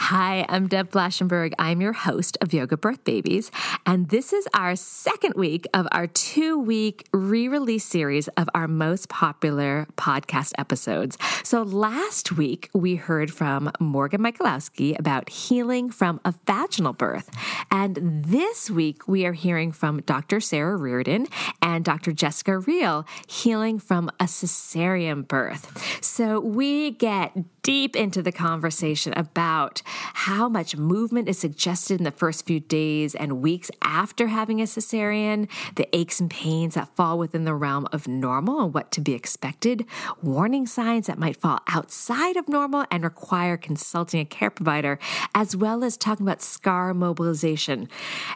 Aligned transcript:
Hi, 0.00 0.46
I'm 0.48 0.66
Deb 0.66 0.90
Flashenberg. 0.90 1.52
I'm 1.58 1.82
your 1.82 1.92
host 1.92 2.38
of 2.40 2.54
Yoga 2.54 2.78
Birth 2.78 3.04
Babies, 3.04 3.52
and 3.84 4.08
this 4.08 4.32
is 4.32 4.48
our 4.54 4.74
second 4.74 5.34
week 5.36 5.68
of 5.74 5.86
our 5.92 6.06
two 6.06 6.58
week 6.58 7.06
re 7.12 7.46
release 7.48 7.84
series 7.84 8.26
of 8.28 8.48
our 8.54 8.66
most 8.66 9.10
popular 9.10 9.86
podcast 9.96 10.52
episodes. 10.56 11.18
So, 11.44 11.62
last 11.62 12.32
week 12.32 12.70
we 12.74 12.96
heard 12.96 13.30
from 13.30 13.70
Morgan 13.78 14.22
Michalowski 14.22 14.98
about 14.98 15.28
healing 15.28 15.90
from 15.90 16.18
a 16.24 16.32
vaginal 16.44 16.94
birth, 16.94 17.30
and 17.70 18.24
this 18.24 18.70
week 18.70 19.06
we 19.06 19.26
are 19.26 19.34
hearing 19.34 19.70
from 19.70 20.00
Dr. 20.00 20.40
Sarah 20.40 20.76
Reardon 20.76 21.28
and 21.60 21.84
Dr. 21.84 22.12
Jessica 22.12 22.58
Reale 22.58 23.06
healing 23.28 23.78
from 23.78 24.08
a 24.18 24.24
cesarean 24.24 25.28
birth. 25.28 26.02
So, 26.02 26.40
we 26.40 26.92
get 26.92 27.59
deep 27.62 27.96
into 27.96 28.22
the 28.22 28.32
conversation 28.32 29.12
about 29.16 29.82
how 29.84 30.48
much 30.48 30.76
movement 30.76 31.28
is 31.28 31.38
suggested 31.38 31.98
in 32.00 32.04
the 32.04 32.10
first 32.10 32.46
few 32.46 32.60
days 32.60 33.14
and 33.14 33.42
weeks 33.42 33.70
after 33.82 34.28
having 34.28 34.60
a 34.60 34.64
cesarean, 34.64 35.48
the 35.76 35.88
aches 35.96 36.20
and 36.20 36.30
pains 36.30 36.74
that 36.74 36.94
fall 36.96 37.18
within 37.18 37.44
the 37.44 37.54
realm 37.54 37.86
of 37.92 38.08
normal 38.08 38.60
and 38.60 38.74
what 38.74 38.90
to 38.92 39.00
be 39.00 39.12
expected, 39.12 39.84
warning 40.22 40.66
signs 40.66 41.06
that 41.06 41.18
might 41.18 41.36
fall 41.36 41.60
outside 41.68 42.36
of 42.36 42.48
normal 42.48 42.84
and 42.90 43.04
require 43.04 43.56
consulting 43.56 44.20
a 44.20 44.24
care 44.24 44.50
provider, 44.50 44.98
as 45.34 45.56
well 45.56 45.84
as 45.84 45.96
talking 45.96 46.26
about 46.26 46.42
scar 46.42 46.94
mobilization. 46.94 47.88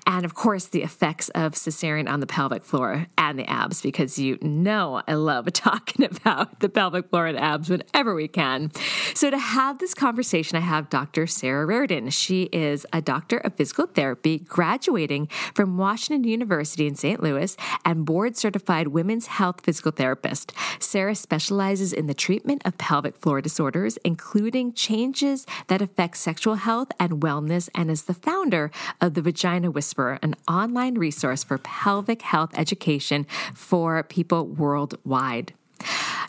And 0.07 0.25
of 0.25 0.35
course, 0.35 0.67
the 0.67 0.83
effects 0.83 1.29
of 1.31 1.53
cesarean 1.55 2.09
on 2.09 2.21
the 2.21 2.27
pelvic 2.27 2.65
floor 2.65 3.07
and 3.17 3.39
the 3.39 3.49
abs, 3.49 3.81
because 3.81 4.19
you 4.19 4.39
know 4.43 5.03
I 5.07 5.15
love 5.15 5.45
talking 5.53 6.05
about 6.05 6.61
the 6.61 6.69
pelvic 6.69 7.11
floor 7.11 7.27
and 7.27 7.39
abs 7.39 7.71
whenever 7.71 8.15
we 8.15 8.29
can. 8.29 8.71
So, 9.15 9.31
to 9.31 9.39
have 9.39 9.79
this 9.79 9.95
conversation, 9.95 10.57
I 10.57 10.61
have 10.61 10.91
Dr. 10.91 11.29
Sarah 11.29 11.65
Reardon. 11.65 12.11
She 12.11 12.49
is 12.53 12.85
a 12.93 13.01
doctor 13.01 13.39
of 13.39 13.55
physical 13.55 13.87
therapy, 13.87 14.41
graduating 14.41 15.29
from 15.55 15.79
Washington 15.79 16.25
University 16.29 16.89
in 16.89 16.97
St. 16.97 17.23
Louis, 17.23 17.57
and 17.85 18.05
board 18.05 18.37
certified 18.37 18.89
women's 18.89 19.29
health 19.29 19.61
physical 19.63 19.93
therapist. 19.93 20.53
Sarah 20.81 21.15
specializes 21.15 21.93
in 21.93 22.09
the 22.09 22.13
treatment 22.13 22.63
of 22.65 22.77
pelvic 22.77 23.17
floor 23.17 23.41
disorders, 23.41 23.99
including 23.99 24.73
changes 24.73 25.47
that 25.69 25.81
affect 25.81 26.17
sexual 26.17 26.57
health 26.57 26.89
and 26.99 27.23
wellness, 27.23 27.69
and 27.73 27.93
is 27.93 28.03
the 28.03 28.15
founder 28.15 28.73
of 29.01 29.15
the 29.15 29.23
Vagina 29.23 29.71
Whisperer, 29.71 30.19
an 30.23 30.35
online 30.49 30.97
resource 30.97 31.45
for 31.45 31.59
pelvic 31.59 32.23
health 32.23 32.51
education 32.59 33.29
for 33.55 34.03
people 34.03 34.45
worldwide. 34.45 35.55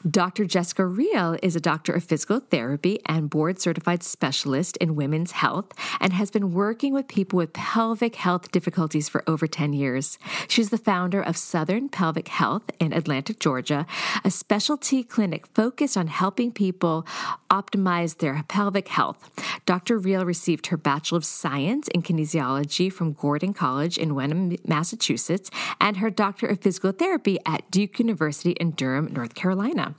Dr. 0.09 0.45
Jessica 0.45 0.85
Reale 0.85 1.35
is 1.41 1.55
a 1.55 1.59
doctor 1.59 1.91
of 1.93 2.03
physical 2.03 2.39
therapy 2.39 2.99
and 3.07 3.27
board 3.27 3.59
certified 3.59 4.03
specialist 4.03 4.77
in 4.77 4.95
women's 4.95 5.31
health 5.31 5.71
and 5.99 6.13
has 6.13 6.29
been 6.29 6.53
working 6.53 6.93
with 6.93 7.07
people 7.07 7.37
with 7.37 7.53
pelvic 7.53 8.15
health 8.15 8.51
difficulties 8.51 9.09
for 9.09 9.23
over 9.25 9.47
10 9.47 9.73
years. 9.73 10.19
She's 10.47 10.69
the 10.69 10.77
founder 10.77 11.21
of 11.21 11.35
Southern 11.35 11.89
Pelvic 11.89 12.27
Health 12.27 12.69
in 12.79 12.93
Atlanta, 12.93 13.33
Georgia, 13.33 13.87
a 14.23 14.29
specialty 14.29 15.03
clinic 15.03 15.47
focused 15.47 15.97
on 15.97 16.05
helping 16.05 16.51
people 16.51 17.07
optimize 17.49 18.17
their 18.17 18.43
pelvic 18.47 18.89
health. 18.89 19.31
Dr. 19.65 19.97
Reale 19.97 20.25
received 20.25 20.67
her 20.67 20.77
Bachelor 20.77 21.17
of 21.17 21.25
Science 21.25 21.87
in 21.87 22.03
Kinesiology 22.03 22.93
from 22.93 23.13
Gordon 23.13 23.53
College 23.53 23.97
in 23.97 24.13
Wenham, 24.13 24.55
Massachusetts, 24.67 25.49
and 25.81 25.97
her 25.97 26.11
Doctor 26.11 26.45
of 26.45 26.61
Physical 26.61 26.91
Therapy 26.91 27.39
at 27.45 27.69
Duke 27.71 27.97
University 27.97 28.51
in 28.51 28.71
Durham, 28.71 29.11
North 29.11 29.33
Carolina. 29.33 29.44
Carolina. 29.45 29.93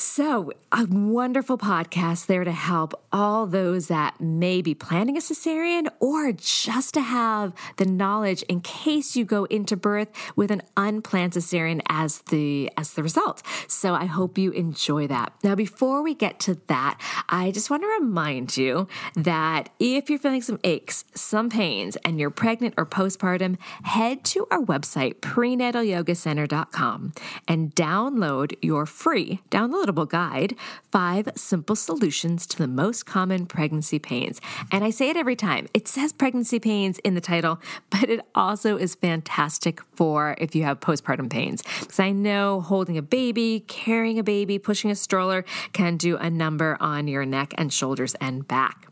So, 0.00 0.52
a 0.70 0.86
wonderful 0.88 1.58
podcast 1.58 2.26
there 2.26 2.44
to 2.44 2.52
help 2.52 2.94
all 3.10 3.48
those 3.48 3.88
that 3.88 4.20
may 4.20 4.62
be 4.62 4.72
planning 4.72 5.16
a 5.16 5.20
cesarean 5.20 5.88
or 5.98 6.30
just 6.30 6.94
to 6.94 7.00
have 7.00 7.52
the 7.78 7.84
knowledge 7.84 8.42
in 8.42 8.60
case 8.60 9.16
you 9.16 9.24
go 9.24 9.42
into 9.46 9.76
birth 9.76 10.06
with 10.36 10.52
an 10.52 10.62
unplanned 10.76 11.32
cesarean 11.32 11.80
as 11.88 12.18
the 12.30 12.70
as 12.76 12.92
the 12.92 13.02
result. 13.02 13.42
So, 13.66 13.94
I 13.94 14.04
hope 14.04 14.38
you 14.38 14.52
enjoy 14.52 15.08
that. 15.08 15.32
Now, 15.42 15.56
before 15.56 16.00
we 16.00 16.14
get 16.14 16.38
to 16.40 16.58
that, 16.68 17.00
I 17.28 17.50
just 17.50 17.68
want 17.68 17.82
to 17.82 17.88
remind 17.88 18.56
you 18.56 18.86
that 19.16 19.70
if 19.80 20.08
you're 20.08 20.20
feeling 20.20 20.42
some 20.42 20.60
aches, 20.62 21.06
some 21.16 21.50
pains, 21.50 21.96
and 22.04 22.20
you're 22.20 22.30
pregnant 22.30 22.74
or 22.78 22.86
postpartum, 22.86 23.58
head 23.82 24.22
to 24.26 24.46
our 24.52 24.60
website 24.60 25.16
prenatalyogacenter.com 25.16 27.14
and 27.48 27.74
download 27.74 28.56
your 28.62 28.86
free 28.86 29.40
download 29.50 29.87
guide 29.92 30.54
Five 30.90 31.28
Simple 31.36 31.76
Solutions 31.76 32.46
to 32.46 32.58
the 32.58 32.68
Most 32.68 33.06
Common 33.06 33.46
Pregnancy 33.46 33.98
Pains. 33.98 34.40
And 34.70 34.84
I 34.84 34.90
say 34.90 35.10
it 35.10 35.16
every 35.16 35.36
time. 35.36 35.66
It 35.74 35.88
says 35.88 36.12
pregnancy 36.12 36.58
pains 36.58 36.98
in 37.00 37.14
the 37.14 37.20
title, 37.20 37.60
but 37.90 38.08
it 38.08 38.20
also 38.34 38.76
is 38.76 38.94
fantastic 38.94 39.80
for 39.94 40.36
if 40.38 40.54
you 40.54 40.64
have 40.64 40.80
postpartum 40.80 41.30
pains. 41.30 41.62
Because 41.80 42.00
I 42.00 42.12
know 42.12 42.60
holding 42.60 42.96
a 42.96 43.02
baby, 43.02 43.64
carrying 43.66 44.18
a 44.18 44.24
baby, 44.24 44.58
pushing 44.58 44.90
a 44.90 44.94
stroller 44.94 45.44
can 45.72 45.96
do 45.96 46.16
a 46.16 46.30
number 46.30 46.76
on 46.80 47.08
your 47.08 47.24
neck 47.24 47.54
and 47.56 47.72
shoulders 47.72 48.14
and 48.20 48.46
back. 48.46 48.88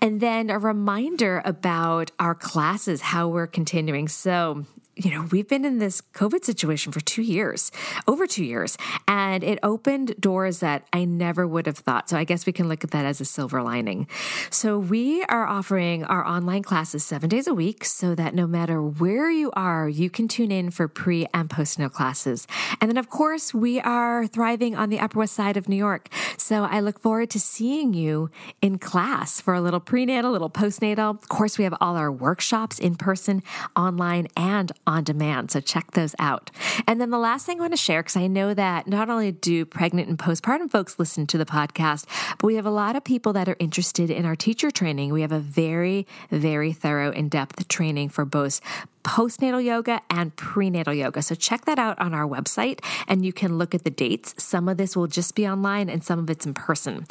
And 0.00 0.20
then 0.20 0.50
a 0.50 0.58
reminder 0.58 1.42
about 1.44 2.10
our 2.18 2.34
classes, 2.34 3.00
how 3.00 3.28
we're 3.28 3.46
continuing. 3.46 4.08
So, 4.08 4.64
you 4.96 5.10
know, 5.10 5.26
we've 5.30 5.48
been 5.48 5.64
in 5.64 5.78
this 5.78 6.00
COVID 6.00 6.44
situation 6.44 6.92
for 6.92 7.00
two 7.00 7.22
years, 7.22 7.72
over 8.06 8.26
two 8.26 8.44
years, 8.44 8.76
and 9.08 9.42
it 9.42 9.58
opened 9.62 10.14
doors 10.20 10.60
that 10.60 10.86
I 10.92 11.04
never 11.04 11.46
would 11.46 11.66
have 11.66 11.78
thought. 11.78 12.08
So 12.08 12.16
I 12.16 12.24
guess 12.24 12.46
we 12.46 12.52
can 12.52 12.68
look 12.68 12.84
at 12.84 12.92
that 12.92 13.04
as 13.04 13.20
a 13.20 13.24
silver 13.24 13.62
lining. 13.62 14.06
So 14.50 14.78
we 14.78 15.24
are 15.24 15.46
offering 15.46 16.04
our 16.04 16.24
online 16.24 16.62
classes 16.62 17.04
seven 17.04 17.28
days 17.28 17.46
a 17.46 17.54
week 17.54 17.84
so 17.84 18.14
that 18.14 18.34
no 18.34 18.46
matter 18.46 18.80
where 18.80 19.30
you 19.30 19.50
are, 19.54 19.88
you 19.88 20.10
can 20.10 20.28
tune 20.28 20.52
in 20.52 20.70
for 20.70 20.86
pre 20.86 21.26
and 21.34 21.48
postnatal 21.48 21.92
classes. 21.92 22.46
And 22.80 22.90
then, 22.90 22.98
of 22.98 23.10
course, 23.10 23.52
we 23.52 23.80
are 23.80 24.26
thriving 24.26 24.76
on 24.76 24.90
the 24.90 25.00
Upper 25.00 25.18
West 25.18 25.34
Side 25.34 25.56
of 25.56 25.68
New 25.68 25.76
York. 25.76 26.08
So 26.36 26.64
I 26.64 26.80
look 26.80 27.00
forward 27.00 27.30
to 27.30 27.40
seeing 27.40 27.94
you 27.94 28.30
in 28.62 28.78
class 28.78 29.33
for 29.40 29.54
a 29.54 29.60
little 29.60 29.80
prenatal, 29.80 30.30
a 30.30 30.32
little 30.32 30.50
postnatal. 30.50 31.10
Of 31.10 31.28
course, 31.28 31.58
we 31.58 31.64
have 31.64 31.74
all 31.80 31.96
our 31.96 32.10
workshops 32.10 32.78
in 32.78 32.96
person, 32.96 33.42
online, 33.76 34.28
and 34.36 34.72
on 34.86 35.04
demand. 35.04 35.50
So 35.50 35.60
check 35.60 35.92
those 35.92 36.14
out. 36.18 36.50
And 36.86 37.00
then 37.00 37.10
the 37.10 37.18
last 37.18 37.46
thing 37.46 37.58
I 37.58 37.62
want 37.62 37.72
to 37.72 37.76
share, 37.76 38.02
because 38.02 38.16
I 38.16 38.26
know 38.26 38.54
that 38.54 38.86
not 38.86 39.10
only 39.10 39.32
do 39.32 39.64
pregnant 39.64 40.08
and 40.08 40.18
postpartum 40.18 40.70
folks 40.70 40.98
listen 40.98 41.26
to 41.28 41.38
the 41.38 41.46
podcast, 41.46 42.06
but 42.38 42.46
we 42.46 42.56
have 42.56 42.66
a 42.66 42.70
lot 42.70 42.96
of 42.96 43.04
people 43.04 43.32
that 43.34 43.48
are 43.48 43.56
interested 43.58 44.10
in 44.10 44.24
our 44.24 44.36
teacher 44.36 44.70
training. 44.70 45.12
We 45.12 45.22
have 45.22 45.32
a 45.32 45.40
very, 45.40 46.06
very 46.30 46.72
thorough, 46.72 47.10
in 47.10 47.28
depth 47.28 47.66
training 47.68 48.08
for 48.08 48.24
both 48.24 48.60
postnatal 49.04 49.62
yoga 49.62 50.00
and 50.10 50.34
prenatal 50.34 50.92
yoga. 50.92 51.22
So 51.22 51.34
check 51.34 51.66
that 51.66 51.78
out 51.78 51.98
on 52.00 52.14
our 52.14 52.26
website 52.26 52.80
and 53.06 53.24
you 53.24 53.32
can 53.32 53.58
look 53.58 53.74
at 53.74 53.84
the 53.84 53.90
dates. 53.90 54.34
Some 54.42 54.68
of 54.68 54.76
this 54.76 54.96
will 54.96 55.06
just 55.06 55.34
be 55.34 55.46
online 55.46 55.88
and 55.88 56.02
some 56.02 56.18
of 56.18 56.30
it's 56.30 56.46
in 56.46 56.54
person. 56.54 57.06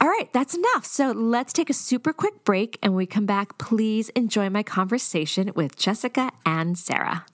All 0.00 0.08
right, 0.08 0.30
that's 0.32 0.54
enough. 0.54 0.84
So 0.84 1.12
let's 1.12 1.52
take 1.52 1.70
a 1.70 1.74
super 1.74 2.12
quick 2.12 2.44
break 2.44 2.78
and 2.82 2.92
when 2.92 2.98
we 2.98 3.06
come 3.06 3.26
back, 3.26 3.56
please 3.58 4.10
enjoy 4.10 4.50
my 4.50 4.62
conversation 4.62 5.52
with 5.54 5.76
Jessica 5.76 6.32
and 6.44 6.76
Sarah. 6.76 7.24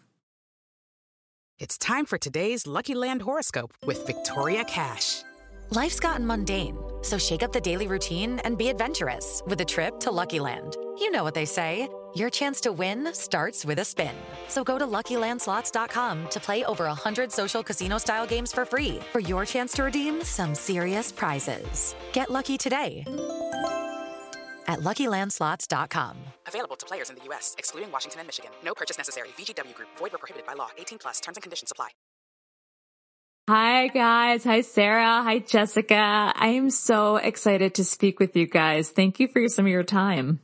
It's 1.59 1.79
time 1.79 2.05
for 2.05 2.19
today's 2.19 2.67
Lucky 2.67 2.95
Land 2.95 3.23
horoscope 3.23 3.73
with 3.87 4.07
Victoria 4.07 4.63
Cash. 4.65 5.23
Life's 5.71 5.99
gotten 5.99 6.27
mundane, 6.27 6.77
so 7.01 7.17
shake 7.17 7.43
up 7.43 7.53
the 7.53 7.61
daily 7.61 7.89
routine 7.89 8.39
and 8.41 8.59
be 8.59 8.69
adventurous 8.69 9.43
with 9.47 9.61
a 9.61 9.65
trip 9.65 9.99
to 10.01 10.11
Lucky 10.11 10.39
Land. 10.39 10.77
You 11.01 11.11
know 11.11 11.25
what 11.25 11.35
they 11.35 11.47
say. 11.47 11.89
Your 12.17 12.31
chance 12.31 12.61
to 12.63 12.73
win 12.73 13.13
starts 13.13 13.63
with 13.67 13.79
a 13.79 13.85
spin. 13.85 14.15
So 14.49 14.65
go 14.65 14.79
to 14.79 14.87
LuckyLandSlots.com 14.87 16.29
to 16.31 16.41
play 16.41 16.65
over 16.65 16.85
100 16.87 17.31
social 17.31 17.63
casino-style 17.63 18.27
games 18.27 18.53
for 18.53 18.65
free 18.65 19.01
for 19.13 19.21
your 19.21 19.45
chance 19.45 19.73
to 19.73 19.83
redeem 19.85 20.25
some 20.25 20.55
serious 20.55 21.13
prizes. 21.13 21.95
Get 22.13 22.31
lucky 22.31 22.57
today 22.57 23.05
at 24.67 24.81
LuckyLandSlots.com. 24.81 26.17
Available 26.47 26.77
to 26.77 26.87
players 26.87 27.11
in 27.11 27.17
the 27.17 27.25
U.S., 27.25 27.55
excluding 27.59 27.93
Washington 27.93 28.21
and 28.21 28.29
Michigan. 28.29 28.51
No 28.65 28.73
purchase 28.73 28.97
necessary. 28.97 29.29
VGW 29.39 29.75
Group. 29.75 29.89
Void 29.99 30.13
where 30.13 30.19
prohibited 30.19 30.47
by 30.47 30.55
law. 30.55 30.69
18 30.79 30.99
plus. 30.99 31.21
Terms 31.21 31.37
and 31.37 31.43
conditions 31.43 31.71
apply. 31.71 31.89
Hi 33.49 33.89
guys. 33.89 34.43
Hi 34.45 34.63
Sarah. 34.63 35.23
Hi 35.23 35.39
Jessica. 35.39 35.95
I 36.35 36.49
am 36.57 36.71
so 36.71 37.17
excited 37.17 37.75
to 37.75 37.85
speak 37.85 38.19
with 38.19 38.35
you 38.37 38.47
guys. 38.47 38.89
Thank 38.89 39.21
you 39.21 39.29
for 39.29 39.47
some 39.49 39.67
of 39.67 39.71
your 39.71 39.85
time. 39.85 40.41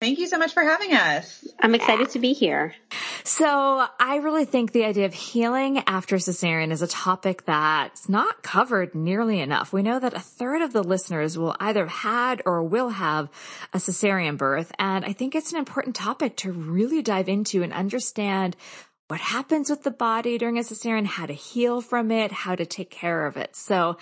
Thank 0.00 0.18
you 0.18 0.26
so 0.26 0.38
much 0.38 0.52
for 0.52 0.62
having 0.62 0.92
us. 0.92 1.46
I'm 1.58 1.74
excited 1.74 2.10
to 2.10 2.18
be 2.18 2.34
here. 2.34 2.74
So 3.22 3.46
I 3.46 4.16
really 4.16 4.44
think 4.44 4.72
the 4.72 4.84
idea 4.84 5.06
of 5.06 5.14
healing 5.14 5.82
after 5.86 6.16
cesarean 6.16 6.72
is 6.72 6.82
a 6.82 6.86
topic 6.86 7.46
that's 7.46 8.06
not 8.06 8.42
covered 8.42 8.94
nearly 8.94 9.40
enough. 9.40 9.72
We 9.72 9.82
know 9.82 9.98
that 9.98 10.12
a 10.12 10.20
third 10.20 10.60
of 10.60 10.74
the 10.74 10.82
listeners 10.82 11.38
will 11.38 11.56
either 11.58 11.86
have 11.86 11.98
had 12.12 12.42
or 12.44 12.62
will 12.62 12.90
have 12.90 13.30
a 13.72 13.78
cesarean 13.78 14.36
birth. 14.36 14.72
And 14.78 15.06
I 15.06 15.14
think 15.14 15.34
it's 15.34 15.52
an 15.52 15.58
important 15.58 15.96
topic 15.96 16.36
to 16.38 16.52
really 16.52 17.00
dive 17.00 17.30
into 17.30 17.62
and 17.62 17.72
understand 17.72 18.56
what 19.14 19.20
happens 19.20 19.70
with 19.70 19.84
the 19.84 19.92
body 19.92 20.38
during 20.38 20.58
a 20.58 20.62
cesarean, 20.62 21.06
how 21.06 21.24
to 21.24 21.32
heal 21.32 21.80
from 21.80 22.10
it, 22.10 22.32
how 22.32 22.56
to 22.56 22.66
take 22.66 22.90
care 22.90 23.26
of 23.26 23.36
it. 23.36 23.54
So 23.54 23.96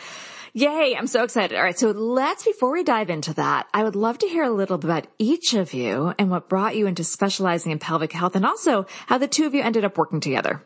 yay, 0.54 0.96
I'm 0.96 1.06
so 1.06 1.22
excited. 1.22 1.54
All 1.54 1.62
right. 1.62 1.78
So 1.78 1.90
let's, 1.90 2.44
before 2.44 2.72
we 2.72 2.82
dive 2.82 3.10
into 3.10 3.34
that, 3.34 3.68
I 3.74 3.84
would 3.84 3.94
love 3.94 4.16
to 4.20 4.26
hear 4.26 4.42
a 4.42 4.50
little 4.50 4.78
bit 4.78 4.88
about 4.88 5.06
each 5.18 5.52
of 5.52 5.74
you 5.74 6.14
and 6.18 6.30
what 6.30 6.48
brought 6.48 6.76
you 6.76 6.86
into 6.86 7.04
specializing 7.04 7.72
in 7.72 7.78
pelvic 7.78 8.10
health 8.10 8.36
and 8.36 8.46
also 8.46 8.86
how 9.06 9.18
the 9.18 9.28
two 9.28 9.44
of 9.44 9.54
you 9.54 9.62
ended 9.62 9.84
up 9.84 9.98
working 9.98 10.20
together. 10.20 10.62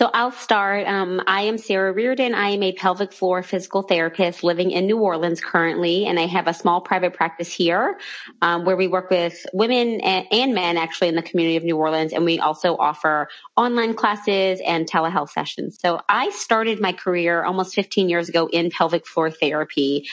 So 0.00 0.08
I'll 0.14 0.32
start. 0.32 0.86
Um, 0.86 1.20
I 1.26 1.42
am 1.42 1.58
Sarah 1.58 1.92
Reardon. 1.92 2.34
I 2.34 2.52
am 2.52 2.62
a 2.62 2.72
pelvic 2.72 3.12
floor 3.12 3.42
physical 3.42 3.82
therapist 3.82 4.42
living 4.42 4.70
in 4.70 4.86
New 4.86 4.96
Orleans 4.96 5.42
currently, 5.42 6.06
and 6.06 6.18
I 6.18 6.24
have 6.24 6.46
a 6.46 6.54
small 6.54 6.80
private 6.80 7.12
practice 7.12 7.52
here 7.52 7.98
um, 8.40 8.64
where 8.64 8.78
we 8.78 8.88
work 8.88 9.10
with 9.10 9.44
women 9.52 10.00
and, 10.00 10.26
and, 10.30 10.54
men 10.54 10.78
actually 10.78 11.08
in 11.08 11.16
the 11.16 11.22
community 11.22 11.58
of 11.58 11.64
New 11.64 11.76
Orleans, 11.76 12.14
and 12.14 12.24
we 12.24 12.38
also 12.38 12.78
offer 12.78 13.28
online 13.58 13.92
classes 13.92 14.62
and 14.66 14.90
telehealth 14.90 15.32
sessions. 15.32 15.78
So 15.78 16.00
I 16.08 16.30
started 16.30 16.80
my 16.80 16.94
career 16.94 17.44
almost 17.44 17.74
15 17.74 18.08
years 18.08 18.30
ago 18.30 18.48
in 18.50 18.70
pelvic 18.70 19.06
floor 19.06 19.30
therapy. 19.30 20.08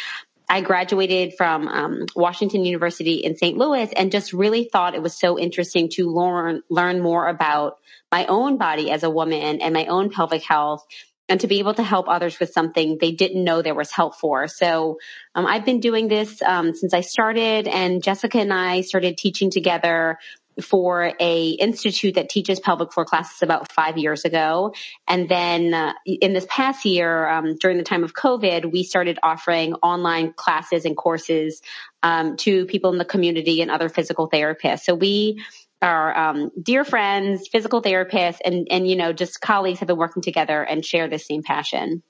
I 0.49 0.59
graduated 0.59 1.35
from 1.37 1.69
um, 1.69 2.05
Washington 2.13 2.65
University 2.65 3.15
in 3.15 3.37
St. 3.37 3.57
Louis 3.57 3.89
and 3.93 4.11
just 4.11 4.33
really 4.33 4.65
thought 4.65 4.95
it 4.95 5.01
was 5.01 5.17
so 5.17 5.39
interesting 5.39 5.87
to 5.93 6.09
learn 6.09 6.61
learn 6.69 7.01
more 7.01 7.29
about 7.29 7.77
my 8.11 8.25
own 8.25 8.57
body 8.57 8.91
as 8.91 9.03
a 9.03 9.09
woman 9.09 9.61
and 9.61 9.73
my 9.73 9.85
own 9.85 10.09
pelvic 10.09 10.43
health 10.43 10.85
and 11.29 11.41
to 11.41 11.47
be 11.47 11.59
able 11.59 11.73
to 11.73 11.83
help 11.83 12.07
others 12.07 12.39
with 12.39 12.51
something 12.51 12.97
they 12.99 13.11
didn't 13.11 13.43
know 13.43 13.61
there 13.61 13.75
was 13.75 13.91
help 13.91 14.15
for. 14.15 14.47
So 14.47 14.97
um, 15.35 15.45
I've 15.45 15.65
been 15.65 15.79
doing 15.79 16.07
this 16.07 16.41
um, 16.41 16.73
since 16.73 16.93
I 16.93 17.01
started, 17.01 17.67
and 17.67 18.01
Jessica 18.01 18.39
and 18.39 18.53
I 18.53 18.81
started 18.81 19.17
teaching 19.17 19.51
together 19.51 20.19
for 20.61 21.13
a 21.19 21.49
institute 21.49 22.15
that 22.15 22.29
teaches 22.29 22.59
pelvic 22.59 22.91
floor 22.91 23.05
classes 23.05 23.43
about 23.43 23.71
five 23.71 23.97
years 23.97 24.25
ago. 24.25 24.73
And 25.07 25.29
then 25.29 25.73
uh, 25.73 25.93
in 26.05 26.33
this 26.33 26.47
past 26.49 26.83
year, 26.85 27.27
um, 27.27 27.57
during 27.57 27.77
the 27.77 27.83
time 27.83 28.03
of 28.03 28.13
COVID, 28.13 28.71
we 28.71 28.83
started 28.83 29.19
offering 29.21 29.73
online 29.75 30.33
classes 30.33 30.85
and 30.85 30.97
courses 30.97 31.61
um, 32.01 32.37
to 32.37 32.65
people 32.65 32.91
in 32.91 32.97
the 32.97 33.05
community 33.05 33.61
and 33.61 33.69
other 33.69 33.89
physical 33.89 34.29
therapists. 34.29 34.81
So 34.81 34.95
we 34.95 35.43
our 35.81 36.17
um, 36.17 36.51
dear 36.61 36.83
friends, 36.83 37.47
physical 37.47 37.81
therapists, 37.81 38.39
and 38.43 38.67
and 38.69 38.87
you 38.87 38.95
know 38.95 39.13
just 39.13 39.41
colleagues 39.41 39.79
have 39.79 39.87
been 39.87 39.97
working 39.97 40.21
together 40.21 40.61
and 40.61 40.83
share 40.83 41.07
the 41.07 41.19
same 41.19 41.43
passion. 41.43 42.03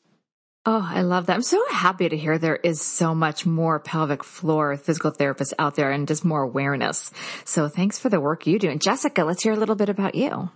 Oh, 0.70 0.86
I 0.86 1.02
love 1.02 1.28
that. 1.28 1.34
I'm 1.34 1.42
so 1.44 1.64
happy 1.70 2.10
to 2.10 2.18
hear 2.18 2.38
there 2.38 2.58
is 2.58 2.82
so 2.82 3.16
much 3.16 3.46
more 3.46 3.80
pelvic 3.80 4.22
floor 4.22 4.76
physical 4.76 5.14
therapists 5.14 5.54
out 5.58 5.76
there 5.76 5.92
and 5.92 6.06
just 6.06 6.26
more 6.26 6.42
awareness. 6.42 7.10
So 7.46 7.70
thanks 7.70 7.98
for 8.00 8.10
the 8.10 8.20
work 8.20 8.46
you 8.46 8.60
do. 8.60 8.70
And 8.70 8.82
Jessica, 8.82 9.24
let's 9.24 9.42
hear 9.42 9.54
a 9.54 9.56
little 9.56 9.76
bit 9.76 9.88
about 9.88 10.16
you. 10.16 10.50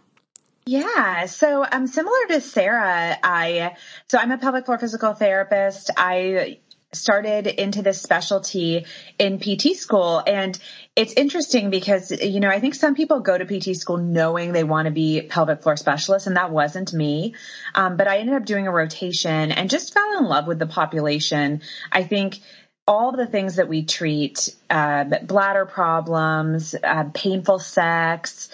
Yeah. 0.66 1.28
So 1.28 1.64
I'm 1.64 1.84
um, 1.84 1.88
similar 1.88 2.28
to 2.28 2.42
Sarah. 2.42 3.18
I, 3.24 3.78
so 4.10 4.18
I'm 4.18 4.32
a 4.32 4.38
pelvic 4.38 4.66
floor 4.66 4.78
physical 4.78 5.14
therapist. 5.14 5.92
I 5.96 6.60
started 6.94 7.48
into 7.48 7.82
this 7.82 8.02
specialty 8.02 8.86
in 9.18 9.40
PT 9.40 9.76
school. 9.76 10.22
And 10.26 10.58
it's 10.96 11.14
interesting 11.14 11.70
because, 11.70 12.12
you 12.12 12.40
know, 12.40 12.50
I 12.50 12.60
think 12.60 12.76
some 12.76 12.96
people 12.96 13.22
go 13.22 13.38
to 13.38 13.46
PT 13.46 13.78
school 13.78 13.98
knowing 13.98 14.52
they 14.52 14.66
want 14.66 14.88
to 14.88 14.92
be 14.92 15.22
pelvic 15.22 15.64
floor 15.64 15.78
specialists, 15.78 16.28
and 16.28 16.36
that 16.36 16.52
wasn't 16.52 16.94
me. 16.94 17.36
Um, 17.76 17.96
but 17.96 18.08
I 18.08 18.18
ended 18.18 18.36
up 18.36 18.46
doing 18.46 18.68
a 18.68 18.72
rotation 18.72 19.52
and 19.52 19.70
just 19.70 19.94
fell 19.94 20.18
in 20.18 20.26
love 20.26 20.48
with 20.48 20.60
the 20.60 20.68
population. 20.68 21.62
I 21.92 22.04
think 22.04 22.40
all 22.88 23.12
the 23.14 23.28
things 23.28 23.56
that 23.56 23.70
we 23.70 23.86
treat, 23.86 24.54
uh, 24.70 25.06
bladder 25.24 25.66
problems, 25.66 26.76
uh, 26.84 27.06
painful 27.14 27.60
sex, 27.60 28.50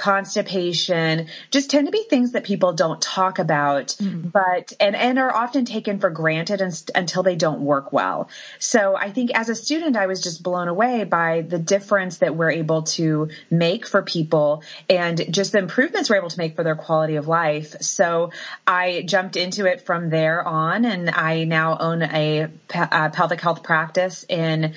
constipation, 0.00 1.26
just 1.50 1.70
tend 1.70 1.86
to 1.86 1.92
be 1.92 2.02
things 2.04 2.32
that 2.32 2.42
people 2.42 2.72
don't 2.72 3.02
talk 3.02 3.38
about, 3.38 3.88
mm-hmm. 3.88 4.28
but, 4.28 4.72
and, 4.80 4.96
and 4.96 5.18
are 5.18 5.32
often 5.32 5.66
taken 5.66 5.98
for 5.98 6.08
granted 6.08 6.62
and, 6.62 6.90
until 6.94 7.22
they 7.22 7.36
don't 7.36 7.60
work 7.60 7.92
well. 7.92 8.30
So 8.58 8.96
I 8.96 9.10
think 9.10 9.30
as 9.34 9.50
a 9.50 9.54
student, 9.54 9.96
I 9.96 10.06
was 10.06 10.22
just 10.22 10.42
blown 10.42 10.68
away 10.68 11.04
by 11.04 11.42
the 11.42 11.58
difference 11.58 12.18
that 12.18 12.34
we're 12.34 12.50
able 12.50 12.84
to 12.94 13.28
make 13.50 13.86
for 13.86 14.00
people 14.00 14.62
and 14.88 15.22
just 15.30 15.52
the 15.52 15.58
improvements 15.58 16.08
we're 16.08 16.16
able 16.16 16.30
to 16.30 16.38
make 16.38 16.56
for 16.56 16.64
their 16.64 16.76
quality 16.76 17.16
of 17.16 17.28
life. 17.28 17.76
So 17.82 18.30
I 18.66 19.02
jumped 19.06 19.36
into 19.36 19.66
it 19.66 19.84
from 19.84 20.08
there 20.08 20.42
on 20.42 20.86
and 20.86 21.10
I 21.10 21.44
now 21.44 21.76
own 21.76 22.00
a, 22.02 22.48
a 22.74 23.10
pelvic 23.10 23.42
health 23.42 23.62
practice 23.62 24.24
in 24.30 24.72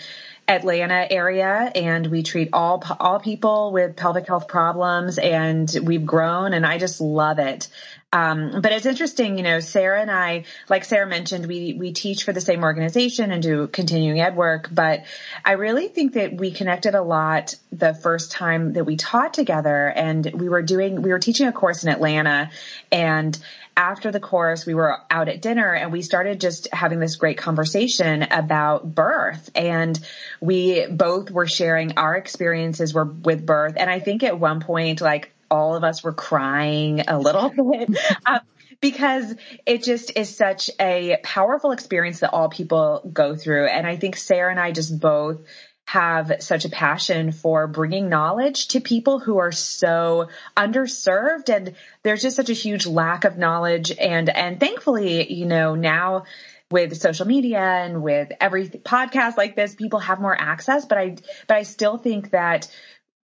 Atlanta 0.48 1.08
area 1.10 1.72
and 1.74 2.08
we 2.08 2.22
treat 2.22 2.50
all 2.52 2.84
all 3.00 3.20
people 3.20 3.72
with 3.72 3.96
pelvic 3.96 4.28
health 4.28 4.48
problems 4.48 5.18
and 5.18 5.74
we've 5.84 6.06
grown 6.06 6.54
and 6.54 6.66
I 6.66 6.78
just 6.78 7.00
love 7.00 7.40
it. 7.40 7.70
Um, 8.14 8.62
but 8.62 8.72
it's 8.72 8.86
interesting, 8.86 9.38
you 9.38 9.44
know, 9.44 9.60
Sarah 9.60 10.00
and 10.00 10.12
I, 10.12 10.44
like 10.70 10.86
Sarah 10.86 11.08
mentioned, 11.08 11.48
we, 11.48 11.74
we 11.74 11.94
teach 11.94 12.26
for 12.26 12.32
the 12.32 12.42
same 12.42 12.64
organization 12.64 13.32
and 13.32 13.42
do 13.42 13.66
continuing 13.66 14.22
ed 14.22 14.36
work, 14.36 14.70
but 14.72 15.06
I 15.44 15.54
really 15.54 15.88
think 15.88 16.14
that 16.14 16.32
we 16.32 16.52
connected 16.52 16.94
a 16.94 17.02
lot 17.02 17.56
the 17.72 17.96
first 17.96 18.32
time 18.32 18.74
that 18.74 18.86
we 18.86 18.98
taught 18.98 19.34
together 19.34 19.88
and 19.88 20.32
we 20.32 20.48
were 20.48 20.62
doing, 20.62 21.02
we 21.02 21.10
were 21.10 21.18
teaching 21.18 21.48
a 21.48 21.52
course 21.52 21.84
in 21.84 21.90
Atlanta 21.90 22.52
and 22.92 23.36
after 23.76 24.12
the 24.12 24.20
course, 24.20 24.66
we 24.66 24.74
were 24.74 24.98
out 25.10 25.30
at 25.30 25.42
dinner 25.42 25.74
and 25.74 25.92
we 25.92 26.02
started 26.02 26.40
just 26.40 26.68
having 26.72 27.00
this 27.00 27.16
great 27.16 27.38
conversation 27.38 28.24
about 28.24 28.94
birth. 28.94 29.50
And 29.56 30.00
we 30.40 30.86
both 30.88 31.32
were 31.32 31.48
sharing 31.48 31.98
our 31.98 32.16
experiences 32.16 32.94
were 32.94 33.06
with 33.06 33.46
birth. 33.46 33.76
And 33.78 33.90
I 33.90 34.00
think 34.00 34.24
at 34.24 34.40
one 34.40 34.62
point, 34.62 35.02
like 35.02 35.32
all 35.50 35.76
of 35.76 35.84
us 35.84 36.04
were 36.04 36.14
crying 36.14 37.02
a 37.08 37.18
little 37.18 37.50
bit. 37.72 37.98
um, 38.26 38.40
because 38.80 39.34
it 39.66 39.82
just 39.82 40.12
is 40.18 40.36
such 40.36 40.70
a 40.80 41.18
powerful 41.24 41.72
experience 41.72 42.20
that 42.20 42.32
all 42.32 42.50
people 42.50 43.10
go 43.14 43.34
through. 43.36 43.68
And 43.68 43.88
I 43.88 43.96
think 43.96 44.18
Sarah 44.18 44.52
and 44.52 44.60
I 44.60 44.74
just 44.74 45.00
both 45.00 45.40
have 45.86 46.32
such 46.40 46.66
a 46.66 46.70
passion 46.70 47.32
for 47.32 47.68
bringing 47.68 48.10
knowledge 48.10 48.70
to 48.70 48.80
people 48.80 49.20
who 49.20 49.38
are 49.38 49.52
so 49.52 50.30
underserved. 50.56 51.54
And 51.54 51.76
there's 52.04 52.22
just 52.22 52.36
such 52.36 52.50
a 52.50 52.54
huge 52.54 52.86
lack 52.86 53.26
of 53.26 53.38
knowledge. 53.38 53.92
And 53.92 54.30
and 54.30 54.60
thankfully 54.60 55.32
you 55.32 55.46
know 55.46 55.76
now 55.76 56.24
with 56.72 56.98
social 56.98 57.28
media 57.28 57.60
and 57.60 58.02
with 58.02 58.32
every 58.42 58.68
podcast 58.68 59.38
like 59.38 59.56
this 59.56 59.76
people 59.76 60.00
have 60.00 60.20
more 60.20 60.36
access. 60.40 60.86
But 60.86 60.98
i 60.98 61.16
but 61.48 61.58
i 61.58 61.64
still 61.64 61.98
think 61.98 62.32
that 62.32 62.68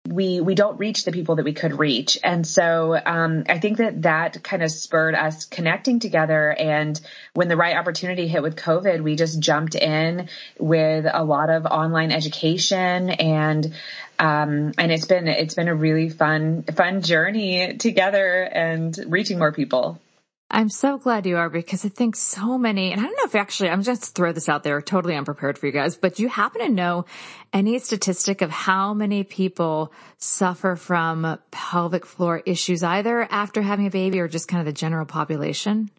we 0.08 0.40
we 0.40 0.54
don't 0.54 0.78
reach 0.78 1.04
the 1.04 1.12
people 1.12 1.36
that 1.36 1.44
we 1.44 1.52
could 1.52 1.78
reach. 1.78 2.18
And 2.22 2.46
so 2.46 2.98
um, 3.04 3.44
i 3.48 3.58
think 3.58 3.78
that 3.78 4.02
that 4.02 4.42
kind 4.42 4.62
of 4.62 4.70
spurred 4.70 5.14
us 5.14 5.44
connecting 5.44 5.98
together. 6.00 6.50
And 6.50 7.00
when 7.34 7.48
the 7.48 7.56
right 7.56 7.76
opportunity 7.76 8.28
hit 8.28 8.42
with 8.42 8.56
covid 8.56 9.02
we 9.02 9.16
just 9.16 9.40
jumped 9.40 9.74
in 9.74 10.28
with 10.58 11.06
a 11.12 11.24
lot 11.24 11.50
of 11.50 11.66
online 11.66 12.12
education. 12.12 13.10
And 13.10 13.74
um, 14.18 14.72
and 14.78 14.90
it's 14.90 15.06
been 15.06 15.28
it's 15.28 15.54
been 15.54 15.68
a 15.68 15.74
really 15.74 16.08
fun 16.08 16.62
fun 16.62 17.02
journey 17.02 17.76
together 17.76 18.42
and 18.42 18.98
reaching 19.08 19.38
more 19.38 19.52
people 19.52 20.00
I'm 20.48 20.68
so 20.68 20.96
glad 20.96 21.26
you 21.26 21.36
are 21.38 21.50
because 21.50 21.84
I 21.84 21.88
think 21.88 22.14
so 22.14 22.56
many, 22.56 22.92
and 22.92 23.00
I 23.00 23.04
don't 23.04 23.16
know 23.16 23.24
if 23.24 23.34
actually, 23.34 23.70
I'm 23.70 23.82
just 23.82 24.14
throw 24.14 24.32
this 24.32 24.48
out 24.48 24.62
there, 24.62 24.80
totally 24.80 25.16
unprepared 25.16 25.58
for 25.58 25.66
you 25.66 25.72
guys, 25.72 25.96
but 25.96 26.14
do 26.14 26.22
you 26.22 26.28
happen 26.28 26.60
to 26.60 26.68
know 26.68 27.04
any 27.52 27.78
statistic 27.80 28.42
of 28.42 28.50
how 28.50 28.94
many 28.94 29.24
people 29.24 29.92
suffer 30.18 30.76
from 30.76 31.38
pelvic 31.50 32.06
floor 32.06 32.42
issues 32.46 32.84
either 32.84 33.26
after 33.28 33.60
having 33.60 33.86
a 33.86 33.90
baby 33.90 34.20
or 34.20 34.28
just 34.28 34.46
kind 34.46 34.60
of 34.60 34.66
the 34.66 34.72
general 34.72 35.04
population? 35.04 35.90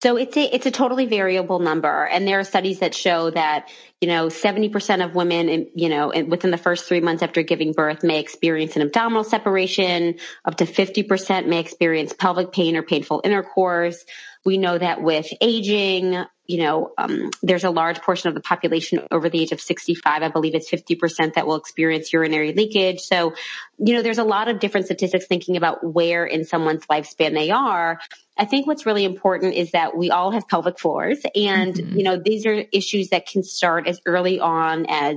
So 0.00 0.16
it's 0.16 0.36
a 0.36 0.54
it's 0.54 0.66
a 0.66 0.70
totally 0.70 1.06
variable 1.06 1.58
number, 1.58 2.04
and 2.06 2.26
there 2.26 2.38
are 2.38 2.44
studies 2.44 2.80
that 2.80 2.94
show 2.94 3.30
that 3.30 3.68
you 4.00 4.06
know 4.06 4.28
70% 4.28 5.04
of 5.04 5.16
women, 5.16 5.68
you 5.74 5.88
know, 5.88 6.12
within 6.28 6.52
the 6.52 6.56
first 6.56 6.84
three 6.84 7.00
months 7.00 7.22
after 7.22 7.42
giving 7.42 7.72
birth 7.72 8.04
may 8.04 8.20
experience 8.20 8.76
an 8.76 8.82
abdominal 8.82 9.24
separation. 9.24 10.14
Up 10.44 10.56
to 10.56 10.66
50% 10.66 11.46
may 11.46 11.58
experience 11.58 12.12
pelvic 12.12 12.52
pain 12.52 12.76
or 12.76 12.82
painful 12.82 13.22
intercourse. 13.24 14.04
We 14.44 14.56
know 14.56 14.78
that 14.78 15.02
with 15.02 15.26
aging, 15.40 16.24
you 16.48 16.62
know, 16.62 16.92
um, 16.96 17.30
there's 17.42 17.64
a 17.64 17.70
large 17.70 18.00
portion 18.00 18.28
of 18.28 18.34
the 18.34 18.40
population 18.40 19.06
over 19.10 19.28
the 19.28 19.38
age 19.38 19.52
of 19.52 19.60
65. 19.60 20.22
I 20.22 20.28
believe 20.30 20.54
it's 20.54 20.70
50% 20.70 21.34
that 21.34 21.46
will 21.46 21.56
experience 21.56 22.10
urinary 22.10 22.54
leakage. 22.54 23.00
So, 23.00 23.34
you 23.76 23.94
know, 23.94 24.02
there's 24.02 24.18
a 24.18 24.24
lot 24.24 24.48
of 24.48 24.58
different 24.58 24.86
statistics 24.86 25.26
thinking 25.26 25.58
about 25.58 25.84
where 25.84 26.24
in 26.24 26.46
someone's 26.46 26.86
lifespan 26.86 27.34
they 27.34 27.50
are. 27.50 28.00
I 28.36 28.46
think 28.46 28.66
what's 28.66 28.86
really 28.86 29.04
important 29.04 29.54
is 29.56 29.72
that 29.72 29.94
we 29.94 30.10
all 30.10 30.30
have 30.30 30.48
pelvic 30.48 30.78
floors 30.78 31.18
and, 31.34 31.74
mm-hmm. 31.74 31.98
you 31.98 32.02
know, 32.02 32.16
these 32.16 32.46
are 32.46 32.64
issues 32.72 33.10
that 33.10 33.26
can 33.26 33.42
start 33.42 33.86
as 33.86 34.00
early 34.06 34.40
on 34.40 34.86
as 34.88 35.16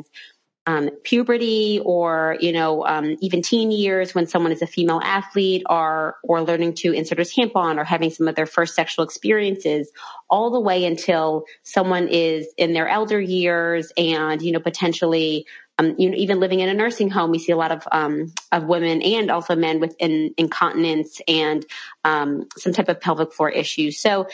um, 0.67 0.89
puberty 1.03 1.81
or, 1.83 2.37
you 2.39 2.51
know, 2.51 2.85
um, 2.85 3.17
even 3.19 3.41
teen 3.41 3.71
years 3.71 4.13
when 4.13 4.27
someone 4.27 4.51
is 4.51 4.61
a 4.61 4.67
female 4.67 5.01
athlete 5.03 5.63
or, 5.67 6.17
or 6.23 6.41
learning 6.41 6.75
to 6.75 6.91
insert 6.91 7.19
a 7.19 7.23
tampon 7.23 7.79
or 7.79 7.83
having 7.83 8.11
some 8.11 8.27
of 8.27 8.35
their 8.35 8.45
first 8.45 8.75
sexual 8.75 9.03
experiences 9.03 9.91
all 10.29 10.51
the 10.51 10.59
way 10.59 10.85
until 10.85 11.45
someone 11.63 12.07
is 12.07 12.47
in 12.57 12.73
their 12.73 12.87
elder 12.87 13.19
years 13.19 13.91
and, 13.97 14.41
you 14.41 14.51
know, 14.51 14.59
potentially 14.59 15.47
um, 15.79 15.95
you 15.97 16.11
know, 16.11 16.17
even 16.17 16.39
living 16.39 16.59
in 16.59 16.69
a 16.69 16.73
nursing 16.75 17.09
home, 17.09 17.31
we 17.31 17.39
see 17.39 17.51
a 17.51 17.57
lot 17.57 17.71
of 17.71 17.87
um, 17.91 18.31
of 18.51 18.65
women 18.65 19.01
and 19.01 19.31
also 19.31 19.55
men 19.55 19.79
with 19.79 19.95
in, 19.97 20.33
incontinence 20.37 21.21
and 21.27 21.65
um, 22.03 22.47
some 22.55 22.71
type 22.71 22.89
of 22.89 23.01
pelvic 23.01 23.33
floor 23.33 23.49
issues. 23.49 23.99
So, 23.99 24.27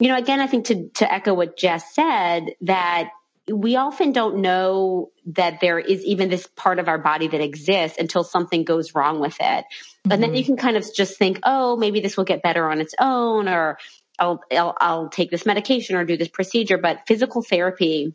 you 0.00 0.08
know, 0.08 0.16
again, 0.16 0.40
I 0.40 0.48
think 0.48 0.66
to 0.66 0.88
to 0.96 1.12
echo 1.12 1.34
what 1.34 1.56
Jess 1.56 1.94
said, 1.94 2.54
that 2.62 3.10
we 3.52 3.76
often 3.76 4.12
don't 4.12 4.38
know 4.38 5.10
that 5.26 5.60
there 5.60 5.78
is 5.78 6.04
even 6.04 6.28
this 6.28 6.46
part 6.56 6.78
of 6.78 6.88
our 6.88 6.98
body 6.98 7.28
that 7.28 7.40
exists 7.40 7.98
until 7.98 8.24
something 8.24 8.64
goes 8.64 8.94
wrong 8.94 9.20
with 9.20 9.36
it, 9.40 9.64
mm-hmm. 9.64 10.12
and 10.12 10.22
then 10.22 10.34
you 10.34 10.44
can 10.44 10.56
kind 10.56 10.76
of 10.76 10.86
just 10.94 11.18
think, 11.18 11.40
oh, 11.42 11.76
maybe 11.76 12.00
this 12.00 12.16
will 12.16 12.24
get 12.24 12.42
better 12.42 12.70
on 12.70 12.80
its 12.80 12.94
own, 13.00 13.48
or 13.48 13.78
I'll, 14.18 14.40
I'll, 14.52 14.76
I'll 14.80 15.08
take 15.08 15.30
this 15.30 15.46
medication 15.46 15.96
or 15.96 16.04
do 16.04 16.16
this 16.16 16.28
procedure. 16.28 16.78
But 16.78 17.06
physical 17.06 17.42
therapy 17.42 18.14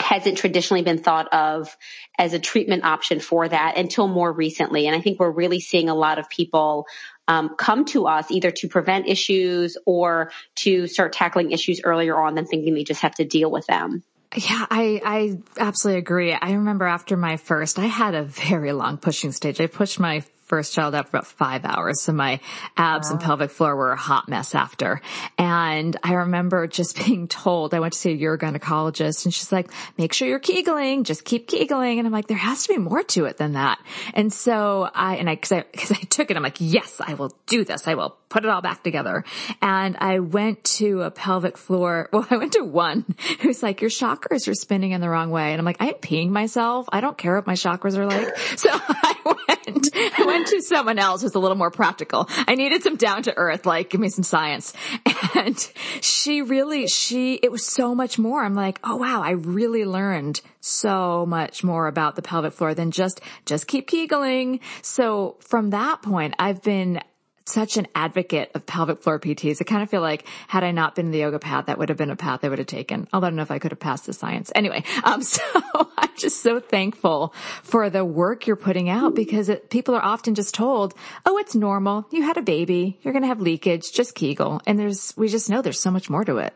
hasn't 0.00 0.38
traditionally 0.38 0.82
been 0.82 0.98
thought 0.98 1.32
of 1.32 1.76
as 2.18 2.32
a 2.32 2.38
treatment 2.38 2.84
option 2.84 3.20
for 3.20 3.46
that 3.46 3.76
until 3.76 4.08
more 4.08 4.32
recently. 4.32 4.86
And 4.86 4.96
I 4.96 5.00
think 5.00 5.20
we're 5.20 5.30
really 5.30 5.60
seeing 5.60 5.88
a 5.88 5.94
lot 5.94 6.18
of 6.18 6.28
people 6.28 6.86
um, 7.28 7.50
come 7.56 7.84
to 7.86 8.06
us 8.06 8.30
either 8.30 8.50
to 8.50 8.68
prevent 8.68 9.08
issues 9.08 9.76
or 9.86 10.32
to 10.56 10.86
start 10.86 11.12
tackling 11.12 11.52
issues 11.52 11.82
earlier 11.84 12.18
on 12.18 12.34
than 12.34 12.46
thinking 12.46 12.74
they 12.74 12.82
just 12.82 13.02
have 13.02 13.14
to 13.16 13.24
deal 13.24 13.50
with 13.50 13.66
them. 13.66 14.02
Yeah, 14.36 14.64
I, 14.70 15.00
I 15.04 15.38
absolutely 15.58 15.98
agree. 15.98 16.32
I 16.32 16.52
remember 16.52 16.84
after 16.84 17.16
my 17.16 17.36
first, 17.36 17.78
I 17.80 17.86
had 17.86 18.14
a 18.14 18.22
very 18.22 18.72
long 18.72 18.96
pushing 18.96 19.32
stage. 19.32 19.60
I 19.60 19.66
pushed 19.66 19.98
my 19.98 20.22
first 20.50 20.74
child 20.74 20.96
up 20.96 21.08
for 21.08 21.18
about 21.18 21.26
five 21.28 21.64
hours. 21.64 22.02
So 22.02 22.12
my 22.12 22.40
abs 22.76 23.08
wow. 23.08 23.12
and 23.12 23.20
pelvic 23.20 23.52
floor 23.52 23.76
were 23.76 23.92
a 23.92 23.96
hot 23.96 24.28
mess 24.28 24.52
after. 24.52 25.00
And 25.38 25.96
I 26.02 26.14
remember 26.14 26.66
just 26.66 26.96
being 27.06 27.28
told, 27.28 27.72
I 27.72 27.78
went 27.78 27.92
to 27.92 27.98
see 27.98 28.12
a 28.12 28.18
urogynecologist 28.18 29.24
and 29.24 29.32
she's 29.32 29.52
like, 29.52 29.70
make 29.96 30.12
sure 30.12 30.26
you're 30.26 30.40
Kegling, 30.40 31.04
just 31.04 31.24
keep 31.24 31.46
Kegling. 31.46 31.98
And 31.98 32.06
I'm 32.06 32.12
like, 32.12 32.26
there 32.26 32.36
has 32.36 32.64
to 32.64 32.74
be 32.74 32.78
more 32.78 33.04
to 33.04 33.26
it 33.26 33.36
than 33.36 33.52
that. 33.52 33.78
And 34.12 34.32
so 34.32 34.90
I, 34.92 35.16
and 35.16 35.30
I, 35.30 35.36
cause 35.36 35.52
I, 35.52 35.62
cause 35.62 35.92
I 35.92 36.02
took 36.10 36.32
it, 36.32 36.36
I'm 36.36 36.42
like, 36.42 36.58
yes, 36.58 37.00
I 37.00 37.14
will 37.14 37.32
do 37.46 37.64
this. 37.64 37.86
I 37.86 37.94
will 37.94 38.16
put 38.28 38.44
it 38.44 38.48
all 38.48 38.62
back 38.62 38.82
together. 38.82 39.24
And 39.62 39.96
I 39.98 40.20
went 40.20 40.64
to 40.64 41.02
a 41.02 41.10
pelvic 41.10 41.56
floor. 41.56 42.08
Well, 42.20 42.26
I 42.28 42.36
went 42.36 42.52
to 42.52 42.64
one 42.64 43.04
who's 43.40 43.62
like, 43.62 43.80
your 43.80 43.88
chakras 43.88 44.46
are 44.48 44.54
spinning 44.54 44.90
in 44.90 45.00
the 45.00 45.08
wrong 45.08 45.30
way. 45.30 45.52
And 45.52 45.58
I'm 45.58 45.64
like, 45.64 45.80
I 45.80 45.88
am 45.88 45.94
peeing 45.94 46.28
myself. 46.28 46.86
I 46.92 47.00
don't 47.00 47.16
care 47.16 47.36
what 47.36 47.46
my 47.46 47.54
chakras 47.54 47.96
are 47.96 48.06
like. 48.06 48.36
So 48.56 48.68
I 48.72 49.14
went, 49.24 49.49
I 49.94 50.24
went 50.26 50.48
to 50.48 50.62
someone 50.62 50.98
else 50.98 51.22
who's 51.22 51.34
a 51.34 51.38
little 51.38 51.56
more 51.56 51.70
practical. 51.70 52.28
I 52.46 52.54
needed 52.54 52.82
some 52.82 52.96
down 52.96 53.24
to 53.24 53.36
earth, 53.36 53.66
like 53.66 53.90
give 53.90 54.00
me 54.00 54.08
some 54.08 54.24
science. 54.24 54.72
And 55.32 55.56
she 56.00 56.42
really, 56.42 56.88
she, 56.88 57.34
it 57.34 57.52
was 57.52 57.64
so 57.64 57.94
much 57.94 58.18
more. 58.18 58.42
I'm 58.42 58.54
like, 58.54 58.80
oh 58.82 58.96
wow, 58.96 59.22
I 59.22 59.30
really 59.30 59.84
learned 59.84 60.40
so 60.60 61.24
much 61.24 61.62
more 61.62 61.86
about 61.86 62.16
the 62.16 62.22
pelvic 62.22 62.52
floor 62.52 62.74
than 62.74 62.90
just, 62.90 63.20
just 63.46 63.66
keep 63.66 63.88
Kegling. 63.88 64.60
So 64.82 65.36
from 65.40 65.70
that 65.70 66.02
point, 66.02 66.34
I've 66.38 66.62
been 66.62 67.00
such 67.46 67.76
an 67.76 67.86
advocate 67.94 68.50
of 68.54 68.66
pelvic 68.66 69.02
floor 69.02 69.18
PTs. 69.18 69.58
I 69.60 69.64
kind 69.64 69.82
of 69.82 69.90
feel 69.90 70.00
like 70.00 70.26
had 70.48 70.64
I 70.64 70.70
not 70.70 70.94
been 70.94 71.06
in 71.06 71.12
the 71.12 71.18
yoga 71.18 71.38
path, 71.38 71.66
that 71.66 71.78
would 71.78 71.88
have 71.88 71.98
been 71.98 72.10
a 72.10 72.16
path 72.16 72.44
I 72.44 72.48
would 72.48 72.58
have 72.58 72.66
taken. 72.66 73.08
Although 73.12 73.28
I 73.28 73.30
don't 73.30 73.36
know 73.36 73.42
if 73.42 73.50
I 73.50 73.58
could 73.58 73.72
have 73.72 73.80
passed 73.80 74.06
the 74.06 74.12
science. 74.12 74.52
Anyway, 74.54 74.84
um, 75.04 75.22
so 75.22 75.42
I'm 75.74 76.10
just 76.16 76.42
so 76.42 76.60
thankful 76.60 77.34
for 77.62 77.90
the 77.90 78.04
work 78.04 78.46
you're 78.46 78.56
putting 78.56 78.88
out 78.88 79.14
because 79.14 79.48
it, 79.48 79.70
people 79.70 79.94
are 79.94 80.04
often 80.04 80.34
just 80.34 80.54
told, 80.54 80.94
"Oh, 81.26 81.38
it's 81.38 81.54
normal. 81.54 82.06
You 82.10 82.22
had 82.22 82.36
a 82.36 82.42
baby. 82.42 82.98
You're 83.02 83.12
going 83.12 83.22
to 83.22 83.28
have 83.28 83.40
leakage. 83.40 83.92
Just 83.92 84.14
Kegel." 84.14 84.60
And 84.66 84.78
there's, 84.78 85.14
we 85.16 85.28
just 85.28 85.50
know 85.50 85.62
there's 85.62 85.80
so 85.80 85.90
much 85.90 86.10
more 86.10 86.24
to 86.24 86.38
it. 86.38 86.54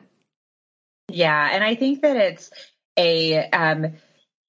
Yeah, 1.08 1.48
and 1.52 1.62
I 1.62 1.74
think 1.74 2.02
that 2.02 2.16
it's 2.16 2.50
a 2.96 3.48
um, 3.50 3.94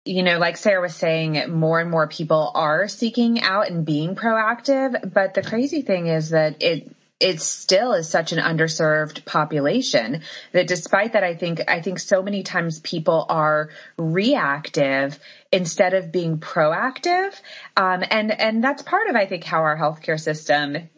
you 0.06 0.22
know, 0.22 0.38
like 0.38 0.56
Sarah 0.56 0.82
was 0.82 0.96
saying, 0.96 1.52
more 1.52 1.80
and 1.80 1.90
more 1.90 2.08
people 2.08 2.52
are 2.54 2.88
seeking 2.88 3.42
out 3.42 3.70
and 3.70 3.86
being 3.86 4.16
proactive. 4.16 5.14
But 5.14 5.34
the 5.34 5.42
crazy 5.42 5.82
thing 5.82 6.08
is 6.08 6.30
that 6.30 6.62
it 6.62 6.96
it 7.20 7.42
still 7.42 7.94
is 7.94 8.10
such 8.10 8.34
an 8.34 8.40
underserved 8.40 9.26
population 9.26 10.22
that 10.52 10.68
despite 10.68 11.14
that, 11.14 11.24
I 11.24 11.34
think 11.34 11.62
I 11.68 11.82
think 11.82 12.00
so 12.00 12.22
many 12.22 12.44
times 12.44 12.80
people 12.80 13.26
are 13.30 13.70
reactive 13.98 15.18
instead 15.52 15.94
of 15.94 16.12
being 16.12 16.38
proactive, 16.38 17.34
um, 17.76 18.04
and 18.10 18.32
and 18.32 18.64
that's 18.64 18.84
part 18.84 19.08
of 19.08 19.16
I 19.16 19.26
think 19.26 19.44
how 19.44 19.62
our 19.62 19.78
healthcare 19.78 20.20
system 20.20 20.90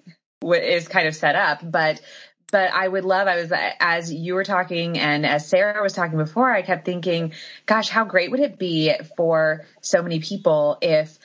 is 0.44 0.88
kind 0.88 1.08
of 1.08 1.16
set 1.16 1.36
up. 1.36 1.60
But 1.64 2.02
but 2.51 2.72
I 2.74 2.88
would 2.88 3.04
love, 3.04 3.27
I 3.27 3.42
was, 3.42 3.51
as 3.80 4.12
you 4.12 4.36
were 4.36 4.44
talking 4.44 4.98
and 4.98 5.25
as 5.25 5.48
Sarah 5.48 5.82
was 5.82 5.94
talking 5.94 6.18
before, 6.18 6.50
I 6.51 6.62
kept 6.62 6.86
thinking, 6.86 7.34
gosh, 7.66 7.89
how 7.89 8.06
great 8.06 8.32
would 8.32 8.39
it 8.39 8.58
be 8.58 8.94
for 9.18 9.66
so 9.82 10.01
many 10.01 10.20
people 10.20 10.77
if 10.82 11.18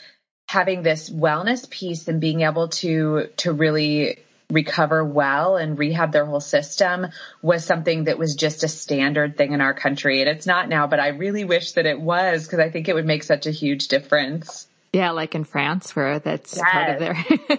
having 0.49 0.83
this 0.83 1.09
wellness 1.09 1.69
piece 1.71 2.09
and 2.09 2.21
being 2.21 2.43
able 2.43 2.69
to, 2.69 3.29
to 3.38 3.52
really 3.52 4.19
recover 4.50 5.05
well 5.05 5.57
and 5.57 5.79
rehab 5.79 6.12
their 6.12 6.26
whole 6.26 6.41
system 6.41 7.07
was 7.41 7.64
something 7.64 8.05
that 8.05 8.19
was 8.19 8.35
just 8.35 8.64
a 8.64 8.69
standard 8.69 9.37
thing 9.37 9.52
in 9.52 9.61
our 9.61 9.75
country. 9.75 10.21
And 10.21 10.29
it's 10.29 10.47
not 10.47 10.69
now, 10.69 10.87
but 10.87 11.00
I 11.00 11.09
really 11.09 11.45
wish 11.45 11.73
that 11.73 11.87
it 11.87 12.00
was 12.00 12.45
because 12.45 12.59
I 12.59 12.71
think 12.71 12.88
it 12.88 12.95
would 12.95 13.07
make 13.07 13.23
such 13.23 13.47
a 13.47 13.50
huge 13.50 13.88
difference. 13.88 14.67
Yeah, 14.93 15.13
like 15.13 15.35
in 15.35 15.45
France 15.45 15.97
where 15.97 16.19
that's 16.19 16.57
yes. 16.57 16.71
part 16.71 16.91
of 16.91 16.99
their. 16.99 17.59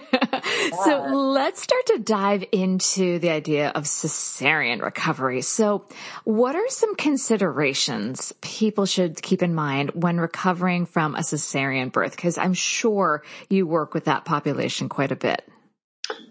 So 0.84 1.06
let's 1.06 1.62
start 1.62 1.86
to 1.86 1.98
dive 1.98 2.44
into 2.52 3.18
the 3.18 3.30
idea 3.30 3.68
of 3.70 3.84
cesarean 3.84 4.82
recovery. 4.82 5.40
So 5.42 5.86
what 6.24 6.54
are 6.54 6.68
some 6.68 6.94
considerations 6.96 8.32
people 8.40 8.86
should 8.86 9.20
keep 9.20 9.42
in 9.42 9.54
mind 9.54 9.92
when 9.94 10.18
recovering 10.18 10.86
from 10.86 11.14
a 11.14 11.20
cesarean 11.20 11.92
birth? 11.92 12.16
Cause 12.16 12.38
I'm 12.38 12.54
sure 12.54 13.22
you 13.48 13.66
work 13.66 13.94
with 13.94 14.04
that 14.04 14.24
population 14.24 14.88
quite 14.88 15.12
a 15.12 15.16
bit. 15.16 15.42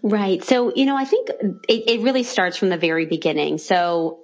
Right. 0.02 0.44
So, 0.44 0.72
you 0.74 0.86
know, 0.86 0.96
I 0.96 1.04
think 1.04 1.30
it, 1.68 1.90
it 1.90 2.00
really 2.02 2.22
starts 2.22 2.56
from 2.56 2.68
the 2.68 2.78
very 2.78 3.06
beginning. 3.06 3.58
So 3.58 4.22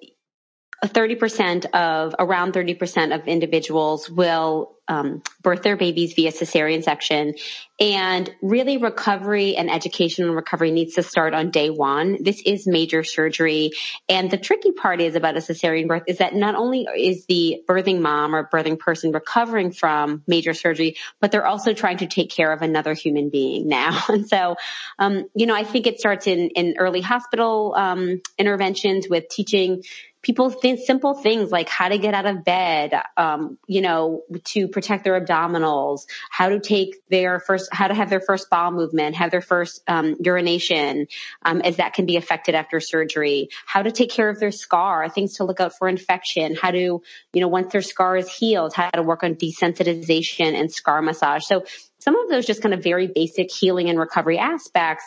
30% 0.85 1.67
of 1.73 2.15
around 2.19 2.55
30% 2.55 3.15
of 3.15 3.29
individuals 3.29 4.11
will 4.11 4.77
um, 4.89 5.23
birth 5.41 5.63
their 5.63 5.77
babies 5.77 6.15
via 6.15 6.33
cesarean 6.33 6.83
section. 6.83 7.35
And 7.79 8.29
really 8.43 8.77
recovery 8.77 9.57
and 9.57 9.71
education 9.71 10.27
and 10.27 10.35
recovery 10.35 10.73
needs 10.73 10.95
to 10.95 11.03
start 11.03 11.33
on 11.33 11.51
day 11.51 11.71
one. 11.71 12.23
This 12.23 12.43
is 12.45 12.67
major 12.67 13.05
surgery. 13.05 13.71
And 14.09 14.31
the 14.31 14.37
tricky 14.37 14.73
part 14.73 15.01
is 15.01 15.15
about 15.15 15.37
a 15.37 15.41
cesarean 15.41 15.87
birth 15.87 16.03
is 16.09 16.19
that 16.19 16.35
not 16.35 16.57
only 16.57 16.89
is 16.97 17.25
the 17.27 17.63
birthing 17.69 18.01
mom 18.01 18.35
or 18.35 18.49
birthing 18.49 18.79
person 18.79 19.13
recovering 19.13 19.71
from 19.71 20.23
major 20.27 20.55
surgery 20.55 20.97
but 21.21 21.31
they're 21.31 21.47
also 21.47 21.73
trying 21.73 21.99
to 21.99 22.07
take 22.07 22.31
care 22.31 22.53
of 22.53 22.63
another 22.63 22.95
human 22.95 23.31
being 23.31 23.69
now. 23.69 24.03
And 24.11 24.29
so 24.29 24.57
um, 24.99 25.29
you 25.35 25.47
know 25.47 25.55
i 25.55 25.63
think 25.63 25.87
it 25.87 26.01
starts 26.01 26.27
in 26.27 26.51
in 26.51 26.75
early 26.79 27.01
hospital 27.01 27.75
um, 27.77 28.21
interventions 28.39 29.09
with 29.09 29.29
teaching 29.29 29.83
people 30.23 30.50
think 30.50 30.81
simple 30.81 31.15
things 31.15 31.50
like 31.50 31.69
how 31.69 31.89
to 31.89 31.99
get 31.99 32.15
out 32.15 32.27
of 32.27 32.45
bed, 32.45 32.93
um, 33.17 33.57
you 33.67 33.81
know, 33.81 34.23
to 34.45 34.69
protect 34.69 35.05
their 35.05 35.19
abdominals, 35.21 36.07
how 36.31 36.50
to 36.50 36.61
take 36.61 36.97
their 37.09 37.41
first, 37.41 37.69
how 37.73 37.89
to 37.89 37.95
have 37.95 38.11
their 38.11 38.21
first 38.21 38.50
bowel 38.50 38.71
movement, 38.71 39.17
have 39.17 39.31
their 39.31 39.41
first 39.41 39.83
um, 39.89 40.17
urination, 40.21 41.07
um, 41.43 41.61
as 41.62 41.77
that 41.77 41.95
can 41.95 42.07
be 42.07 42.17
affected 42.17 42.55
after 42.55 42.81
surgery, 42.81 43.49
how 43.65 43.83
to 43.83 43.91
take 43.91 44.11
care 44.11 44.29
of 44.29 44.39
their 44.39 44.53
scar, 44.53 45.09
things 45.09 45.37
to 45.37 45.45
look 45.45 45.61
out 45.61 45.77
for 45.77 45.89
infection, 45.89 46.55
how 46.55 46.71
to, 46.71 47.03
you 47.33 47.41
know, 47.41 47.49
once 47.49 47.73
their 47.73 47.83
scar 47.83 48.17
is 48.17 48.31
healed, 48.31 48.75
how 48.75 48.91
to 48.91 49.03
work 49.03 49.23
on 49.23 49.35
desensitization 49.37 50.55
and 50.55 50.71
scar 50.71 51.00
massage. 51.00 51.45
So 51.45 51.65
some 51.99 52.19
of 52.19 52.29
those 52.31 52.47
just 52.47 52.62
kind 52.62 52.75
of 52.75 52.83
very 52.83 53.07
basic 53.07 53.53
healing 53.53 53.89
and 53.89 53.99
recovery 53.99 54.39
aspects 54.39 55.05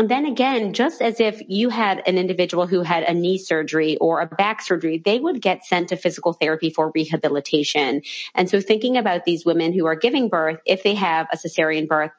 and 0.00 0.08
then 0.08 0.24
again, 0.24 0.72
just 0.72 1.02
as 1.02 1.20
if 1.20 1.42
you 1.46 1.68
had 1.68 2.02
an 2.06 2.16
individual 2.16 2.66
who 2.66 2.80
had 2.80 3.02
a 3.02 3.12
knee 3.12 3.36
surgery 3.36 3.98
or 3.98 4.22
a 4.22 4.26
back 4.26 4.62
surgery, 4.62 4.96
they 4.96 5.20
would 5.20 5.42
get 5.42 5.66
sent 5.66 5.90
to 5.90 5.96
physical 5.98 6.32
therapy 6.32 6.70
for 6.70 6.90
rehabilitation. 6.94 8.00
And 8.34 8.48
so 8.48 8.62
thinking 8.62 8.96
about 8.96 9.26
these 9.26 9.44
women 9.44 9.74
who 9.74 9.84
are 9.84 9.96
giving 9.96 10.30
birth, 10.30 10.58
if 10.64 10.82
they 10.82 10.94
have 10.94 11.26
a 11.30 11.36
cesarean 11.36 11.86
birth, 11.86 12.12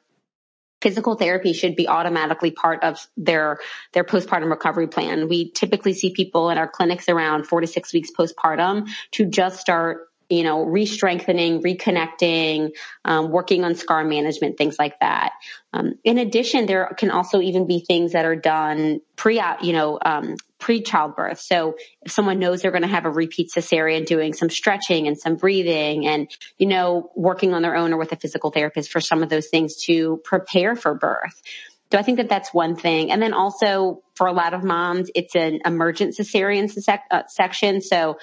physical 0.80 1.16
therapy 1.16 1.54
should 1.54 1.74
be 1.74 1.88
automatically 1.88 2.52
part 2.52 2.84
of 2.84 3.04
their 3.16 3.58
their 3.94 4.04
postpartum 4.04 4.50
recovery 4.50 4.86
plan. 4.86 5.28
We 5.28 5.50
typically 5.50 5.92
see 5.92 6.12
people 6.12 6.50
in 6.50 6.58
our 6.58 6.68
clinics 6.68 7.08
around 7.08 7.48
4 7.48 7.62
to 7.62 7.66
6 7.66 7.92
weeks 7.92 8.10
postpartum 8.16 8.90
to 9.12 9.26
just 9.26 9.60
start 9.60 10.06
you 10.32 10.44
know, 10.44 10.62
re-strengthening, 10.62 11.62
reconnecting, 11.62 12.70
um, 13.04 13.30
working 13.30 13.64
on 13.64 13.74
scar 13.74 14.02
management, 14.02 14.56
things 14.56 14.76
like 14.78 14.98
that. 15.00 15.32
Um, 15.74 15.98
in 16.04 16.16
addition, 16.16 16.64
there 16.64 16.90
can 16.96 17.10
also 17.10 17.42
even 17.42 17.66
be 17.66 17.84
things 17.86 18.12
that 18.12 18.24
are 18.24 18.34
done 18.34 19.02
pre, 19.14 19.42
you 19.60 19.74
know, 19.74 19.98
um, 20.02 20.36
pre-childbirth. 20.58 21.38
So 21.38 21.76
if 22.00 22.12
someone 22.12 22.38
knows 22.38 22.62
they're 22.62 22.70
going 22.70 22.80
to 22.80 22.88
have 22.88 23.04
a 23.04 23.10
repeat 23.10 23.50
cesarean, 23.54 24.06
doing 24.06 24.32
some 24.32 24.48
stretching 24.48 25.06
and 25.06 25.18
some 25.18 25.36
breathing 25.36 26.06
and, 26.06 26.30
you 26.56 26.66
know, 26.66 27.10
working 27.14 27.52
on 27.52 27.60
their 27.60 27.76
own 27.76 27.92
or 27.92 27.98
with 27.98 28.12
a 28.12 28.16
physical 28.16 28.50
therapist 28.50 28.90
for 28.90 29.02
some 29.02 29.22
of 29.22 29.28
those 29.28 29.48
things 29.48 29.84
to 29.84 30.18
prepare 30.24 30.74
for 30.76 30.94
birth. 30.94 31.42
So 31.90 31.98
I 31.98 32.02
think 32.02 32.16
that 32.16 32.30
that's 32.30 32.54
one 32.54 32.74
thing. 32.74 33.12
And 33.12 33.20
then 33.20 33.34
also 33.34 34.02
for 34.14 34.26
a 34.26 34.32
lot 34.32 34.54
of 34.54 34.64
moms, 34.64 35.10
it's 35.14 35.36
an 35.36 35.60
emergent 35.66 36.16
cesarean 36.16 36.72
uh, 37.10 37.22
section. 37.28 37.82
So 37.82 38.16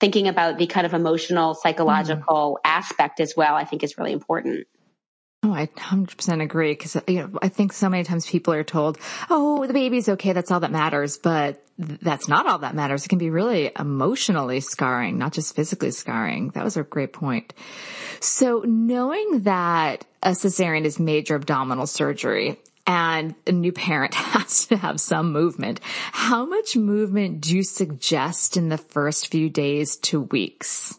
thinking 0.00 0.28
about 0.28 0.58
the 0.58 0.66
kind 0.66 0.86
of 0.86 0.94
emotional, 0.94 1.54
psychological 1.54 2.58
mm. 2.58 2.68
aspect 2.68 3.20
as 3.20 3.36
well, 3.36 3.54
I 3.54 3.64
think 3.64 3.82
is 3.84 3.98
really 3.98 4.12
important. 4.12 4.66
Oh, 5.42 5.52
I 5.52 5.66
100% 5.66 6.42
agree 6.42 6.72
because 6.72 6.96
you 7.08 7.20
know, 7.20 7.38
I 7.40 7.48
think 7.48 7.72
so 7.72 7.88
many 7.88 8.04
times 8.04 8.26
people 8.26 8.52
are 8.52 8.64
told, 8.64 8.98
"Oh, 9.30 9.66
the 9.66 9.72
baby's 9.72 10.08
okay, 10.08 10.34
that's 10.34 10.50
all 10.50 10.60
that 10.60 10.70
matters," 10.70 11.16
but 11.16 11.62
that's 11.78 12.28
not 12.28 12.46
all 12.46 12.58
that 12.58 12.74
matters. 12.74 13.06
It 13.06 13.08
can 13.08 13.18
be 13.18 13.30
really 13.30 13.70
emotionally 13.78 14.60
scarring, 14.60 15.16
not 15.16 15.32
just 15.32 15.56
physically 15.56 15.92
scarring. 15.92 16.50
That 16.50 16.64
was 16.64 16.76
a 16.76 16.82
great 16.82 17.14
point. 17.14 17.54
So, 18.20 18.62
knowing 18.66 19.44
that 19.44 20.04
a 20.22 20.32
cesarean 20.32 20.84
is 20.84 21.00
major 21.00 21.36
abdominal 21.36 21.86
surgery, 21.86 22.58
and 22.90 23.36
a 23.46 23.52
new 23.52 23.70
parent 23.70 24.14
has 24.16 24.66
to 24.66 24.76
have 24.76 25.00
some 25.00 25.32
movement. 25.32 25.78
How 26.10 26.44
much 26.44 26.76
movement 26.76 27.40
do 27.40 27.54
you 27.54 27.62
suggest 27.62 28.56
in 28.56 28.68
the 28.68 28.78
first 28.78 29.28
few 29.28 29.48
days 29.48 29.96
to 29.98 30.20
weeks? 30.20 30.98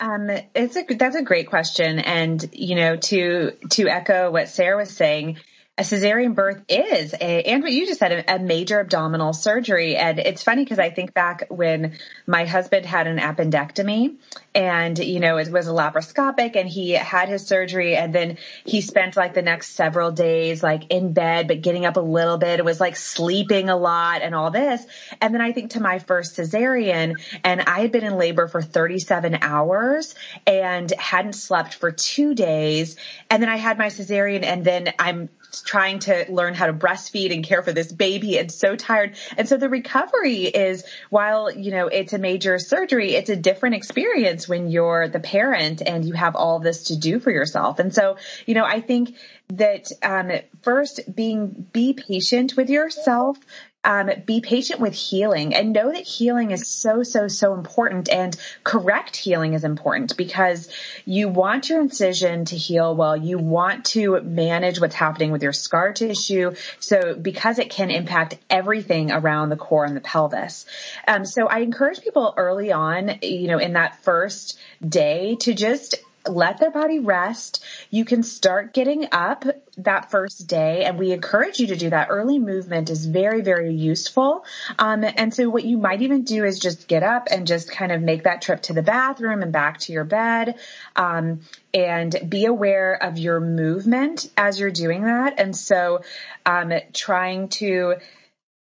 Um, 0.00 0.30
it's 0.54 0.76
a 0.76 0.84
that's 0.94 1.16
a 1.16 1.22
great 1.22 1.48
question, 1.48 1.98
and 1.98 2.48
you 2.52 2.74
know, 2.74 2.96
to 2.96 3.52
to 3.70 3.88
echo 3.88 4.30
what 4.30 4.48
Sarah 4.48 4.76
was 4.78 4.90
saying, 4.90 5.38
a 5.78 5.82
cesarean 5.82 6.34
birth 6.34 6.62
is 6.70 7.12
a, 7.12 7.42
and 7.42 7.62
what 7.62 7.70
you 7.70 7.86
just 7.86 7.98
said, 7.98 8.10
a, 8.10 8.36
a 8.36 8.38
major 8.38 8.80
abdominal 8.80 9.34
surgery. 9.34 9.94
And 9.94 10.18
it's 10.18 10.42
funny 10.42 10.64
because 10.64 10.78
I 10.78 10.88
think 10.88 11.12
back 11.12 11.46
when 11.50 11.98
my 12.26 12.46
husband 12.46 12.86
had 12.86 13.06
an 13.06 13.18
appendectomy 13.18 14.16
and, 14.54 14.98
you 14.98 15.20
know, 15.20 15.36
it 15.36 15.52
was 15.52 15.68
a 15.68 15.72
laparoscopic 15.72 16.56
and 16.56 16.66
he 16.66 16.92
had 16.92 17.28
his 17.28 17.46
surgery 17.46 17.94
and 17.94 18.14
then 18.14 18.38
he 18.64 18.80
spent 18.80 19.16
like 19.16 19.34
the 19.34 19.42
next 19.42 19.72
several 19.72 20.12
days 20.12 20.62
like 20.62 20.90
in 20.90 21.12
bed, 21.12 21.46
but 21.46 21.60
getting 21.60 21.84
up 21.84 21.98
a 21.98 22.00
little 22.00 22.38
bit. 22.38 22.58
It 22.58 22.64
was 22.64 22.80
like 22.80 22.96
sleeping 22.96 23.68
a 23.68 23.76
lot 23.76 24.22
and 24.22 24.34
all 24.34 24.50
this. 24.50 24.86
And 25.20 25.34
then 25.34 25.42
I 25.42 25.52
think 25.52 25.72
to 25.72 25.80
my 25.80 25.98
first 25.98 26.38
cesarean 26.38 27.20
and 27.44 27.60
I 27.60 27.80
had 27.80 27.92
been 27.92 28.04
in 28.04 28.16
labor 28.16 28.48
for 28.48 28.62
37 28.62 29.38
hours 29.42 30.14
and 30.46 30.90
hadn't 30.92 31.34
slept 31.34 31.74
for 31.74 31.92
two 31.92 32.34
days. 32.34 32.96
And 33.28 33.42
then 33.42 33.50
I 33.50 33.56
had 33.56 33.76
my 33.76 33.88
cesarean 33.88 34.42
and 34.42 34.64
then 34.64 34.94
I'm 34.98 35.28
trying 35.62 36.00
to 36.00 36.26
learn 36.28 36.54
how 36.54 36.66
to 36.66 36.72
breastfeed 36.72 37.32
and 37.32 37.44
care 37.44 37.62
for 37.62 37.72
this 37.72 37.92
baby 37.92 38.38
and 38.38 38.50
so 38.50 38.76
tired. 38.76 39.16
And 39.36 39.48
so 39.48 39.56
the 39.56 39.68
recovery 39.68 40.44
is 40.44 40.84
while, 41.10 41.50
you 41.50 41.70
know, 41.70 41.88
it's 41.88 42.12
a 42.12 42.18
major 42.18 42.58
surgery, 42.58 43.14
it's 43.14 43.30
a 43.30 43.36
different 43.36 43.74
experience 43.74 44.48
when 44.48 44.70
you're 44.70 45.08
the 45.08 45.20
parent 45.20 45.82
and 45.84 46.04
you 46.04 46.14
have 46.14 46.36
all 46.36 46.58
this 46.58 46.84
to 46.84 46.96
do 46.96 47.20
for 47.20 47.30
yourself. 47.30 47.78
And 47.78 47.94
so, 47.94 48.16
you 48.46 48.54
know, 48.54 48.64
I 48.64 48.80
think 48.80 49.16
that 49.48 49.90
um, 50.02 50.32
first 50.62 51.14
being 51.14 51.66
be 51.72 51.92
patient 51.92 52.56
with 52.56 52.70
yourself 52.70 53.38
um, 53.86 54.10
be 54.26 54.40
patient 54.40 54.80
with 54.80 54.94
healing 54.94 55.54
and 55.54 55.72
know 55.72 55.92
that 55.92 56.04
healing 56.04 56.50
is 56.50 56.66
so, 56.68 57.04
so, 57.04 57.28
so 57.28 57.54
important 57.54 58.08
and 58.08 58.36
correct 58.64 59.14
healing 59.14 59.54
is 59.54 59.62
important 59.62 60.16
because 60.16 60.68
you 61.04 61.28
want 61.28 61.70
your 61.70 61.80
incision 61.80 62.44
to 62.46 62.56
heal 62.56 62.96
well. 62.96 63.16
You 63.16 63.38
want 63.38 63.84
to 63.86 64.20
manage 64.20 64.80
what's 64.80 64.96
happening 64.96 65.30
with 65.30 65.44
your 65.44 65.52
scar 65.52 65.92
tissue. 65.92 66.54
So 66.80 67.14
because 67.14 67.60
it 67.60 67.70
can 67.70 67.92
impact 67.92 68.36
everything 68.50 69.12
around 69.12 69.50
the 69.50 69.56
core 69.56 69.84
and 69.84 69.96
the 69.96 70.00
pelvis. 70.00 70.66
Um, 71.06 71.24
so 71.24 71.46
I 71.46 71.60
encourage 71.60 72.00
people 72.00 72.34
early 72.36 72.72
on, 72.72 73.20
you 73.22 73.46
know, 73.46 73.58
in 73.58 73.74
that 73.74 74.02
first 74.02 74.58
day 74.86 75.36
to 75.36 75.54
just 75.54 75.94
let 76.28 76.58
their 76.58 76.70
body 76.70 76.98
rest. 76.98 77.64
You 77.90 78.04
can 78.04 78.22
start 78.22 78.72
getting 78.72 79.08
up 79.12 79.44
that 79.78 80.10
first 80.10 80.46
day, 80.46 80.84
and 80.84 80.98
we 80.98 81.12
encourage 81.12 81.60
you 81.60 81.68
to 81.68 81.76
do 81.76 81.90
that. 81.90 82.08
Early 82.10 82.38
movement 82.38 82.90
is 82.90 83.04
very, 83.04 83.42
very 83.42 83.74
useful. 83.74 84.44
Um, 84.78 85.04
and 85.04 85.32
so, 85.32 85.48
what 85.48 85.64
you 85.64 85.78
might 85.78 86.02
even 86.02 86.24
do 86.24 86.44
is 86.44 86.58
just 86.58 86.88
get 86.88 87.02
up 87.02 87.28
and 87.30 87.46
just 87.46 87.70
kind 87.70 87.92
of 87.92 88.00
make 88.00 88.24
that 88.24 88.42
trip 88.42 88.62
to 88.62 88.72
the 88.72 88.82
bathroom 88.82 89.42
and 89.42 89.52
back 89.52 89.78
to 89.80 89.92
your 89.92 90.04
bed. 90.04 90.58
Um, 90.94 91.40
and 91.74 92.16
be 92.26 92.46
aware 92.46 92.94
of 92.94 93.18
your 93.18 93.38
movement 93.38 94.30
as 94.34 94.58
you're 94.58 94.70
doing 94.70 95.02
that. 95.02 95.34
And 95.38 95.54
so, 95.54 96.00
um, 96.46 96.72
trying 96.94 97.48
to 97.48 97.96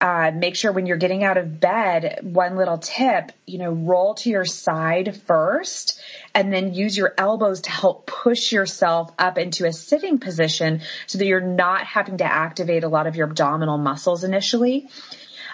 uh, 0.02 0.32
make 0.36 0.56
sure 0.56 0.72
when 0.72 0.86
you're 0.86 0.98
getting 0.98 1.24
out 1.24 1.38
of 1.38 1.60
bed, 1.60 2.20
one 2.22 2.58
little 2.58 2.78
tip, 2.78 3.32
you 3.46 3.58
know, 3.58 3.72
roll 3.72 4.14
to 4.16 4.30
your 4.30 4.44
side 4.44 5.22
first 5.26 6.02
and 6.34 6.52
then 6.52 6.74
use 6.74 6.98
your 6.98 7.14
elbows 7.18 7.62
to 7.62 7.72
help 7.72 8.06
push 8.06 8.52
yourself 8.52 9.12
up 9.18 9.38
into 9.38 9.66
a 9.66 9.72
sitting 9.72 10.20
position 10.20 10.82
so 11.08 11.18
that 11.18 11.26
you're 11.26 11.40
not 11.40 11.86
having 11.86 12.18
to 12.18 12.26
activate 12.26 12.84
a 12.84 12.90
lot 12.90 13.08
of 13.08 13.16
your 13.16 13.28
abdominal 13.28 13.78
muscles 13.78 14.26
initially. 14.26 14.90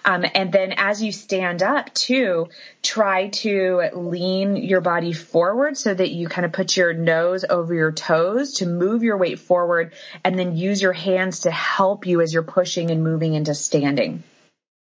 Um, 0.04 0.26
and 0.34 0.52
then 0.52 0.74
as 0.78 1.02
you 1.02 1.12
stand 1.12 1.62
up 1.62 1.94
too, 1.94 2.50
try 2.82 3.30
to 3.30 3.90
lean 3.94 4.56
your 4.56 4.82
body 4.82 5.14
forward 5.14 5.78
so 5.78 5.94
that 5.94 6.12
you 6.12 6.28
kind 6.28 6.46
of 6.46 6.52
put 6.52 6.76
your 6.76 6.94
nose 6.94 7.46
over 7.48 7.74
your 7.74 7.92
toes 7.92 8.54
to 8.54 8.66
move 8.66 9.04
your 9.04 9.18
weight 9.18 9.40
forward 9.40 9.94
and 10.24 10.38
then 10.38 10.58
use 10.58 10.82
your 10.82 10.94
hands 10.94 11.42
to 11.42 11.52
help 11.52 12.08
you 12.08 12.22
as 12.22 12.34
you're 12.34 12.44
pushing 12.44 12.92
and 12.92 13.04
moving 13.04 13.34
into 13.34 13.54
standing. 13.54 14.24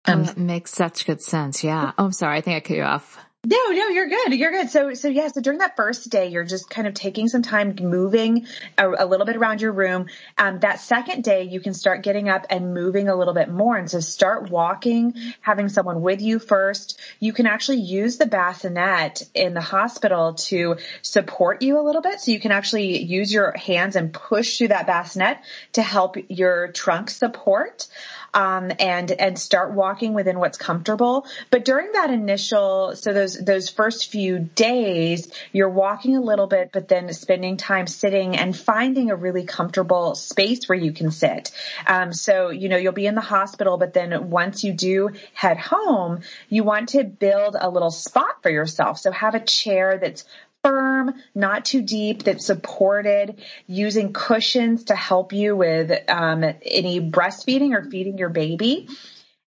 Um, 0.05 0.21
oh, 0.21 0.23
that 0.25 0.37
makes 0.37 0.71
such 0.71 1.05
good 1.05 1.21
sense. 1.21 1.63
Yeah. 1.63 1.91
Oh, 1.97 2.05
I'm 2.05 2.13
sorry. 2.13 2.37
I 2.37 2.41
think 2.41 2.57
I 2.57 2.59
cut 2.67 2.77
you 2.77 2.83
off. 2.83 3.19
No, 3.49 3.57
no, 3.69 3.87
you're 3.87 4.09
good. 4.09 4.33
You're 4.33 4.51
good. 4.51 4.69
So, 4.69 4.93
so 4.93 5.07
yeah. 5.07 5.29
So 5.29 5.39
during 5.39 5.59
that 5.59 5.77
first 5.77 6.09
day, 6.09 6.27
you're 6.27 6.43
just 6.43 6.69
kind 6.69 6.85
of 6.85 6.93
taking 6.93 7.29
some 7.29 7.43
time 7.43 7.77
moving 7.79 8.45
a, 8.77 8.89
a 8.89 9.05
little 9.05 9.25
bit 9.25 9.37
around 9.37 9.61
your 9.61 9.71
room. 9.71 10.07
Um, 10.37 10.59
that 10.59 10.81
second 10.81 11.23
day, 11.23 11.43
you 11.43 11.61
can 11.61 11.73
start 11.73 12.03
getting 12.03 12.27
up 12.27 12.47
and 12.49 12.73
moving 12.73 13.07
a 13.07 13.15
little 13.15 13.33
bit 13.33 13.47
more. 13.47 13.77
And 13.77 13.89
so 13.89 14.01
start 14.01 14.49
walking, 14.49 15.13
having 15.39 15.69
someone 15.69 16.01
with 16.01 16.21
you 16.21 16.39
first. 16.39 16.99
You 17.21 17.31
can 17.31 17.47
actually 17.47 17.79
use 17.79 18.17
the 18.17 18.25
bassinet 18.25 19.23
in 19.33 19.53
the 19.53 19.61
hospital 19.61 20.33
to 20.33 20.75
support 21.01 21.61
you 21.61 21.79
a 21.79 21.83
little 21.83 22.01
bit. 22.01 22.19
So 22.19 22.31
you 22.31 22.41
can 22.41 22.51
actually 22.51 23.01
use 23.01 23.31
your 23.31 23.55
hands 23.55 23.95
and 23.95 24.11
push 24.11 24.57
through 24.57 24.69
that 24.69 24.87
bassinet 24.87 25.37
to 25.71 25.81
help 25.81 26.17
your 26.27 26.73
trunk 26.73 27.09
support 27.09 27.87
um, 28.37 28.71
and 28.79 29.11
and 29.11 29.39
start 29.39 29.73
walking 29.73 30.13
within 30.13 30.37
what's 30.37 30.59
comfortable. 30.59 31.25
But 31.49 31.65
during 31.65 31.93
that 31.93 32.11
initial, 32.11 32.95
so 32.95 33.11
those 33.11 33.33
those 33.33 33.67
first 33.69 34.11
few 34.11 34.37
days, 34.37 35.27
you're 35.51 35.69
walking 35.69 36.15
a 36.15 36.21
little 36.21 36.45
bit, 36.45 36.69
but 36.71 36.87
then 36.87 37.11
spending 37.13 37.57
time 37.57 37.87
sitting 37.87 38.37
and 38.37 38.55
finding 38.55 39.09
a 39.09 39.15
really 39.15 39.43
comfortable 39.43 40.13
space 40.13 40.69
where 40.69 40.77
you 40.77 40.91
can 40.91 41.09
sit. 41.09 41.51
Um, 41.87 42.13
so 42.13 42.51
you 42.51 42.69
know 42.69 42.77
you'll 42.77 42.93
be 42.93 43.07
in 43.07 43.15
the 43.15 43.21
hospital, 43.21 43.77
but 43.77 43.93
then 43.93 44.29
once 44.29 44.63
you 44.63 44.71
do 44.71 45.09
head 45.33 45.57
home, 45.57 46.21
you 46.47 46.63
want 46.63 46.89
to 46.89 47.03
build 47.03 47.55
a 47.59 47.71
little 47.71 47.89
spot 47.91 48.43
for 48.43 48.51
yourself. 48.51 48.99
So 48.99 49.11
have 49.11 49.33
a 49.33 49.39
chair 49.39 49.97
that's 49.97 50.25
firm, 50.67 51.13
not 51.33 51.63
too 51.65 51.81
deep, 51.81 52.23
that's 52.23 52.45
supported, 52.45 53.41
using 53.67 54.11
cushions 54.11 54.85
to 54.85 54.95
help 54.95 55.31
you 55.31 55.55
with 55.55 55.91
um, 56.09 56.43
any 56.43 56.99
breastfeeding 56.99 57.73
or 57.73 57.89
feeding 57.89 58.17
your 58.17 58.29
baby. 58.29 58.89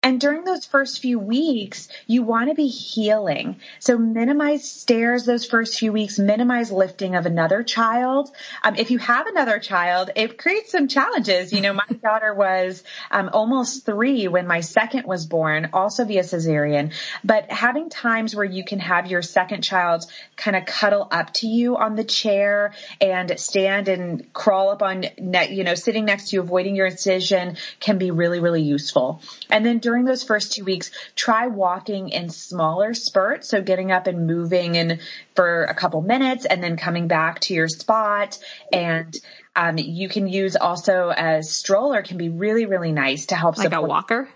And 0.01 0.21
during 0.21 0.45
those 0.45 0.65
first 0.65 1.01
few 1.01 1.19
weeks, 1.19 1.89
you 2.07 2.23
want 2.23 2.47
to 2.47 2.55
be 2.55 2.67
healing. 2.67 3.57
So 3.79 3.97
minimize 3.97 4.63
stairs 4.63 5.25
those 5.25 5.45
first 5.45 5.77
few 5.77 5.91
weeks, 5.91 6.17
minimize 6.17 6.71
lifting 6.71 7.15
of 7.15 7.25
another 7.25 7.63
child. 7.63 8.31
Um, 8.63 8.77
if 8.77 8.91
you 8.91 8.97
have 8.99 9.27
another 9.27 9.59
child, 9.59 10.11
it 10.15 10.37
creates 10.37 10.71
some 10.71 10.87
challenges. 10.87 11.51
You 11.51 11.59
know, 11.59 11.73
my 11.73 11.85
daughter 12.01 12.33
was 12.33 12.81
um, 13.11 13.29
almost 13.33 13.85
three 13.85 14.29
when 14.29 14.47
my 14.47 14.61
second 14.61 15.05
was 15.05 15.25
born, 15.25 15.71
also 15.73 16.05
via 16.05 16.21
cesarean. 16.21 16.93
But 17.25 17.51
having 17.51 17.89
times 17.89 18.33
where 18.33 18.45
you 18.45 18.63
can 18.63 18.79
have 18.79 19.07
your 19.07 19.21
second 19.21 19.63
child 19.63 20.05
kind 20.37 20.55
of 20.55 20.65
cuddle 20.65 21.09
up 21.11 21.33
to 21.33 21.47
you 21.47 21.75
on 21.75 21.95
the 21.95 22.05
chair 22.05 22.73
and 23.01 23.37
stand 23.37 23.89
and 23.89 24.31
crawl 24.31 24.69
up 24.69 24.81
on, 24.81 25.03
you 25.49 25.65
know, 25.65 25.75
sitting 25.75 26.05
next 26.05 26.29
to 26.29 26.37
you, 26.37 26.41
avoiding 26.41 26.77
your 26.77 26.87
incision 26.87 27.57
can 27.81 27.97
be 27.97 28.11
really, 28.11 28.39
really 28.39 28.61
useful. 28.61 29.21
And 29.49 29.65
then 29.65 29.79
during 29.89 30.05
those 30.05 30.21
first 30.21 30.53
two 30.53 30.63
weeks, 30.63 30.91
try 31.15 31.47
walking 31.47 32.09
in 32.09 32.29
smaller 32.29 32.93
spurts. 32.93 33.49
So 33.49 33.59
getting 33.59 33.91
up 33.91 34.05
and 34.05 34.27
moving 34.27 34.77
and 34.77 34.99
for 35.35 35.63
a 35.63 35.73
couple 35.73 35.99
minutes 36.03 36.45
and 36.45 36.61
then 36.63 36.77
coming 36.77 37.07
back 37.07 37.39
to 37.41 37.55
your 37.55 37.67
spot. 37.67 38.37
And 38.71 39.17
um, 39.55 39.79
you 39.79 40.07
can 40.07 40.27
use 40.27 40.55
also 40.55 41.09
a 41.09 41.41
stroller 41.41 42.03
can 42.03 42.17
be 42.17 42.29
really, 42.29 42.67
really 42.67 42.91
nice 42.91 43.25
to 43.27 43.35
help 43.35 43.57
like 43.57 43.65
support. 43.65 43.83
a 43.83 43.87
walker. 43.87 44.29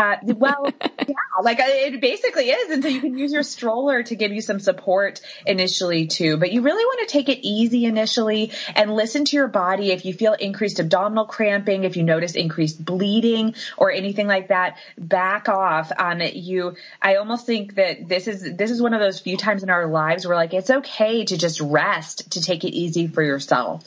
Uh, 0.00 0.16
well, 0.22 0.66
yeah, 1.06 1.14
like 1.42 1.60
uh, 1.60 1.64
it 1.66 2.00
basically 2.00 2.48
is. 2.48 2.70
And 2.70 2.82
so 2.82 2.88
you 2.88 3.02
can 3.02 3.18
use 3.18 3.34
your 3.34 3.42
stroller 3.42 4.02
to 4.02 4.16
give 4.16 4.32
you 4.32 4.40
some 4.40 4.58
support 4.58 5.20
initially 5.46 6.06
too. 6.06 6.38
But 6.38 6.52
you 6.52 6.62
really 6.62 6.82
want 6.82 7.06
to 7.06 7.12
take 7.12 7.28
it 7.28 7.46
easy 7.46 7.84
initially 7.84 8.50
and 8.74 8.94
listen 8.94 9.26
to 9.26 9.36
your 9.36 9.48
body. 9.48 9.92
If 9.92 10.06
you 10.06 10.14
feel 10.14 10.32
increased 10.32 10.80
abdominal 10.80 11.26
cramping, 11.26 11.84
if 11.84 11.98
you 11.98 12.02
notice 12.02 12.34
increased 12.34 12.82
bleeding 12.82 13.54
or 13.76 13.92
anything 13.92 14.26
like 14.26 14.48
that, 14.48 14.78
back 14.96 15.50
off. 15.50 15.92
Um, 15.98 16.22
you, 16.22 16.76
I 17.02 17.16
almost 17.16 17.44
think 17.44 17.74
that 17.74 18.08
this 18.08 18.26
is, 18.26 18.56
this 18.56 18.70
is 18.70 18.80
one 18.80 18.94
of 18.94 19.00
those 19.00 19.20
few 19.20 19.36
times 19.36 19.62
in 19.62 19.68
our 19.68 19.86
lives 19.86 20.26
where 20.26 20.36
like 20.36 20.54
it's 20.54 20.70
okay 20.70 21.26
to 21.26 21.36
just 21.36 21.60
rest, 21.60 22.30
to 22.32 22.40
take 22.40 22.64
it 22.64 22.74
easy 22.74 23.06
for 23.06 23.22
yourself. 23.22 23.86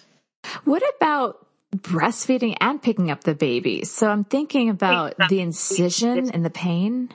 What 0.63 0.83
about 0.95 1.43
breastfeeding 1.75 2.55
and 2.59 2.81
picking 2.81 3.11
up 3.11 3.23
the 3.23 3.35
baby. 3.35 3.85
So 3.85 4.07
I'm 4.07 4.23
thinking 4.23 4.69
about 4.69 5.15
the 5.29 5.41
incision 5.41 6.31
and 6.31 6.45
the 6.45 6.49
pain. 6.49 7.09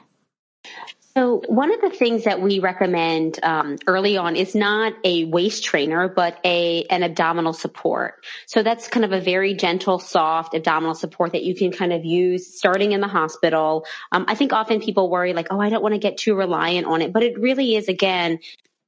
So 1.18 1.42
one 1.48 1.72
of 1.72 1.80
the 1.80 1.90
things 1.90 2.24
that 2.24 2.40
we 2.40 2.60
recommend 2.60 3.40
um, 3.42 3.76
early 3.88 4.16
on 4.16 4.36
is 4.36 4.54
not 4.54 4.92
a 5.02 5.24
waist 5.24 5.64
trainer, 5.64 6.08
but 6.08 6.38
a 6.44 6.84
an 6.84 7.02
abdominal 7.02 7.52
support. 7.52 8.24
So 8.46 8.62
that's 8.62 8.86
kind 8.86 9.04
of 9.04 9.10
a 9.10 9.20
very 9.20 9.54
gentle, 9.54 9.98
soft 9.98 10.54
abdominal 10.54 10.94
support 10.94 11.32
that 11.32 11.42
you 11.42 11.56
can 11.56 11.72
kind 11.72 11.92
of 11.92 12.04
use 12.04 12.56
starting 12.56 12.92
in 12.92 13.00
the 13.00 13.08
hospital. 13.08 13.84
Um, 14.12 14.26
I 14.28 14.36
think 14.36 14.52
often 14.52 14.80
people 14.80 15.10
worry 15.10 15.32
like, 15.32 15.48
oh, 15.50 15.60
I 15.60 15.70
don't 15.70 15.82
want 15.82 15.94
to 15.94 15.98
get 15.98 16.18
too 16.18 16.36
reliant 16.36 16.86
on 16.86 17.02
it, 17.02 17.12
but 17.12 17.24
it 17.24 17.36
really 17.36 17.74
is 17.74 17.88
again 17.88 18.38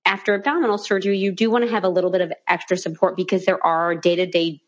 after 0.04 0.34
abdominal 0.34 0.78
surgery, 0.78 1.18
you 1.18 1.32
do 1.32 1.50
want 1.50 1.64
to 1.64 1.70
have 1.70 1.84
a 1.84 1.88
little 1.88 2.10
bit 2.10 2.20
of 2.20 2.32
extra 2.46 2.76
support 2.76 3.16
because 3.16 3.44
there 3.44 3.64
are 3.64 3.94
day 3.94 4.16
to 4.16 4.26
day 4.26 4.60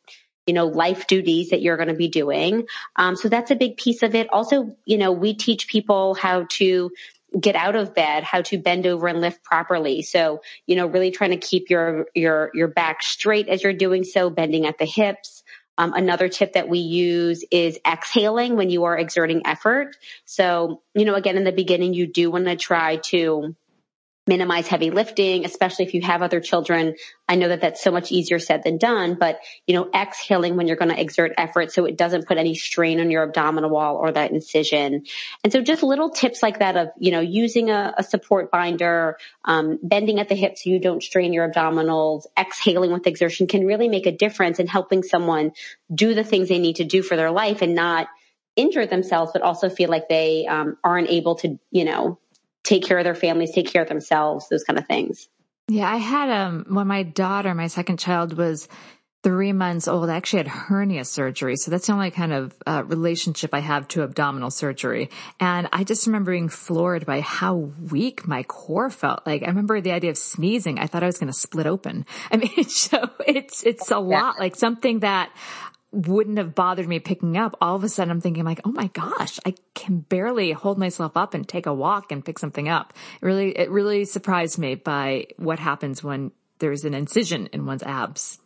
you 0.47 0.55
know, 0.55 0.67
life 0.67 1.07
duties 1.07 1.51
that 1.51 1.63
you're 1.63 1.77
going 1.77 1.89
to 1.89 1.95
be 1.95 2.09
doing. 2.09 2.67
Um, 2.97 3.17
so 3.17 3.29
that's 3.29 3.51
a 3.51 3.57
big 3.57 3.77
piece 3.77 4.03
of 4.03 4.15
it. 4.15 4.29
Also, 4.33 4.77
you 4.85 4.99
know, 4.99 5.13
we 5.13 5.35
teach 5.35 5.69
people 5.69 6.15
how 6.15 6.47
to 6.51 6.91
get 7.39 7.57
out 7.57 7.77
of 7.77 7.95
bed, 7.95 8.25
how 8.25 8.43
to 8.43 8.59
bend 8.59 8.87
over 8.87 9.07
and 9.07 9.21
lift 9.21 9.43
properly. 9.43 10.03
So, 10.03 10.43
you 10.67 10.77
know, 10.77 10.87
really 10.87 11.11
trying 11.11 11.31
to 11.31 11.39
keep 11.39 11.71
your, 11.71 12.07
your, 12.15 12.51
your 12.55 12.69
back 12.69 13.03
straight 13.03 13.49
as 13.49 13.63
you're 13.63 13.73
doing 13.73 14.05
so, 14.05 14.31
bending 14.31 14.67
at 14.67 14.79
the 14.79 14.85
hips. 14.85 15.43
Um, 15.79 15.95
another 15.95 16.29
tip 16.29 16.53
that 16.53 16.69
we 16.69 16.81
use 16.81 17.45
is 17.51 17.79
exhaling 17.87 18.57
when 18.57 18.69
you 18.69 18.85
are 18.85 18.99
exerting 18.99 19.47
effort. 19.47 19.97
So, 20.27 20.83
you 20.95 21.07
know, 21.07 21.15
again, 21.15 21.39
in 21.39 21.45
the 21.45 21.53
beginning, 21.53 21.95
you 21.95 22.07
do 22.07 22.31
want 22.31 22.45
to 22.45 22.57
try 22.57 22.97
to 22.97 23.57
minimize 24.27 24.69
heavy 24.69 24.91
lifting, 24.91 25.45
especially 25.45 25.85
if 25.85 25.95
you 25.95 26.03
have 26.03 26.23
other 26.23 26.41
children. 26.41 26.95
I 27.29 27.35
know 27.35 27.49
that 27.49 27.61
that's 27.61 27.83
so 27.83 27.91
much 27.91 28.13
easier 28.13 28.39
said 28.39 28.63
than 28.63 28.79
done, 28.79 29.17
but 29.19 29.41
you 29.67 29.75
know, 29.75 29.91
exhaling 29.93 30.57
when 30.57 30.69
you're 30.69 30.77
going 30.77 30.93
to 30.93 31.01
exert 31.01 31.33
effort 31.37 31.73
so 31.73 31.87
it 31.87 31.97
doesn't 31.97 32.29
put 32.29 32.39
any 32.39 32.55
strain 32.55 33.01
on 33.01 33.11
your 33.11 33.25
abdominal 33.25 33.71
wall 33.71 33.97
or 33.97 34.13
that 34.13 34.31
incision. 34.31 35.05
And 35.43 35.53
so 35.53 35.61
just 35.61 35.83
little 35.83 36.11
tips 36.11 36.41
like 36.41 36.61
that 36.61 36.77
of, 36.77 36.89
you 36.99 37.11
know, 37.11 37.21
using 37.21 37.71
a, 37.71 37.95
a 37.99 38.05
support 38.05 38.53
binder, 38.53 39.19
um, 39.45 39.81
bending 39.83 40.21
at 40.21 40.29
the 40.29 40.37
hips 40.37 40.63
so 40.63 40.71
you 40.71 40.79
don't 40.79 41.03
strain 41.03 41.33
your 41.33 41.51
abdominals, 41.51 42.27
exhaling 42.39 42.93
with 42.93 43.09
exertion 43.09 43.49
can 43.49 43.67
really 43.67 43.89
make 43.89 44.07
a 44.07 44.13
difference 44.13 44.61
in 44.61 44.69
helping 44.69 45.03
someone 45.03 45.51
do 45.93 46.15
the 46.15 46.25
things 46.25 46.49
they 46.49 46.61
need 46.61 46.77
to 46.77 46.85
do 46.85 47.03
for 47.03 47.17
their 47.17 47.33
life 47.33 47.61
and 47.61 47.75
not 47.75 48.07
injure 48.55 48.87
themselves, 48.87 49.33
but 49.33 49.43
also 49.43 49.69
feel 49.69 49.91
like 49.91 50.09
they 50.09 50.47
um, 50.47 50.77
aren't 50.85 51.09
able 51.09 51.35
to, 51.37 51.59
you 51.71 51.85
know, 51.85 52.19
take 52.65 52.85
care 52.85 52.99
of 52.99 53.05
their 53.05 53.15
families, 53.15 53.53
take 53.53 53.71
care 53.73 53.83
of 53.83 53.89
themselves, 53.89 54.49
those 54.49 54.65
kind 54.65 54.79
of 54.79 54.87
things. 54.87 55.29
Yeah, 55.69 55.91
I 55.91 55.97
had 55.97 56.31
um 56.31 56.67
when 56.69 56.87
my 56.87 57.03
daughter, 57.03 57.55
my 57.55 57.69
second 57.69 57.99
child 57.99 58.37
was 58.37 58.69
three 59.23 59.53
months 59.53 59.87
old, 59.87 60.11
I 60.11 60.17
actually 60.17 60.39
had 60.39 60.49
hernia 60.49 61.05
surgery. 61.05 61.57
So 61.57 61.71
that's 61.71 61.87
the 61.87 61.93
only 61.93 62.11
kind 62.11 62.33
of 62.33 62.55
uh, 62.67 62.83
relationship 62.85 63.55
I 63.55 63.61
have 63.61 63.87
to 63.89 64.03
abdominal 64.03 64.51
surgery. 64.51 65.11
And 65.39 65.69
I 65.73 65.85
just 65.85 66.07
remember 66.07 66.33
being 66.33 66.49
floored 66.49 67.07
by 67.07 67.21
how 67.21 67.55
weak 67.55 68.27
my 68.27 68.43
core 68.43 68.91
felt. 68.91 69.25
Like 69.25 69.45
I 69.45 69.47
remember 69.47 69.81
the 69.81 69.93
idea 69.93 70.11
of 70.11 70.19
sneezing. 70.19 70.79
I 70.79 70.87
thought 70.89 71.05
I 71.05 71.07
was 71.07 71.19
going 71.19 71.33
to 71.33 71.39
split 71.39 71.67
open. 71.67 72.05
I 72.31 72.37
mean, 72.37 72.65
so 72.65 73.11
it's, 73.27 73.63
it's 73.63 73.91
a 73.91 73.99
lot 73.99 74.41
like 74.41 74.57
something 74.57 75.01
that 75.01 75.31
wouldn't 75.93 76.39
have 76.39 76.55
bothered 76.55 76.89
me 76.89 76.99
picking 76.99 77.37
up. 77.37 77.57
All 77.61 77.77
of 77.77 77.85
a 77.85 77.89
sudden 77.89 78.11
I'm 78.11 78.21
thinking 78.21 78.45
like, 78.45 78.61
oh 78.65 78.73
my 78.73 78.89
gosh, 78.89 79.39
I 79.47 79.55
can 79.75 80.01
barely 80.01 80.53
hold 80.53 80.79
myself 80.79 81.17
up 81.17 81.35
and 81.35 81.47
take 81.47 81.67
a 81.67 81.75
walk 81.75 82.11
and 82.11 82.25
pick 82.25 82.39
something 82.39 82.69
up. 82.69 82.95
It 83.21 83.27
really, 83.27 83.57
it 83.57 83.71
really 83.71 84.05
surprised 84.05 84.59
me 84.59 84.75
by 84.75 85.27
what 85.37 85.59
happens 85.59 86.03
when 86.03 86.33
there's 86.59 86.85
an 86.85 86.95
incision 86.95 87.49
in 87.53 87.67
one's 87.67 87.83
abs. 87.83 88.39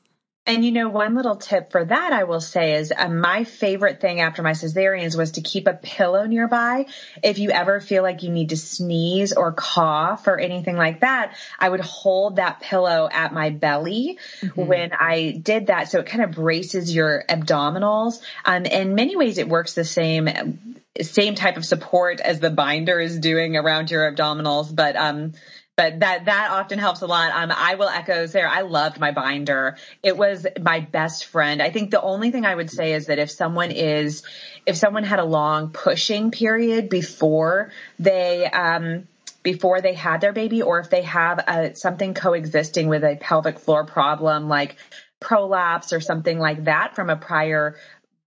And 0.46 0.64
you 0.64 0.70
know, 0.70 0.88
one 0.88 1.16
little 1.16 1.34
tip 1.34 1.72
for 1.72 1.84
that 1.84 2.12
I 2.12 2.24
will 2.24 2.40
say 2.40 2.76
is 2.76 2.92
uh, 2.96 3.08
my 3.08 3.42
favorite 3.42 4.00
thing 4.00 4.20
after 4.20 4.42
my 4.42 4.52
cesareans 4.52 5.16
was 5.16 5.32
to 5.32 5.40
keep 5.40 5.66
a 5.66 5.74
pillow 5.74 6.24
nearby. 6.24 6.86
If 7.22 7.38
you 7.38 7.50
ever 7.50 7.80
feel 7.80 8.04
like 8.04 8.22
you 8.22 8.30
need 8.30 8.50
to 8.50 8.56
sneeze 8.56 9.32
or 9.32 9.52
cough 9.52 10.28
or 10.28 10.38
anything 10.38 10.76
like 10.76 11.00
that, 11.00 11.36
I 11.58 11.68
would 11.68 11.80
hold 11.80 12.36
that 12.36 12.60
pillow 12.60 13.08
at 13.10 13.34
my 13.34 13.50
belly 13.50 14.18
mm-hmm. 14.40 14.66
when 14.66 14.92
I 14.92 15.32
did 15.42 15.66
that. 15.66 15.90
So 15.90 15.98
it 15.98 16.06
kind 16.06 16.22
of 16.22 16.30
braces 16.30 16.94
your 16.94 17.24
abdominals. 17.28 18.20
Um, 18.44 18.66
in 18.66 18.94
many 18.94 19.16
ways 19.16 19.38
it 19.38 19.48
works 19.48 19.74
the 19.74 19.84
same 19.84 20.76
same 21.02 21.34
type 21.34 21.56
of 21.56 21.64
support 21.64 22.20
as 22.20 22.40
the 22.40 22.50
binder 22.50 22.98
is 23.00 23.18
doing 23.18 23.56
around 23.56 23.90
your 23.90 24.10
abdominals, 24.10 24.74
but 24.74 24.96
um, 24.96 25.32
but 25.76 26.00
that 26.00 26.24
that 26.24 26.50
often 26.50 26.78
helps 26.78 27.02
a 27.02 27.06
lot. 27.06 27.32
Um, 27.32 27.52
I 27.54 27.74
will 27.74 27.88
echo 27.88 28.26
Sarah. 28.26 28.50
I 28.50 28.62
loved 28.62 28.98
my 28.98 29.12
binder. 29.12 29.76
It 30.02 30.16
was 30.16 30.46
my 30.60 30.80
best 30.80 31.26
friend. 31.26 31.62
I 31.62 31.70
think 31.70 31.90
the 31.90 32.00
only 32.00 32.30
thing 32.30 32.46
I 32.46 32.54
would 32.54 32.70
say 32.70 32.94
is 32.94 33.06
that 33.06 33.18
if 33.18 33.30
someone 33.30 33.70
is, 33.70 34.22
if 34.64 34.76
someone 34.76 35.04
had 35.04 35.18
a 35.18 35.24
long 35.24 35.70
pushing 35.70 36.30
period 36.30 36.88
before 36.88 37.72
they, 37.98 38.46
um, 38.46 39.06
before 39.42 39.82
they 39.82 39.92
had 39.92 40.22
their 40.22 40.32
baby, 40.32 40.62
or 40.62 40.80
if 40.80 40.88
they 40.88 41.02
have 41.02 41.38
a, 41.46 41.76
something 41.76 42.14
coexisting 42.14 42.88
with 42.88 43.04
a 43.04 43.16
pelvic 43.16 43.58
floor 43.58 43.84
problem 43.84 44.48
like 44.48 44.76
prolapse 45.20 45.92
or 45.92 46.00
something 46.00 46.38
like 46.38 46.64
that 46.64 46.94
from 46.94 47.10
a 47.10 47.16
prior 47.16 47.76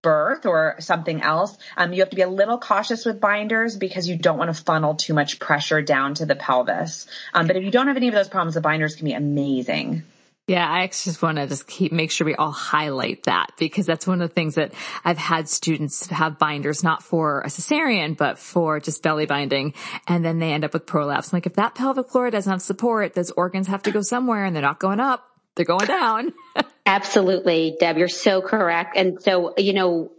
birth 0.02 0.46
or 0.46 0.76
something 0.80 1.22
else, 1.22 1.56
um, 1.76 1.92
you 1.92 2.00
have 2.00 2.10
to 2.10 2.16
be 2.16 2.22
a 2.22 2.28
little 2.28 2.58
cautious 2.58 3.04
with 3.04 3.20
binders 3.20 3.76
because 3.76 4.08
you 4.08 4.16
don't 4.16 4.38
want 4.38 4.54
to 4.54 4.62
funnel 4.62 4.94
too 4.94 5.14
much 5.14 5.38
pressure 5.38 5.82
down 5.82 6.14
to 6.14 6.26
the 6.26 6.36
pelvis. 6.36 7.06
Um, 7.34 7.46
but 7.46 7.56
if 7.56 7.64
you 7.64 7.70
don't 7.70 7.88
have 7.88 7.96
any 7.96 8.08
of 8.08 8.14
those 8.14 8.28
problems, 8.28 8.54
the 8.54 8.60
binders 8.60 8.96
can 8.96 9.04
be 9.04 9.12
amazing. 9.12 10.04
Yeah, 10.50 10.68
I 10.68 10.82
actually 10.82 11.10
just 11.10 11.22
want 11.22 11.36
to 11.38 11.46
just 11.46 11.68
keep 11.68 11.92
make 11.92 12.10
sure 12.10 12.24
we 12.24 12.34
all 12.34 12.50
highlight 12.50 13.22
that 13.24 13.52
because 13.56 13.86
that's 13.86 14.04
one 14.04 14.20
of 14.20 14.28
the 14.28 14.34
things 14.34 14.56
that 14.56 14.72
I've 15.04 15.16
had 15.16 15.48
students 15.48 16.08
have 16.08 16.40
binders 16.40 16.82
not 16.82 17.04
for 17.04 17.42
a 17.42 17.46
cesarean 17.46 18.16
but 18.16 18.36
for 18.36 18.80
just 18.80 19.00
belly 19.00 19.26
binding, 19.26 19.74
and 20.08 20.24
then 20.24 20.40
they 20.40 20.52
end 20.52 20.64
up 20.64 20.72
with 20.72 20.86
prolapse. 20.86 21.32
I'm 21.32 21.36
like, 21.36 21.46
if 21.46 21.54
that 21.54 21.76
pelvic 21.76 22.08
floor 22.08 22.32
doesn't 22.32 22.50
have 22.50 22.62
support, 22.62 23.14
those 23.14 23.30
organs 23.30 23.68
have 23.68 23.84
to 23.84 23.92
go 23.92 24.02
somewhere, 24.02 24.44
and 24.44 24.56
they're 24.56 24.60
not 24.60 24.80
going 24.80 24.98
up; 24.98 25.24
they're 25.54 25.64
going 25.64 25.86
down. 25.86 26.32
Absolutely, 26.90 27.76
Deb, 27.78 27.98
you're 27.98 28.08
so 28.08 28.42
correct. 28.42 28.96
And 28.96 29.22
so, 29.22 29.54
you 29.56 29.74
know, 29.74 30.10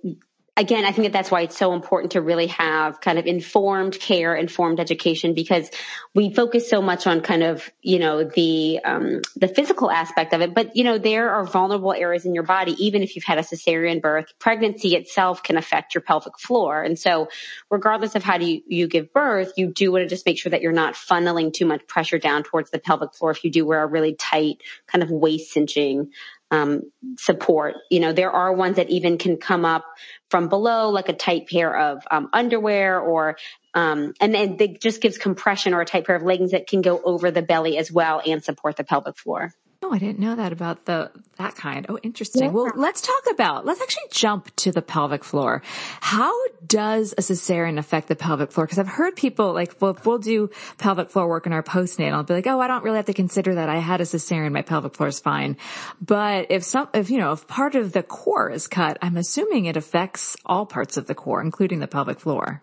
again, 0.55 0.85
I 0.85 0.93
think 0.93 1.07
that 1.07 1.11
that's 1.11 1.29
why 1.29 1.41
it's 1.41 1.57
so 1.57 1.73
important 1.73 2.13
to 2.13 2.21
really 2.21 2.47
have 2.47 3.01
kind 3.01 3.19
of 3.19 3.25
informed 3.25 3.99
care, 3.99 4.33
informed 4.35 4.79
education, 4.79 5.33
because 5.33 5.69
we 6.15 6.33
focus 6.33 6.69
so 6.69 6.81
much 6.81 7.07
on 7.07 7.19
kind 7.19 7.43
of, 7.43 7.69
you 7.81 7.99
know, 7.99 8.23
the, 8.23 8.79
um, 8.85 9.19
the 9.35 9.49
physical 9.49 9.91
aspect 9.91 10.31
of 10.31 10.39
it. 10.39 10.53
But, 10.53 10.77
you 10.77 10.85
know, 10.85 10.97
there 10.97 11.31
are 11.31 11.43
vulnerable 11.43 11.91
areas 11.91 12.25
in 12.25 12.33
your 12.33 12.45
body, 12.45 12.71
even 12.85 13.03
if 13.03 13.17
you've 13.17 13.25
had 13.25 13.37
a 13.37 13.41
cesarean 13.41 14.01
birth, 14.01 14.31
pregnancy 14.39 14.95
itself 14.95 15.43
can 15.43 15.57
affect 15.57 15.93
your 15.93 16.01
pelvic 16.01 16.39
floor. 16.39 16.81
And 16.81 16.97
so 16.97 17.27
regardless 17.69 18.15
of 18.15 18.23
how 18.23 18.37
do 18.37 18.45
you, 18.45 18.61
you 18.65 18.87
give 18.87 19.11
birth, 19.11 19.51
you 19.57 19.67
do 19.67 19.91
want 19.91 20.03
to 20.03 20.07
just 20.07 20.25
make 20.25 20.39
sure 20.39 20.51
that 20.51 20.61
you're 20.61 20.71
not 20.71 20.93
funneling 20.93 21.51
too 21.51 21.65
much 21.65 21.85
pressure 21.85 22.17
down 22.17 22.43
towards 22.43 22.71
the 22.71 22.79
pelvic 22.79 23.13
floor 23.13 23.31
if 23.31 23.43
you 23.43 23.51
do 23.51 23.65
wear 23.65 23.83
a 23.83 23.87
really 23.87 24.15
tight 24.15 24.61
kind 24.87 25.03
of 25.03 25.11
waist 25.11 25.51
cinching 25.51 26.11
um, 26.51 26.91
support. 27.17 27.75
You 27.89 28.01
know, 28.01 28.13
there 28.13 28.31
are 28.31 28.53
ones 28.53 28.75
that 28.75 28.89
even 28.89 29.17
can 29.17 29.37
come 29.37 29.65
up 29.65 29.85
from 30.29 30.49
below, 30.49 30.89
like 30.89 31.09
a 31.09 31.13
tight 31.13 31.47
pair 31.49 31.75
of 31.75 32.03
um, 32.11 32.29
underwear 32.33 32.99
or, 32.99 33.37
um, 33.73 34.13
and 34.19 34.33
then 34.33 34.57
it 34.59 34.81
just 34.81 35.01
gives 35.01 35.17
compression 35.17 35.73
or 35.73 35.81
a 35.81 35.85
tight 35.85 36.05
pair 36.05 36.15
of 36.15 36.23
leggings 36.23 36.51
that 36.51 36.67
can 36.67 36.81
go 36.81 37.01
over 37.03 37.31
the 37.31 37.41
belly 37.41 37.77
as 37.77 37.91
well 37.91 38.21
and 38.25 38.43
support 38.43 38.75
the 38.75 38.83
pelvic 38.83 39.17
floor. 39.17 39.53
Oh, 39.83 39.91
I 39.91 39.97
didn't 39.97 40.19
know 40.19 40.35
that 40.35 40.51
about 40.51 40.85
the 40.85 41.11
that 41.37 41.55
kind. 41.55 41.87
Oh, 41.89 41.97
interesting. 42.03 42.43
Yeah. 42.43 42.49
Well, 42.49 42.71
let's 42.75 43.01
talk 43.01 43.31
about 43.31 43.65
let's 43.65 43.81
actually 43.81 44.09
jump 44.11 44.55
to 44.57 44.71
the 44.71 44.83
pelvic 44.83 45.23
floor. 45.23 45.63
How 46.01 46.33
does 46.67 47.13
a 47.13 47.21
cesarean 47.21 47.79
affect 47.79 48.07
the 48.07 48.15
pelvic 48.15 48.51
floor? 48.51 48.67
Because 48.67 48.77
I've 48.77 48.87
heard 48.87 49.15
people 49.15 49.53
like 49.53 49.81
we'll, 49.81 49.97
we'll 50.05 50.19
do 50.19 50.51
pelvic 50.77 51.09
floor 51.09 51.27
work 51.27 51.47
in 51.47 51.53
our 51.53 51.63
postnatal. 51.63 52.13
I'll 52.13 52.23
be 52.23 52.35
like, 52.35 52.45
oh, 52.45 52.59
I 52.59 52.67
don't 52.67 52.83
really 52.83 52.97
have 52.97 53.07
to 53.07 53.13
consider 53.13 53.55
that. 53.55 53.69
I 53.69 53.77
had 53.77 54.01
a 54.01 54.03
cesarean, 54.03 54.51
my 54.51 54.61
pelvic 54.61 54.93
floor 54.93 55.09
is 55.09 55.19
fine. 55.19 55.57
But 55.99 56.51
if 56.51 56.63
some, 56.63 56.87
if 56.93 57.09
you 57.09 57.17
know, 57.17 57.31
if 57.31 57.47
part 57.47 57.73
of 57.73 57.91
the 57.91 58.03
core 58.03 58.51
is 58.51 58.67
cut, 58.67 58.99
I'm 59.01 59.17
assuming 59.17 59.65
it 59.65 59.77
affects 59.77 60.37
all 60.45 60.67
parts 60.67 60.97
of 60.97 61.07
the 61.07 61.15
core, 61.15 61.41
including 61.41 61.79
the 61.79 61.87
pelvic 61.87 62.19
floor. 62.19 62.61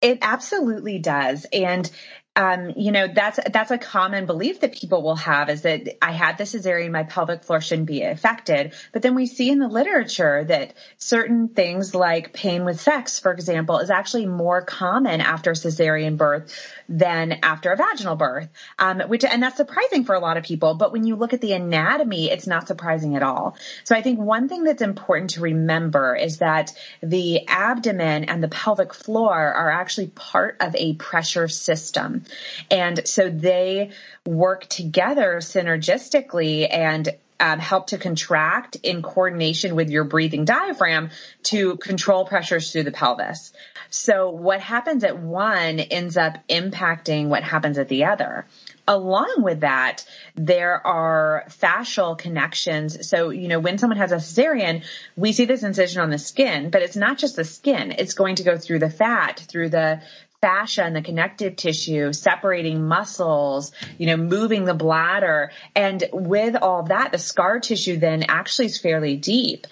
It 0.00 0.18
absolutely 0.20 0.98
does. 0.98 1.46
And 1.52 1.90
um, 2.36 2.72
you 2.76 2.90
know, 2.90 3.06
that's, 3.06 3.38
that's 3.52 3.70
a 3.70 3.78
common 3.78 4.26
belief 4.26 4.60
that 4.60 4.74
people 4.74 5.02
will 5.02 5.14
have 5.14 5.48
is 5.48 5.62
that 5.62 6.04
I 6.04 6.10
had 6.10 6.36
the 6.36 6.44
cesarean, 6.44 6.90
my 6.90 7.04
pelvic 7.04 7.44
floor 7.44 7.60
shouldn't 7.60 7.86
be 7.86 8.02
affected. 8.02 8.72
But 8.92 9.02
then 9.02 9.14
we 9.14 9.26
see 9.26 9.50
in 9.50 9.60
the 9.60 9.68
literature 9.68 10.42
that 10.42 10.74
certain 10.98 11.48
things 11.48 11.94
like 11.94 12.32
pain 12.32 12.64
with 12.64 12.80
sex, 12.80 13.20
for 13.20 13.30
example, 13.30 13.78
is 13.78 13.88
actually 13.88 14.26
more 14.26 14.62
common 14.62 15.20
after 15.20 15.52
cesarean 15.52 16.16
birth 16.16 16.52
than 16.88 17.38
after 17.44 17.70
a 17.70 17.76
vaginal 17.76 18.16
birth. 18.16 18.48
Um, 18.80 19.00
which, 19.02 19.24
and 19.24 19.40
that's 19.40 19.56
surprising 19.56 20.04
for 20.04 20.16
a 20.16 20.20
lot 20.20 20.36
of 20.36 20.42
people. 20.42 20.74
But 20.74 20.92
when 20.92 21.04
you 21.04 21.14
look 21.14 21.34
at 21.34 21.40
the 21.40 21.52
anatomy, 21.52 22.32
it's 22.32 22.48
not 22.48 22.66
surprising 22.66 23.14
at 23.14 23.22
all. 23.22 23.56
So 23.84 23.94
I 23.94 24.02
think 24.02 24.18
one 24.18 24.48
thing 24.48 24.64
that's 24.64 24.82
important 24.82 25.30
to 25.30 25.42
remember 25.42 26.16
is 26.16 26.38
that 26.38 26.72
the 27.00 27.46
abdomen 27.46 28.24
and 28.24 28.42
the 28.42 28.48
pelvic 28.48 28.92
floor 28.92 29.32
are 29.32 29.70
actually 29.70 30.08
part 30.08 30.56
of 30.58 30.74
a 30.74 30.94
pressure 30.94 31.46
system. 31.46 32.23
And 32.70 33.06
so 33.06 33.28
they 33.28 33.90
work 34.26 34.66
together 34.66 35.36
synergistically 35.40 36.66
and 36.70 37.08
um, 37.40 37.58
help 37.58 37.88
to 37.88 37.98
contract 37.98 38.76
in 38.82 39.02
coordination 39.02 39.74
with 39.74 39.90
your 39.90 40.04
breathing 40.04 40.44
diaphragm 40.44 41.10
to 41.44 41.76
control 41.76 42.24
pressures 42.24 42.72
through 42.72 42.84
the 42.84 42.92
pelvis. 42.92 43.52
So 43.90 44.30
what 44.30 44.60
happens 44.60 45.04
at 45.04 45.18
one 45.18 45.78
ends 45.78 46.16
up 46.16 46.38
impacting 46.48 47.28
what 47.28 47.42
happens 47.42 47.78
at 47.78 47.88
the 47.88 48.06
other. 48.06 48.46
Along 48.86 49.36
with 49.38 49.60
that, 49.60 50.04
there 50.34 50.86
are 50.86 51.44
fascial 51.48 52.18
connections. 52.18 53.08
So, 53.08 53.30
you 53.30 53.48
know, 53.48 53.60
when 53.60 53.78
someone 53.78 53.98
has 53.98 54.12
a 54.12 54.16
cesarean, 54.16 54.84
we 55.16 55.32
see 55.32 55.44
this 55.44 55.62
incision 55.62 56.02
on 56.02 56.10
the 56.10 56.18
skin, 56.18 56.70
but 56.70 56.82
it's 56.82 56.96
not 56.96 57.18
just 57.18 57.36
the 57.36 57.44
skin. 57.44 57.92
It's 57.92 58.14
going 58.14 58.36
to 58.36 58.42
go 58.42 58.58
through 58.58 58.80
the 58.80 58.90
fat, 58.90 59.44
through 59.48 59.70
the 59.70 60.02
fascia 60.44 60.84
and 60.84 60.94
the 60.94 61.00
connective 61.00 61.56
tissue, 61.56 62.12
separating 62.12 62.86
muscles, 62.86 63.72
you 63.96 64.06
know, 64.06 64.18
moving 64.18 64.66
the 64.66 64.74
bladder. 64.74 65.50
And 65.74 66.04
with 66.12 66.54
all 66.54 66.82
that, 66.82 67.12
the 67.12 67.18
scar 67.18 67.60
tissue 67.60 67.96
then 67.96 68.24
actually 68.28 68.66
is 68.66 68.78
fairly 68.78 69.16
deep. 69.16 69.66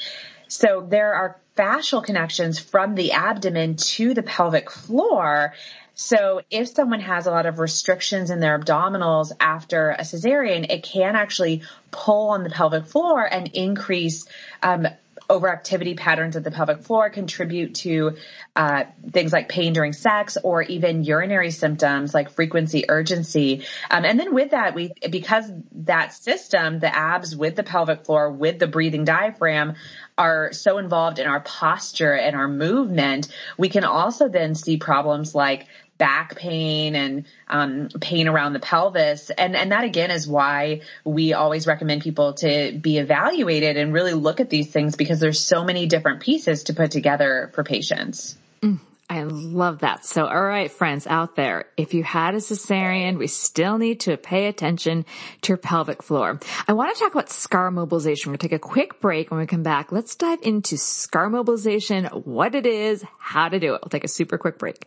So 0.49 0.87
there 0.89 1.13
are 1.13 1.37
fascial 1.59 2.03
connections 2.03 2.59
from 2.59 2.95
the 2.95 3.13
abdomen 3.13 3.77
to 3.77 4.15
the 4.15 4.23
pelvic 4.23 4.71
floor. 4.71 5.53
So 5.95 6.41
if 6.51 6.69
someone 6.69 7.01
has 7.01 7.27
a 7.27 7.31
lot 7.31 7.45
of 7.45 7.59
restrictions 7.59 8.31
in 8.31 8.41
their 8.41 8.59
abdominals 8.59 9.31
after 9.39 9.91
a 9.91 10.01
cesarean, 10.01 10.71
it 10.71 10.85
can 10.85 11.17
actually 11.17 11.65
pull 11.91 12.31
on 12.31 12.45
the 12.45 12.51
pelvic 12.51 12.87
floor 12.87 13.23
and 13.31 13.51
increase 13.53 14.25
um, 14.63 14.87
overactivity 15.29 15.97
patterns 15.97 16.37
of 16.37 16.45
the 16.45 16.51
pelvic 16.51 16.83
floor 16.83 17.11
contribute 17.11 17.75
to 17.75 18.17
uh, 18.57 18.85
things 19.11 19.33
like 19.33 19.49
pain 19.49 19.73
during 19.73 19.93
sex 19.93 20.37
or 20.43 20.63
even 20.63 21.05
urinary 21.05 21.51
symptoms 21.51 22.15
like 22.15 22.31
frequency 22.31 22.85
urgency. 22.89 23.65
Um, 23.91 24.05
and 24.05 24.19
then 24.19 24.35
with 24.35 24.51
that 24.51 24.75
we 24.75 24.93
because 25.11 25.51
that 25.73 26.13
system 26.13 26.79
the 26.79 26.95
abs 26.95 27.37
with 27.37 27.57
the 27.57 27.63
pelvic 27.63 28.05
floor 28.05 28.31
with 28.31 28.59
the 28.59 28.67
breathing 28.67 29.05
diaphragm 29.05 29.75
are 30.19 30.53
so 30.53 30.79
involved 30.79 31.19
in 31.19 31.27
our 31.27 31.41
posture 31.41 32.15
and 32.15 32.37
our 32.37 32.49
movement 32.49 33.29
we 33.57 33.69
can 33.69 33.85
also 33.85 34.29
then 34.29 34.55
see 34.55 34.77
problems 34.77 35.35
like 35.35 35.67
back 35.99 36.37
pain 36.37 36.97
and 36.97 37.27
um, 37.49 37.89
pain 38.01 38.29
around 38.29 38.55
the 38.55 38.61
pelvis. 38.61 39.31
And, 39.31 39.55
and 39.55 39.73
that 39.73 39.85
again 39.85 40.11
is 40.11 40.27
why 40.27 40.81
we 41.05 41.33
always 41.33 41.67
recommend 41.67 42.03
people 42.03 42.35
to 42.35 42.77
be 42.79 42.99
evaluated 42.99 43.77
and 43.77 43.93
really 43.93 44.15
look 44.15 44.41
at 44.41 44.51
these 44.51 44.71
things 44.71 44.97
because 44.97 45.21
there's 45.21 45.41
so 45.41 45.65
many 45.65 45.87
different 45.87 46.21
pieces 46.21 46.65
to 46.65 46.75
put 46.75 46.91
together 46.91 47.51
for 47.55 47.63
patients. 47.63 48.37
Mm. 48.63 48.81
I 49.13 49.25
love 49.25 49.81
that. 49.81 50.07
So, 50.07 50.25
all 50.25 50.43
right, 50.43 50.71
friends 50.71 51.07
out 51.07 51.37
there, 51.37 51.67
if 51.77 51.93
you 51.93 52.03
had 52.03 52.35
a 52.35 52.39
cesarean, 52.39 53.19
we 53.19 53.27
still 53.27 53.77
need 53.77 54.01
to 54.01 54.17
pay 54.17 54.47
attention 54.47 55.05
to 55.43 55.51
your 55.51 55.59
pelvic 55.59 56.03
floor. 56.03 56.41
I 56.67 56.73
want 56.73 56.95
to 56.95 56.99
talk 56.99 57.13
about 57.13 57.29
scar 57.29 57.71
mobilization. 57.71 58.31
We're 58.31 58.39
going 58.39 58.39
to 58.39 58.49
take 58.49 58.57
a 58.57 58.59
quick 58.59 59.01
break. 59.03 59.31
When 59.31 59.39
we 59.39 59.47
come 59.47 59.63
back, 59.63 59.93
let's 59.93 60.17
dive 60.17 60.39
into 60.43 60.79
scar 60.79 61.29
mobilization, 61.29 62.07
what 62.07 62.55
it 62.55 62.65
is, 62.65 63.05
how 63.19 63.51
to 63.51 63.61
do 63.61 63.75
it. 63.75 63.83
We'll 63.83 63.91
take 63.91 64.05
a 64.05 64.09
super 64.09 64.39
quick 64.39 64.57
break. 64.57 64.87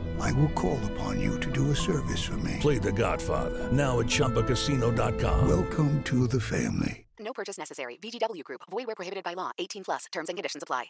I 0.21 0.31
will 0.33 0.49
call 0.49 0.79
upon 0.93 1.19
you 1.19 1.39
to 1.39 1.51
do 1.51 1.71
a 1.71 1.75
service 1.75 2.23
for 2.23 2.37
me. 2.37 2.57
Play 2.59 2.77
the 2.77 2.91
Godfather. 2.91 3.69
Now 3.71 3.99
at 3.99 4.07
ChumbaCasino.com. 4.07 5.47
Welcome 5.47 6.03
to 6.03 6.27
the 6.27 6.39
family. 6.39 7.05
No 7.19 7.33
purchase 7.33 7.57
necessary. 7.57 7.97
VGW 8.01 8.43
Group. 8.43 8.61
Void 8.69 8.87
where 8.87 8.95
prohibited 8.95 9.23
by 9.23 9.33
law. 9.35 9.51
18 9.59 9.83
plus. 9.83 10.05
Terms 10.11 10.29
and 10.29 10.37
conditions 10.37 10.63
apply. 10.63 10.85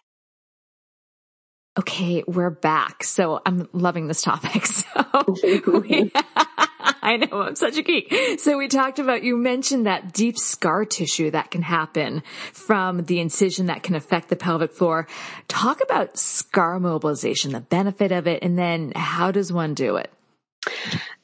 Okay, 1.79 2.23
we're 2.27 2.49
back. 2.49 3.03
So 3.03 3.41
I'm 3.45 3.67
loving 3.73 4.07
this 4.07 4.21
topic. 4.21 4.65
So 5.11 5.35
we, 5.43 5.59
I 7.03 7.17
know 7.17 7.41
I'm 7.41 7.55
such 7.55 7.77
a 7.77 7.81
geek. 7.81 8.13
So 8.39 8.57
we 8.57 8.67
talked 8.67 8.99
about, 8.99 9.23
you 9.23 9.35
mentioned 9.35 9.87
that 9.87 10.13
deep 10.13 10.37
scar 10.37 10.85
tissue 10.85 11.31
that 11.31 11.49
can 11.49 11.63
happen 11.63 12.21
from 12.53 13.05
the 13.05 13.19
incision 13.19 13.65
that 13.67 13.81
can 13.81 13.95
affect 13.95 14.29
the 14.29 14.35
pelvic 14.35 14.71
floor. 14.71 15.07
Talk 15.47 15.81
about 15.81 16.17
scar 16.17 16.79
mobilization, 16.79 17.51
the 17.53 17.61
benefit 17.61 18.11
of 18.11 18.27
it, 18.27 18.43
and 18.43 18.57
then 18.57 18.93
how 18.95 19.31
does 19.31 19.51
one 19.51 19.73
do 19.73 19.95
it? 19.95 20.11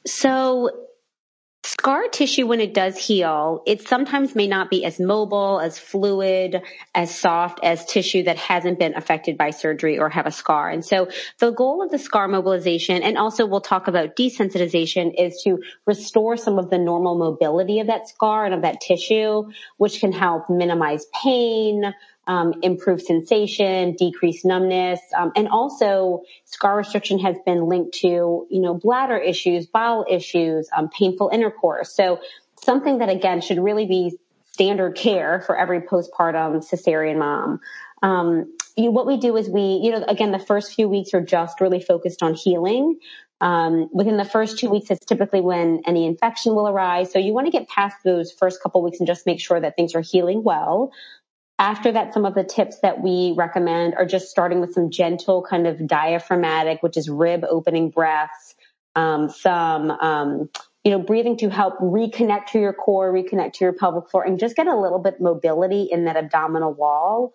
So 0.04 0.70
scar 1.68 2.08
tissue, 2.08 2.46
when 2.46 2.60
it 2.60 2.72
does 2.72 2.96
heal, 2.96 3.62
it 3.66 3.86
sometimes 3.86 4.34
may 4.34 4.46
not 4.46 4.70
be 4.70 4.84
as 4.84 4.98
mobile, 4.98 5.60
as 5.60 5.78
fluid, 5.78 6.62
as 6.94 7.14
soft 7.14 7.60
as 7.62 7.84
tissue 7.84 8.22
that 8.24 8.38
hasn't 8.38 8.78
been 8.78 8.96
affected 8.96 9.36
by 9.36 9.50
surgery 9.50 9.98
or 9.98 10.08
have 10.08 10.26
a 10.26 10.30
scar. 10.30 10.70
And 10.70 10.84
so 10.84 11.08
the 11.38 11.50
goal 11.50 11.82
of 11.82 11.90
the 11.90 11.98
scar 11.98 12.26
mobilization, 12.26 13.02
and 13.02 13.18
also 13.18 13.46
we'll 13.46 13.60
talk 13.60 13.86
about 13.86 14.16
desensitization, 14.16 15.12
is 15.18 15.42
to 15.44 15.62
restore 15.86 16.36
some 16.36 16.58
of 16.58 16.70
the 16.70 16.78
normal 16.78 17.18
mobility 17.18 17.80
of 17.80 17.88
that 17.88 18.08
scar 18.08 18.46
and 18.46 18.54
of 18.54 18.62
that 18.62 18.80
tissue, 18.80 19.50
which 19.76 20.00
can 20.00 20.12
help 20.12 20.48
minimize 20.48 21.06
pain, 21.22 21.94
um, 22.28 22.54
sensation, 22.98 23.94
decrease 23.94 24.44
numbness, 24.44 25.00
um, 25.16 25.32
and 25.34 25.48
also 25.48 26.22
scar 26.44 26.76
restriction 26.76 27.18
has 27.18 27.36
been 27.44 27.64
linked 27.66 27.94
to 27.94 28.46
you 28.50 28.60
know 28.60 28.74
bladder 28.74 29.16
issues, 29.16 29.66
bowel 29.66 30.04
issues, 30.08 30.68
um, 30.76 30.88
painful 30.90 31.30
intercourse. 31.32 31.92
So 31.92 32.20
something 32.62 32.98
that 32.98 33.08
again 33.08 33.40
should 33.40 33.58
really 33.58 33.86
be 33.86 34.18
standard 34.52 34.94
care 34.94 35.40
for 35.46 35.56
every 35.56 35.80
postpartum 35.80 36.62
cesarean 36.68 37.18
mom. 37.18 37.60
Um, 38.02 38.56
you, 38.76 38.90
what 38.90 39.06
we 39.06 39.16
do 39.16 39.36
is 39.36 39.48
we, 39.48 39.80
you 39.82 39.90
know, 39.90 40.04
again, 40.06 40.30
the 40.30 40.38
first 40.38 40.74
few 40.74 40.88
weeks 40.88 41.14
are 41.14 41.20
just 41.20 41.60
really 41.60 41.80
focused 41.80 42.22
on 42.22 42.34
healing. 42.34 42.98
Um, 43.40 43.88
within 43.92 44.16
the 44.16 44.24
first 44.24 44.58
two 44.58 44.68
weeks, 44.68 44.90
it's 44.90 45.04
typically 45.04 45.40
when 45.40 45.82
any 45.86 46.06
infection 46.06 46.54
will 46.54 46.68
arise. 46.68 47.12
So 47.12 47.18
you 47.18 47.32
want 47.32 47.46
to 47.46 47.52
get 47.52 47.68
past 47.68 47.96
those 48.04 48.32
first 48.32 48.62
couple 48.62 48.82
weeks 48.82 48.98
and 48.98 49.06
just 49.06 49.26
make 49.26 49.40
sure 49.40 49.60
that 49.60 49.76
things 49.76 49.94
are 49.94 50.00
healing 50.00 50.42
well. 50.42 50.92
After 51.58 51.90
that, 51.90 52.14
some 52.14 52.24
of 52.24 52.34
the 52.34 52.44
tips 52.44 52.78
that 52.80 53.02
we 53.02 53.34
recommend 53.36 53.94
are 53.96 54.06
just 54.06 54.28
starting 54.30 54.60
with 54.60 54.74
some 54.74 54.90
gentle 54.90 55.42
kind 55.42 55.66
of 55.66 55.86
diaphragmatic, 55.86 56.82
which 56.82 56.96
is 56.96 57.08
rib 57.08 57.44
opening 57.48 57.90
breaths, 57.90 58.54
um, 58.94 59.28
some, 59.28 59.90
um, 59.90 60.50
you 60.84 60.92
know, 60.92 61.00
breathing 61.00 61.36
to 61.38 61.48
help 61.50 61.76
reconnect 61.78 62.46
to 62.52 62.60
your 62.60 62.72
core, 62.72 63.12
reconnect 63.12 63.54
to 63.54 63.64
your 63.64 63.72
pelvic 63.72 64.08
floor, 64.08 64.22
and 64.22 64.38
just 64.38 64.54
get 64.54 64.68
a 64.68 64.76
little 64.76 65.00
bit 65.00 65.20
mobility 65.20 65.88
in 65.90 66.04
that 66.04 66.16
abdominal 66.16 66.72
wall. 66.72 67.32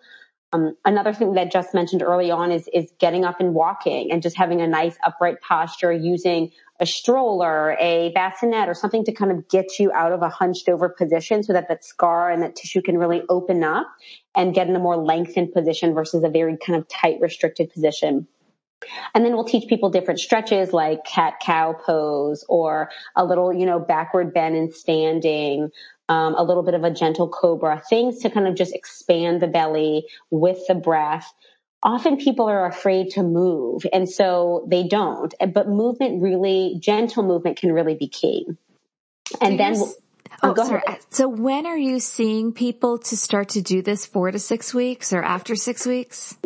Um, 0.54 0.76
another 0.84 1.12
thing 1.12 1.34
that 1.34 1.52
just 1.52 1.74
mentioned 1.74 2.02
early 2.02 2.30
on 2.30 2.50
is 2.50 2.68
is 2.72 2.92
getting 2.98 3.24
up 3.24 3.40
and 3.40 3.54
walking 3.54 4.10
and 4.10 4.22
just 4.22 4.36
having 4.36 4.62
a 4.62 4.66
nice 4.66 4.96
upright 5.04 5.40
posture 5.42 5.92
using 5.92 6.52
a 6.80 6.86
stroller, 6.86 7.76
a 7.78 8.10
bassinet, 8.14 8.68
or 8.68 8.74
something 8.74 9.04
to 9.04 9.12
kind 9.12 9.30
of 9.30 9.48
get 9.48 9.78
you 9.78 9.92
out 9.92 10.12
of 10.12 10.22
a 10.22 10.28
hunched 10.28 10.68
over 10.68 10.88
position 10.88 11.42
so 11.42 11.52
that 11.52 11.68
that 11.68 11.84
scar 11.84 12.30
and 12.30 12.42
that 12.42 12.56
tissue 12.56 12.82
can 12.82 12.98
really 12.98 13.22
open 13.28 13.62
up 13.62 13.86
and 14.34 14.54
get 14.54 14.68
in 14.68 14.74
a 14.74 14.80
more 14.80 14.96
lengthened 14.96 15.52
position 15.52 15.94
versus 15.94 16.24
a 16.24 16.28
very 16.28 16.56
kind 16.56 16.78
of 16.78 16.88
tight, 16.88 17.20
restricted 17.20 17.72
position. 17.72 18.26
And 19.14 19.24
then 19.24 19.34
we'll 19.34 19.44
teach 19.44 19.68
people 19.68 19.90
different 19.90 20.20
stretches 20.20 20.72
like 20.72 21.04
cat 21.04 21.34
cow 21.40 21.72
pose 21.72 22.44
or 22.48 22.90
a 23.16 23.24
little, 23.24 23.52
you 23.52 23.66
know, 23.66 23.78
backward 23.78 24.34
bend 24.34 24.56
and 24.56 24.74
standing, 24.74 25.70
um, 26.08 26.34
a 26.34 26.42
little 26.42 26.62
bit 26.62 26.74
of 26.74 26.84
a 26.84 26.90
gentle 26.90 27.28
cobra, 27.28 27.82
things 27.88 28.18
to 28.20 28.30
kind 28.30 28.46
of 28.46 28.56
just 28.56 28.74
expand 28.74 29.40
the 29.40 29.46
belly 29.46 30.06
with 30.30 30.66
the 30.66 30.74
breath 30.74 31.32
often 31.84 32.16
people 32.16 32.48
are 32.48 32.66
afraid 32.66 33.10
to 33.10 33.22
move 33.22 33.86
and 33.92 34.08
so 34.08 34.66
they 34.68 34.88
don't. 34.88 35.34
But 35.52 35.68
movement 35.68 36.22
really 36.22 36.78
gentle 36.80 37.22
movement 37.22 37.58
can 37.58 37.72
really 37.72 37.94
be 37.94 38.08
key. 38.08 38.46
And 39.40 39.60
then 39.60 39.74
oh, 39.76 39.94
oh 40.42 40.54
go 40.54 40.64
sorry. 40.64 40.82
ahead. 40.86 41.00
so 41.10 41.28
when 41.28 41.66
are 41.66 41.76
you 41.76 42.00
seeing 42.00 42.52
people 42.52 42.98
to 42.98 43.16
start 43.16 43.50
to 43.50 43.62
do 43.62 43.82
this 43.82 44.06
four 44.06 44.30
to 44.30 44.38
six 44.38 44.72
weeks 44.72 45.12
or 45.12 45.22
after 45.22 45.54
six 45.54 45.86
weeks? 45.86 46.36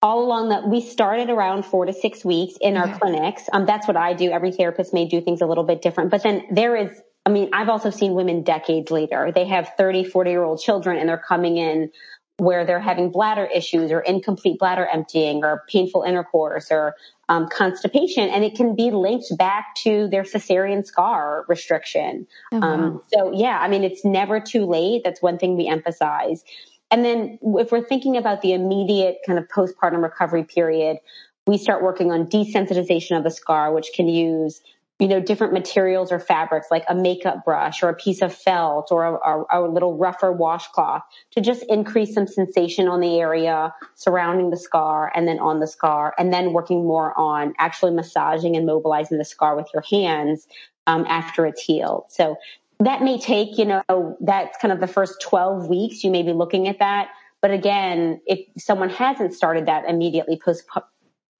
All 0.00 0.24
along 0.24 0.50
that 0.50 0.68
we 0.68 0.80
started 0.80 1.30
around 1.30 1.64
four 1.64 1.86
to 1.86 1.92
six 1.92 2.24
weeks 2.24 2.54
in 2.60 2.76
our 2.76 2.98
clinics. 2.98 3.48
Um, 3.52 3.64
that's 3.66 3.88
what 3.88 3.96
i 3.96 4.12
do. 4.12 4.30
Every 4.30 4.52
therapist 4.52 4.92
may 4.92 5.08
do 5.08 5.20
things 5.20 5.40
a 5.40 5.46
little 5.46 5.64
bit 5.64 5.82
different. 5.82 6.10
But 6.10 6.22
then 6.22 6.44
there 6.50 6.76
is 6.76 6.90
i 7.26 7.30
mean 7.30 7.48
i've 7.54 7.70
also 7.70 7.90
seen 7.90 8.14
women 8.14 8.42
decades 8.42 8.90
later. 8.90 9.32
They 9.34 9.46
have 9.46 9.72
30 9.76 10.04
40 10.04 10.30
year 10.30 10.42
old 10.42 10.60
children 10.60 10.98
and 10.98 11.08
they're 11.08 11.16
coming 11.16 11.56
in 11.56 11.90
where 12.38 12.66
they're 12.66 12.80
having 12.80 13.10
bladder 13.10 13.46
issues 13.46 13.92
or 13.92 14.00
incomplete 14.00 14.58
bladder 14.58 14.86
emptying 14.86 15.44
or 15.44 15.62
painful 15.68 16.02
intercourse 16.02 16.68
or 16.70 16.96
um, 17.28 17.48
constipation, 17.48 18.28
and 18.28 18.44
it 18.44 18.54
can 18.54 18.74
be 18.74 18.90
linked 18.90 19.36
back 19.38 19.74
to 19.76 20.08
their 20.08 20.24
cesarean 20.24 20.84
scar 20.84 21.44
restriction. 21.48 22.26
Oh, 22.52 22.58
wow. 22.58 22.68
um, 22.68 23.02
so, 23.12 23.32
yeah, 23.32 23.58
I 23.60 23.68
mean, 23.68 23.84
it's 23.84 24.04
never 24.04 24.40
too 24.40 24.66
late. 24.66 25.02
That's 25.04 25.22
one 25.22 25.38
thing 25.38 25.56
we 25.56 25.68
emphasize. 25.68 26.44
And 26.90 27.04
then, 27.04 27.38
if 27.42 27.72
we're 27.72 27.84
thinking 27.84 28.16
about 28.16 28.42
the 28.42 28.52
immediate 28.52 29.18
kind 29.26 29.38
of 29.38 29.48
postpartum 29.48 30.02
recovery 30.02 30.44
period, 30.44 30.98
we 31.46 31.56
start 31.56 31.82
working 31.82 32.10
on 32.10 32.26
desensitization 32.26 33.16
of 33.16 33.24
the 33.24 33.30
scar, 33.30 33.72
which 33.72 33.90
can 33.94 34.08
use 34.08 34.60
you 35.04 35.10
know, 35.10 35.20
different 35.20 35.52
materials 35.52 36.10
or 36.10 36.18
fabrics 36.18 36.68
like 36.70 36.82
a 36.88 36.94
makeup 36.94 37.44
brush 37.44 37.82
or 37.82 37.90
a 37.90 37.94
piece 37.94 38.22
of 38.22 38.34
felt 38.34 38.90
or 38.90 39.04
a, 39.04 39.12
a, 39.12 39.44
a, 39.50 39.68
little 39.68 39.98
rougher 39.98 40.32
washcloth 40.32 41.02
to 41.30 41.42
just 41.42 41.62
increase 41.64 42.14
some 42.14 42.26
sensation 42.26 42.88
on 42.88 43.00
the 43.00 43.20
area 43.20 43.74
surrounding 43.96 44.48
the 44.48 44.56
scar 44.56 45.12
and 45.14 45.28
then 45.28 45.38
on 45.38 45.60
the 45.60 45.66
scar 45.66 46.14
and 46.16 46.32
then 46.32 46.54
working 46.54 46.84
more 46.84 47.12
on 47.20 47.52
actually 47.58 47.92
massaging 47.92 48.56
and 48.56 48.64
mobilizing 48.64 49.18
the 49.18 49.26
scar 49.26 49.54
with 49.54 49.66
your 49.74 49.82
hands 49.82 50.48
um, 50.86 51.04
after 51.06 51.44
it's 51.44 51.62
healed. 51.62 52.04
So 52.08 52.36
that 52.80 53.02
may 53.02 53.18
take, 53.18 53.58
you 53.58 53.66
know, 53.66 54.16
that's 54.22 54.56
kind 54.56 54.72
of 54.72 54.80
the 54.80 54.86
first 54.86 55.20
12 55.20 55.68
weeks. 55.68 56.02
You 56.02 56.12
may 56.12 56.22
be 56.22 56.32
looking 56.32 56.66
at 56.66 56.78
that. 56.78 57.08
But 57.42 57.50
again, 57.50 58.22
if 58.26 58.40
someone 58.56 58.88
hasn't 58.88 59.34
started 59.34 59.66
that 59.66 59.84
immediately 59.86 60.40
post 60.42 60.64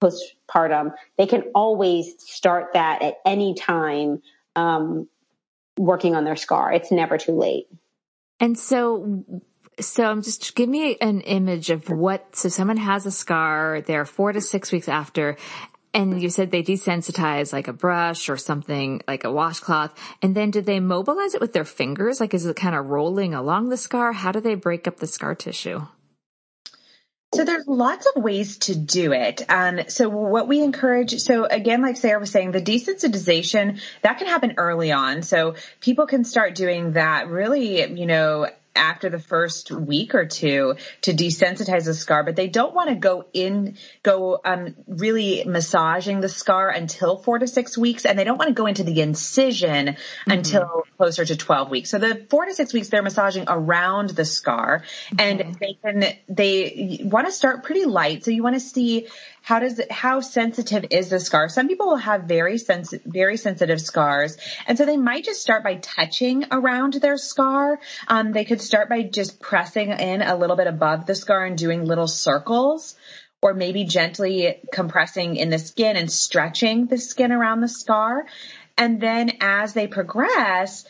postpartum, 0.01 0.93
they 1.17 1.27
can 1.27 1.43
always 1.53 2.15
start 2.19 2.73
that 2.73 3.01
at 3.01 3.15
any 3.25 3.53
time 3.53 4.21
um, 4.55 5.07
working 5.77 6.15
on 6.15 6.23
their 6.23 6.35
scar. 6.35 6.71
It's 6.71 6.91
never 6.91 7.17
too 7.17 7.33
late. 7.33 7.67
And 8.39 8.57
so, 8.57 9.23
so 9.79 10.03
I'm 10.03 10.21
just 10.21 10.55
give 10.55 10.69
me 10.69 10.97
an 10.99 11.21
image 11.21 11.69
of 11.69 11.89
what. 11.89 12.35
So 12.35 12.49
someone 12.49 12.77
has 12.77 13.05
a 13.05 13.11
scar. 13.11 13.81
They're 13.81 14.05
four 14.05 14.31
to 14.31 14.41
six 14.41 14.71
weeks 14.71 14.89
after. 14.89 15.37
And 15.93 16.21
you 16.21 16.29
said 16.29 16.51
they 16.51 16.61
desensitize 16.61 17.53
like 17.53 17.69
a 17.69 17.73
brush 17.73 18.27
or 18.27 18.35
something 18.35 19.01
like 19.07 19.23
a 19.23 19.31
washcloth. 19.31 19.97
And 20.21 20.35
then 20.35 20.51
do 20.51 20.59
they 20.59 20.81
mobilize 20.81 21.35
it 21.35 21.41
with 21.41 21.53
their 21.53 21.63
fingers? 21.63 22.19
Like 22.19 22.33
is 22.33 22.45
it 22.45 22.57
kind 22.57 22.75
of 22.75 22.87
rolling 22.87 23.33
along 23.33 23.69
the 23.69 23.77
scar? 23.77 24.11
How 24.11 24.33
do 24.33 24.41
they 24.41 24.55
break 24.55 24.89
up 24.89 24.97
the 24.97 25.07
scar 25.07 25.35
tissue? 25.35 25.87
So 27.35 27.43
there's 27.43 27.67
lots 27.67 28.07
of 28.07 28.23
ways 28.23 28.57
to 28.59 28.75
do 28.75 29.11
it. 29.11 29.43
Um, 29.49 29.81
so 29.89 30.09
what 30.09 30.47
we 30.47 30.61
encourage, 30.61 31.19
so 31.19 31.45
again, 31.45 31.81
like 31.81 31.97
Sarah 31.97 32.19
was 32.19 32.31
saying, 32.31 32.51
the 32.51 32.61
desensitization, 32.61 33.81
that 34.01 34.17
can 34.17 34.27
happen 34.27 34.53
early 34.57 34.91
on. 34.91 35.21
So 35.21 35.55
people 35.81 36.07
can 36.07 36.23
start 36.23 36.55
doing 36.55 36.93
that 36.93 37.27
really, 37.27 37.83
you 37.93 38.05
know, 38.05 38.47
after 38.75 39.09
the 39.09 39.19
first 39.19 39.71
week 39.71 40.15
or 40.15 40.25
two 40.25 40.75
to 41.01 41.13
desensitize 41.13 41.85
the 41.85 41.93
scar, 41.93 42.23
but 42.23 42.35
they 42.35 42.47
don't 42.47 42.73
want 42.73 42.89
to 42.89 42.95
go 42.95 43.25
in, 43.33 43.77
go 44.03 44.39
um, 44.43 44.75
really 44.87 45.43
massaging 45.45 46.21
the 46.21 46.29
scar 46.29 46.69
until 46.69 47.17
four 47.17 47.39
to 47.39 47.47
six 47.47 47.77
weeks, 47.77 48.05
and 48.05 48.17
they 48.17 48.23
don't 48.23 48.37
want 48.37 48.49
to 48.49 48.53
go 48.53 48.65
into 48.65 48.83
the 48.83 49.01
incision 49.01 49.87
mm-hmm. 49.87 50.31
until 50.31 50.83
closer 50.97 51.25
to 51.25 51.35
12 51.35 51.69
weeks. 51.69 51.89
So 51.89 51.97
the 51.97 52.25
four 52.29 52.45
to 52.45 52.53
six 52.53 52.73
weeks, 52.73 52.89
they're 52.89 53.03
massaging 53.03 53.45
around 53.47 54.09
the 54.09 54.25
scar, 54.25 54.83
and 55.17 55.57
they 55.59 55.77
can, 55.83 56.03
they 56.29 56.99
want 57.03 57.27
to 57.27 57.31
start 57.31 57.63
pretty 57.63 57.85
light. 57.85 58.23
So 58.23 58.31
you 58.31 58.43
want 58.43 58.55
to 58.55 58.59
see 58.59 59.07
how 59.45 59.59
does 59.59 59.77
it, 59.77 59.91
how 59.91 60.21
sensitive 60.21 60.85
is 60.89 61.09
the 61.09 61.19
scar? 61.19 61.49
Some 61.49 61.67
people 61.67 61.85
will 61.85 61.97
have 61.97 62.23
very 62.23 62.57
sensitive, 62.57 63.05
very 63.05 63.37
sensitive 63.37 63.79
scars. 63.79 64.37
And 64.65 64.75
so 64.75 64.87
they 64.87 64.97
might 64.97 65.23
just 65.23 65.39
start 65.39 65.63
by 65.63 65.75
touching 65.75 66.45
around 66.51 66.93
their 66.93 67.15
scar. 67.15 67.79
Um, 68.07 68.31
they 68.31 68.43
could 68.43 68.59
start 68.59 68.89
by 68.89 69.03
just 69.03 69.39
pressing 69.39 69.91
in 69.91 70.23
a 70.23 70.35
little 70.35 70.55
bit 70.55 70.65
above 70.65 71.05
the 71.05 71.13
scar 71.13 71.45
and 71.45 71.55
doing 71.55 71.85
little 71.85 72.07
circles 72.07 72.95
or 73.39 73.53
maybe 73.53 73.83
gently 73.83 74.61
compressing 74.73 75.35
in 75.35 75.51
the 75.51 75.59
skin 75.59 75.95
and 75.95 76.11
stretching 76.11 76.87
the 76.87 76.97
skin 76.97 77.31
around 77.31 77.61
the 77.61 77.67
scar. 77.67 78.25
And 78.79 78.99
then 78.99 79.33
as 79.41 79.73
they 79.73 79.85
progress, 79.85 80.85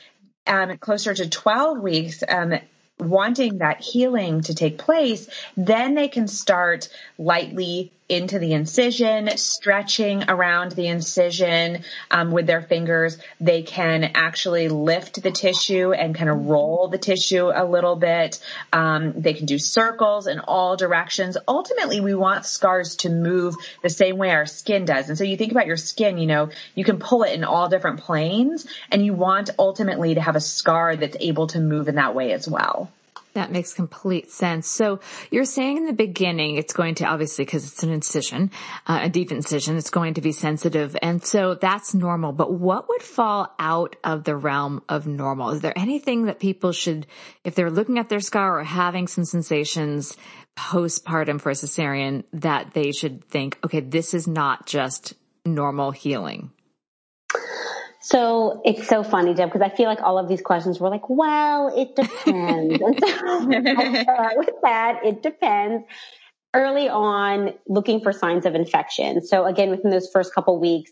um, 0.48 0.78
closer 0.78 1.14
to 1.14 1.30
12 1.30 1.82
weeks, 1.82 2.24
um, 2.26 2.54
wanting 3.00 3.58
that 3.58 3.82
healing 3.82 4.44
to 4.44 4.56
take 4.56 4.78
place, 4.78 5.28
then 5.58 5.94
they 5.94 6.08
can 6.08 6.30
start 6.30 6.88
lightly 7.18 7.92
into 8.08 8.38
the 8.38 8.54
incision, 8.54 9.36
stretching 9.36 10.30
around 10.30 10.74
the 10.74 10.88
incision 10.88 11.84
um, 12.12 12.32
with 12.32 12.46
their 12.46 12.62
fingers. 12.62 13.18
They 13.42 13.64
can 13.64 14.12
actually 14.14 14.70
lift 14.70 15.24
the 15.24 15.32
tissue 15.32 15.92
and 15.92 16.14
kind 16.14 16.30
of 16.30 16.46
roll 16.46 16.88
the 16.88 17.00
tissue 17.00 17.52
a 17.54 17.66
little 17.66 17.96
bit. 17.96 18.40
Um, 18.72 19.14
they 19.18 19.34
can 19.34 19.48
do 19.48 19.58
circles 19.58 20.28
in 20.28 20.40
all 20.40 20.78
directions. 20.78 21.36
Ultimately, 21.48 22.00
we 22.00 22.14
want 22.14 22.46
scars 22.46 22.98
to 22.98 23.10
move 23.10 23.56
the 23.82 23.90
same 23.90 24.18
way 24.18 24.30
our 24.30 24.46
skin 24.46 24.86
does. 24.86 25.10
And 25.10 25.18
so 25.18 25.24
you 25.24 25.36
think 25.36 25.52
about 25.52 25.66
your 25.66 25.78
skin, 25.78 26.20
you 26.20 26.28
know, 26.28 26.50
you 26.76 26.84
can 26.84 27.00
pull 27.00 27.24
it 27.24 27.34
in 27.34 27.44
all 27.44 27.70
different 27.70 28.02
planes 28.02 28.68
and 28.92 29.04
you 29.04 29.14
want 29.14 29.50
ultimately 29.58 30.14
to 30.14 30.22
have 30.22 30.36
a 30.36 30.42
scar 30.42 30.96
that's 30.96 31.18
able 31.20 31.48
to 31.48 31.60
move 31.60 31.88
in 31.88 31.96
that 31.96 32.14
way 32.14 32.34
as 32.34 32.48
well. 32.48 32.92
That 33.36 33.52
makes 33.52 33.74
complete 33.74 34.32
sense. 34.32 34.66
So 34.66 35.02
you're 35.30 35.44
saying 35.44 35.76
in 35.76 35.86
the 35.86 35.94
beginning, 35.94 36.56
it's 36.56 36.72
going 36.72 36.96
to 36.96 37.06
obviously 37.06 37.44
because 37.44 37.70
it's 37.70 37.84
an 37.84 37.92
incision, 37.92 38.50
uh, 38.88 39.02
a 39.04 39.10
deep 39.10 39.30
incision, 39.30 39.76
it's 39.76 39.90
going 39.90 40.14
to 40.14 40.22
be 40.22 40.32
sensitive. 40.32 40.96
And 41.02 41.22
so 41.22 41.54
that's 41.54 41.94
normal. 41.94 42.32
But 42.32 42.54
what 42.54 42.88
would 42.88 43.04
fall 43.04 43.54
out 43.60 43.98
of 44.06 44.24
the 44.24 44.38
realm 44.38 44.84
of 44.88 45.06
normal? 45.06 45.50
Is 45.50 45.60
there 45.60 45.78
anything 45.78 46.28
that 46.28 46.40
people 46.40 46.72
should, 46.72 47.08
if 47.44 47.56
they're 47.56 47.70
looking 47.70 48.00
at 48.00 48.08
their 48.08 48.22
scar 48.22 48.62
or 48.62 48.64
having 48.64 49.06
some 49.08 49.26
sensations 49.26 50.16
postpartum 50.56 51.42
for 51.42 51.50
a 51.50 51.56
cesarean, 51.56 52.24
that 52.32 52.74
they 52.74 52.94
should 52.94 53.26
think, 53.26 53.60
okay, 53.66 53.82
this 53.82 54.14
is 54.14 54.30
not 54.30 54.66
just 54.66 55.14
normal 55.44 55.92
healing? 55.92 56.52
So 58.06 58.62
it's 58.64 58.88
so 58.88 59.02
funny, 59.02 59.34
Deb, 59.34 59.52
because 59.52 59.68
I 59.68 59.76
feel 59.76 59.88
like 59.88 60.00
all 60.04 60.20
of 60.20 60.28
these 60.28 60.44
questions 60.44 60.80
were 60.80 60.90
like, 60.90 61.10
well, 61.10 61.76
it 61.76 61.96
depends. 61.96 62.80
and 62.80 63.00
so 63.02 64.30
with 64.36 64.56
that. 64.62 65.00
It 65.04 65.24
depends. 65.24 65.86
Early 66.54 66.88
on, 66.88 67.56
looking 67.68 68.02
for 68.02 68.14
signs 68.14 68.46
of 68.46 68.54
infection. 68.54 69.26
So 69.26 69.46
again, 69.46 69.72
within 69.72 69.90
those 69.90 70.08
first 70.14 70.36
couple 70.36 70.60
weeks, 70.60 70.92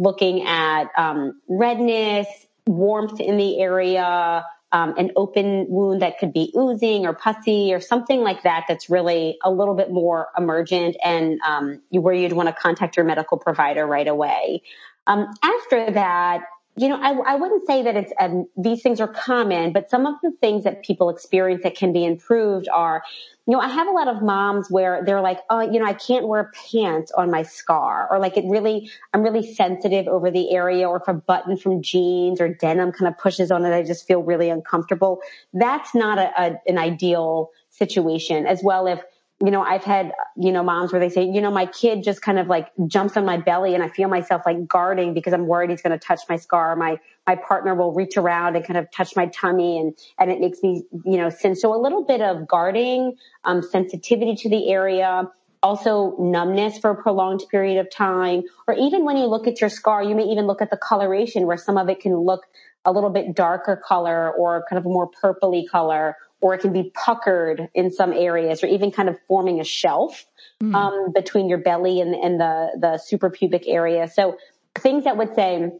looking 0.00 0.46
at 0.46 0.84
um, 0.96 1.38
redness, 1.50 2.28
warmth 2.66 3.20
in 3.20 3.36
the 3.36 3.60
area, 3.60 4.46
um, 4.72 4.94
an 4.96 5.10
open 5.16 5.66
wound 5.68 6.00
that 6.00 6.18
could 6.18 6.32
be 6.32 6.50
oozing 6.56 7.04
or 7.04 7.12
pussy 7.12 7.74
or 7.74 7.80
something 7.80 8.22
like 8.22 8.42
that 8.44 8.64
that's 8.68 8.88
really 8.88 9.36
a 9.44 9.50
little 9.50 9.74
bit 9.74 9.90
more 9.90 10.28
emergent 10.34 10.96
and 11.04 11.38
um, 11.46 11.82
where 11.90 12.14
you'd 12.14 12.32
want 12.32 12.48
to 12.48 12.54
contact 12.54 12.96
your 12.96 13.04
medical 13.04 13.36
provider 13.36 13.86
right 13.86 14.08
away. 14.08 14.62
Um, 15.06 15.28
after 15.42 15.90
that, 15.92 16.44
you 16.76 16.88
know, 16.88 16.96
I, 17.00 17.34
I 17.34 17.36
wouldn't 17.36 17.66
say 17.66 17.82
that 17.82 17.96
it's 17.96 18.12
um, 18.18 18.48
these 18.56 18.82
things 18.82 19.00
are 19.00 19.06
common, 19.06 19.72
but 19.72 19.90
some 19.90 20.06
of 20.06 20.14
the 20.22 20.32
things 20.40 20.64
that 20.64 20.82
people 20.82 21.08
experience 21.08 21.62
that 21.62 21.76
can 21.76 21.92
be 21.92 22.04
improved 22.04 22.68
are, 22.68 23.04
you 23.46 23.52
know, 23.52 23.60
I 23.60 23.68
have 23.68 23.86
a 23.86 23.92
lot 23.92 24.08
of 24.08 24.22
moms 24.22 24.68
where 24.70 25.04
they're 25.04 25.20
like, 25.20 25.38
oh, 25.50 25.60
you 25.60 25.78
know, 25.78 25.86
I 25.86 25.92
can't 25.92 26.26
wear 26.26 26.50
pants 26.72 27.12
on 27.12 27.30
my 27.30 27.44
scar, 27.44 28.08
or 28.10 28.18
like 28.18 28.36
it 28.36 28.44
really, 28.46 28.90
I'm 29.12 29.22
really 29.22 29.54
sensitive 29.54 30.08
over 30.08 30.32
the 30.32 30.52
area, 30.52 30.88
or 30.88 30.96
if 30.96 31.06
a 31.06 31.14
button 31.14 31.56
from 31.56 31.80
jeans 31.80 32.40
or 32.40 32.48
denim 32.52 32.90
kind 32.90 33.06
of 33.06 33.18
pushes 33.18 33.52
on 33.52 33.64
it, 33.64 33.72
I 33.72 33.84
just 33.84 34.06
feel 34.08 34.22
really 34.22 34.50
uncomfortable. 34.50 35.20
That's 35.52 35.94
not 35.94 36.18
a, 36.18 36.42
a 36.42 36.60
an 36.66 36.78
ideal 36.78 37.50
situation. 37.70 38.46
As 38.46 38.62
well, 38.64 38.88
if 38.88 39.00
you 39.44 39.50
know, 39.50 39.60
I've 39.60 39.84
had, 39.84 40.12
you 40.36 40.52
know, 40.52 40.62
moms 40.62 40.90
where 40.90 41.00
they 41.00 41.10
say, 41.10 41.22
you 41.24 41.42
know, 41.42 41.50
my 41.50 41.66
kid 41.66 42.02
just 42.02 42.22
kind 42.22 42.38
of 42.38 42.46
like 42.46 42.72
jumps 42.86 43.14
on 43.18 43.26
my 43.26 43.36
belly 43.36 43.74
and 43.74 43.82
I 43.82 43.88
feel 43.88 44.08
myself 44.08 44.40
like 44.46 44.66
guarding 44.66 45.12
because 45.12 45.34
I'm 45.34 45.46
worried 45.46 45.68
he's 45.68 45.82
going 45.82 45.98
to 45.98 45.98
touch 45.98 46.20
my 46.30 46.36
scar. 46.36 46.74
My, 46.76 46.98
my 47.26 47.36
partner 47.36 47.74
will 47.74 47.92
reach 47.92 48.16
around 48.16 48.56
and 48.56 48.64
kind 48.64 48.78
of 48.78 48.90
touch 48.90 49.14
my 49.16 49.26
tummy 49.26 49.78
and, 49.78 49.98
and 50.18 50.30
it 50.30 50.40
makes 50.40 50.62
me, 50.62 50.84
you 51.04 51.18
know. 51.18 51.28
So 51.28 51.74
a 51.74 51.80
little 51.80 52.04
bit 52.04 52.22
of 52.22 52.48
guarding, 52.48 53.16
um, 53.44 53.60
sensitivity 53.60 54.34
to 54.36 54.48
the 54.48 54.70
area, 54.70 55.28
also 55.62 56.16
numbness 56.18 56.78
for 56.78 56.90
a 56.92 57.02
prolonged 57.02 57.42
period 57.50 57.78
of 57.78 57.90
time, 57.90 58.44
or 58.66 58.74
even 58.74 59.04
when 59.04 59.18
you 59.18 59.26
look 59.26 59.46
at 59.46 59.60
your 59.60 59.68
scar, 59.68 60.02
you 60.02 60.14
may 60.14 60.24
even 60.24 60.46
look 60.46 60.62
at 60.62 60.70
the 60.70 60.78
coloration 60.78 61.46
where 61.46 61.58
some 61.58 61.76
of 61.76 61.90
it 61.90 62.00
can 62.00 62.16
look 62.16 62.46
a 62.86 62.92
little 62.92 63.10
bit 63.10 63.34
darker 63.34 63.76
color 63.76 64.32
or 64.32 64.64
kind 64.70 64.78
of 64.78 64.86
a 64.86 64.88
more 64.88 65.10
purpley 65.22 65.68
color 65.68 66.16
or 66.44 66.52
it 66.52 66.60
can 66.60 66.74
be 66.74 66.92
puckered 66.92 67.70
in 67.72 67.90
some 67.90 68.12
areas 68.12 68.62
or 68.62 68.66
even 68.66 68.90
kind 68.90 69.08
of 69.08 69.18
forming 69.26 69.60
a 69.60 69.64
shelf 69.64 70.26
mm. 70.62 70.74
um, 70.74 71.10
between 71.14 71.48
your 71.48 71.56
belly 71.56 72.02
and, 72.02 72.14
and 72.14 72.38
the, 72.38 72.68
the 72.78 73.00
suprapubic 73.08 73.64
area. 73.66 74.06
So 74.06 74.36
things 74.74 75.04
that 75.04 75.16
would 75.16 75.34
say, 75.34 75.70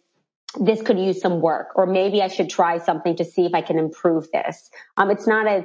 this 0.59 0.81
could 0.81 0.99
use 0.99 1.21
some 1.21 1.43
work, 1.43 1.73
or 1.75 1.85
maybe 1.85 2.23
I 2.23 2.29
should 2.29 2.49
try 2.49 2.79
something 2.79 3.15
to 3.17 3.27
see 3.27 3.45
if 3.45 3.53
I 3.53 3.61
can 3.61 3.79
improve 3.79 4.31
this. 4.33 4.71
Um, 4.97 5.11
it's 5.11 5.27
not 5.27 5.47
as 5.47 5.65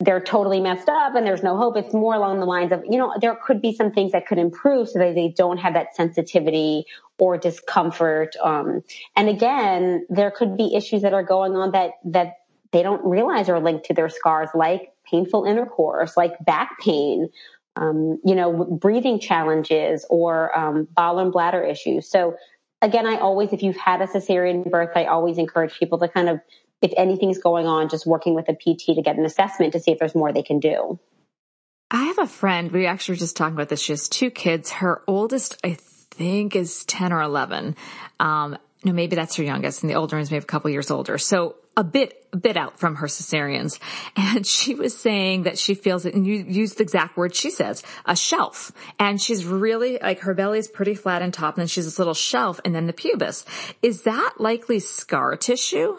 they're 0.00 0.20
totally 0.20 0.60
messed 0.60 0.88
up 0.88 1.14
and 1.14 1.24
there's 1.24 1.44
no 1.44 1.56
hope. 1.56 1.76
It's 1.76 1.94
more 1.94 2.16
along 2.16 2.40
the 2.40 2.46
lines 2.46 2.72
of, 2.72 2.82
you 2.90 2.98
know, 2.98 3.14
there 3.20 3.36
could 3.36 3.62
be 3.62 3.72
some 3.72 3.92
things 3.92 4.10
that 4.10 4.26
could 4.26 4.38
improve 4.38 4.88
so 4.88 4.98
that 4.98 5.14
they 5.14 5.28
don't 5.28 5.58
have 5.58 5.74
that 5.74 5.94
sensitivity 5.94 6.86
or 7.18 7.38
discomfort. 7.38 8.34
Um, 8.42 8.82
and 9.14 9.28
again, 9.28 10.06
there 10.08 10.32
could 10.32 10.56
be 10.56 10.74
issues 10.74 11.02
that 11.02 11.14
are 11.14 11.22
going 11.22 11.54
on 11.54 11.70
that, 11.70 11.92
that 12.06 12.38
they 12.74 12.82
don't 12.82 13.06
realize 13.06 13.48
are 13.48 13.60
linked 13.60 13.86
to 13.86 13.94
their 13.94 14.08
scars, 14.08 14.48
like 14.52 14.92
painful 15.08 15.44
intercourse, 15.44 16.16
like 16.16 16.32
back 16.44 16.76
pain, 16.80 17.30
um, 17.76 18.18
you 18.24 18.34
know, 18.34 18.64
breathing 18.64 19.20
challenges 19.20 20.04
or 20.10 20.56
um, 20.58 20.88
bowel 20.94 21.20
and 21.20 21.32
bladder 21.32 21.62
issues. 21.62 22.10
So 22.10 22.36
again, 22.82 23.06
I 23.06 23.18
always, 23.18 23.52
if 23.52 23.62
you've 23.62 23.76
had 23.76 24.02
a 24.02 24.08
cesarean 24.08 24.68
birth, 24.68 24.90
I 24.96 25.04
always 25.04 25.38
encourage 25.38 25.78
people 25.78 26.00
to 26.00 26.08
kind 26.08 26.28
of, 26.28 26.40
if 26.82 26.92
anything's 26.96 27.38
going 27.38 27.68
on, 27.68 27.88
just 27.88 28.06
working 28.06 28.34
with 28.34 28.48
a 28.48 28.54
PT 28.54 28.96
to 28.96 29.02
get 29.02 29.16
an 29.16 29.24
assessment 29.24 29.74
to 29.74 29.80
see 29.80 29.92
if 29.92 30.00
there's 30.00 30.16
more 30.16 30.32
they 30.32 30.42
can 30.42 30.58
do. 30.58 30.98
I 31.92 32.06
have 32.06 32.18
a 32.18 32.26
friend. 32.26 32.72
We 32.72 32.86
actually 32.86 33.12
were 33.12 33.20
just 33.20 33.36
talking 33.36 33.54
about 33.54 33.68
this. 33.68 33.80
She 33.80 33.92
has 33.92 34.08
two 34.08 34.30
kids. 34.30 34.72
Her 34.72 35.00
oldest, 35.06 35.60
I 35.62 35.76
think, 36.10 36.56
is 36.56 36.84
10 36.86 37.12
or 37.12 37.22
11. 37.22 37.76
Um, 38.18 38.58
no, 38.82 38.92
maybe 38.92 39.14
that's 39.14 39.36
her 39.36 39.44
youngest 39.44 39.84
and 39.84 39.90
the 39.90 39.94
older 39.94 40.18
is 40.18 40.32
maybe 40.32 40.42
a 40.42 40.46
couple 40.46 40.70
years 40.70 40.90
older. 40.90 41.18
So 41.18 41.54
a 41.76 41.84
bit, 41.84 42.26
a 42.32 42.36
bit 42.36 42.56
out 42.56 42.78
from 42.78 42.96
her 42.96 43.06
cesareans. 43.06 43.78
And 44.16 44.46
she 44.46 44.74
was 44.74 44.96
saying 44.96 45.44
that 45.44 45.58
she 45.58 45.74
feels 45.74 46.04
it, 46.06 46.14
and 46.14 46.26
you 46.26 46.34
used 46.34 46.78
the 46.78 46.82
exact 46.82 47.16
word 47.16 47.34
she 47.34 47.50
says, 47.50 47.82
a 48.04 48.16
shelf. 48.16 48.72
And 48.98 49.20
she's 49.20 49.44
really, 49.44 49.98
like 50.00 50.20
her 50.20 50.34
belly 50.34 50.58
is 50.58 50.68
pretty 50.68 50.94
flat 50.94 51.22
on 51.22 51.30
top 51.30 51.54
and 51.54 51.62
then 51.62 51.68
she's 51.68 51.84
this 51.84 51.98
little 51.98 52.14
shelf 52.14 52.60
and 52.64 52.74
then 52.74 52.86
the 52.86 52.92
pubis. 52.92 53.44
Is 53.82 54.02
that 54.02 54.34
likely 54.38 54.80
scar 54.80 55.36
tissue? 55.36 55.96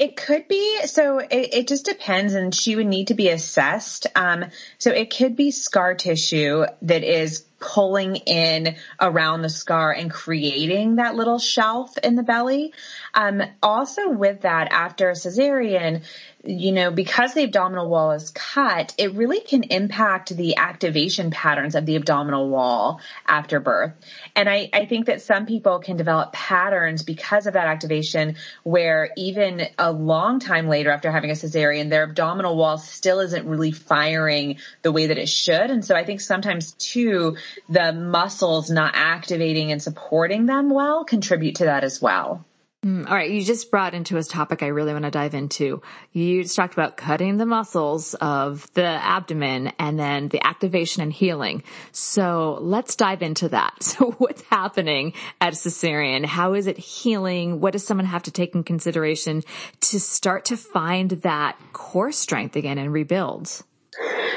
It 0.00 0.16
could 0.16 0.48
be. 0.48 0.86
So 0.86 1.18
it, 1.18 1.54
it, 1.54 1.68
just 1.68 1.84
depends, 1.84 2.32
and 2.32 2.54
she 2.54 2.74
would 2.74 2.86
need 2.86 3.08
to 3.08 3.14
be 3.14 3.28
assessed. 3.28 4.06
Um, 4.16 4.46
so 4.78 4.90
it 4.92 5.14
could 5.14 5.36
be 5.36 5.50
scar 5.50 5.94
tissue 5.94 6.64
that 6.80 7.04
is 7.04 7.44
pulling 7.60 8.16
in 8.16 8.76
around 9.00 9.42
the 9.42 9.48
scar 9.50 9.92
and 9.92 10.10
creating 10.10 10.96
that 10.96 11.14
little 11.14 11.38
shelf 11.38 11.96
in 11.98 12.16
the 12.16 12.22
belly. 12.22 12.72
Um, 13.14 13.42
also 13.62 14.08
with 14.08 14.40
that, 14.42 14.72
after 14.72 15.10
a 15.10 15.14
cesarean, 15.14 16.02
you 16.42 16.72
know, 16.72 16.90
because 16.90 17.34
the 17.34 17.44
abdominal 17.44 17.88
wall 17.88 18.12
is 18.12 18.30
cut, 18.30 18.94
it 18.96 19.14
really 19.14 19.40
can 19.40 19.64
impact 19.64 20.34
the 20.34 20.56
activation 20.56 21.30
patterns 21.30 21.74
of 21.74 21.84
the 21.84 21.96
abdominal 21.96 22.48
wall 22.48 23.00
after 23.26 23.60
birth. 23.60 23.92
And 24.34 24.48
I, 24.48 24.70
I 24.72 24.86
think 24.86 25.06
that 25.06 25.20
some 25.20 25.44
people 25.44 25.80
can 25.80 25.98
develop 25.98 26.32
patterns 26.32 27.02
because 27.02 27.46
of 27.46 27.54
that 27.54 27.66
activation 27.66 28.36
where 28.62 29.10
even 29.18 29.66
a 29.78 29.92
long 29.92 30.40
time 30.40 30.68
later 30.68 30.90
after 30.90 31.10
having 31.10 31.30
a 31.30 31.34
cesarean, 31.34 31.90
their 31.90 32.04
abdominal 32.04 32.56
wall 32.56 32.78
still 32.78 33.20
isn't 33.20 33.46
really 33.46 33.72
firing 33.72 34.56
the 34.80 34.92
way 34.92 35.08
that 35.08 35.18
it 35.18 35.28
should. 35.28 35.70
And 35.70 35.84
so 35.84 35.94
I 35.94 36.04
think 36.04 36.22
sometimes 36.22 36.72
too, 36.72 37.36
the 37.68 37.92
muscles 37.92 38.70
not 38.70 38.92
activating 38.94 39.72
and 39.72 39.82
supporting 39.82 40.46
them 40.46 40.70
well 40.70 41.04
contribute 41.04 41.56
to 41.56 41.64
that 41.64 41.84
as 41.84 42.00
well. 42.00 42.46
Mm, 42.84 43.06
all 43.06 43.14
right. 43.14 43.30
You 43.30 43.42
just 43.44 43.70
brought 43.70 43.92
into 43.92 44.16
a 44.16 44.22
topic 44.22 44.62
I 44.62 44.68
really 44.68 44.94
want 44.94 45.04
to 45.04 45.10
dive 45.10 45.34
into. 45.34 45.82
You 46.12 46.42
just 46.42 46.56
talked 46.56 46.72
about 46.72 46.96
cutting 46.96 47.36
the 47.36 47.44
muscles 47.44 48.14
of 48.14 48.72
the 48.72 48.86
abdomen 48.86 49.72
and 49.78 49.98
then 49.98 50.28
the 50.28 50.46
activation 50.46 51.02
and 51.02 51.12
healing. 51.12 51.62
So 51.92 52.56
let's 52.62 52.96
dive 52.96 53.22
into 53.22 53.50
that. 53.50 53.74
So 53.90 54.12
what's 54.12 54.42
happening 54.42 55.14
at 55.40 55.52
a 55.52 55.56
cesarean? 55.56 56.24
How 56.24 56.54
is 56.54 56.68
it 56.68 56.78
healing? 56.78 57.60
What 57.60 57.72
does 57.72 57.84
someone 57.84 58.06
have 58.06 58.22
to 58.24 58.30
take 58.30 58.54
in 58.54 58.62
consideration 58.62 59.42
to 59.80 60.00
start 60.00 60.46
to 60.46 60.56
find 60.56 61.10
that 61.22 61.58
core 61.72 62.12
strength 62.12 62.56
again 62.56 62.78
and 62.78 62.92
rebuild? 62.92 63.62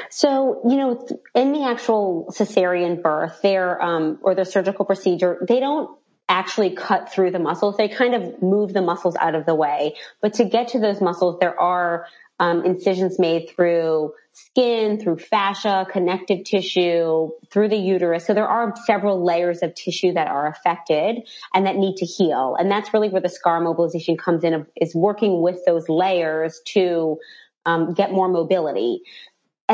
So, 0.10 0.62
you 0.68 0.78
know, 0.78 1.08
in 1.36 1.54
the 1.54 1.64
actual 1.64 2.34
cesarean 2.36 3.02
birth, 3.02 3.39
there, 3.41 3.82
um, 3.82 4.20
or 4.22 4.36
the 4.36 4.44
surgical 4.44 4.86
procedure, 4.86 5.46
they 5.48 5.60
don't 5.60 5.98
actually 6.30 6.71
cut 6.71 7.11
through 7.11 7.32
the 7.32 7.39
muscles. 7.39 7.78
They 7.78 7.89
kind 7.89 8.15
of 8.15 8.41
move 8.41 8.74
the 8.74 8.82
muscles 8.82 9.15
out 9.19 9.36
of 9.36 9.45
the 9.45 9.55
way. 9.55 9.95
But 10.21 10.36
to 10.36 10.45
get 10.45 10.69
to 10.69 10.80
those 10.80 11.01
muscles, 11.01 11.38
there 11.39 11.59
are 11.59 12.07
um, 12.39 12.65
incisions 12.65 13.19
made 13.19 13.49
through 13.49 14.13
skin, 14.34 14.99
through 14.99 15.17
fascia, 15.17 15.86
connective 15.89 16.43
tissue, 16.43 17.30
through 17.51 17.69
the 17.69 17.78
uterus. 17.78 18.26
So 18.26 18.34
there 18.34 18.47
are 18.47 18.74
several 18.86 19.24
layers 19.24 19.61
of 19.61 19.76
tissue 19.76 20.13
that 20.13 20.28
are 20.28 20.47
affected 20.47 21.28
and 21.53 21.67
that 21.67 21.76
need 21.76 21.97
to 21.97 22.05
heal. 22.05 22.55
And 22.57 22.71
that's 22.71 22.93
really 22.93 23.09
where 23.09 23.21
the 23.21 23.30
scar 23.30 23.61
mobilization 23.61 24.17
comes 24.17 24.43
in, 24.43 24.65
is 24.76 24.95
working 24.95 25.41
with 25.41 25.63
those 25.65 25.88
layers 25.88 26.61
to 26.69 27.19
um, 27.65 27.93
get 27.93 28.11
more 28.11 28.28
mobility 28.28 29.03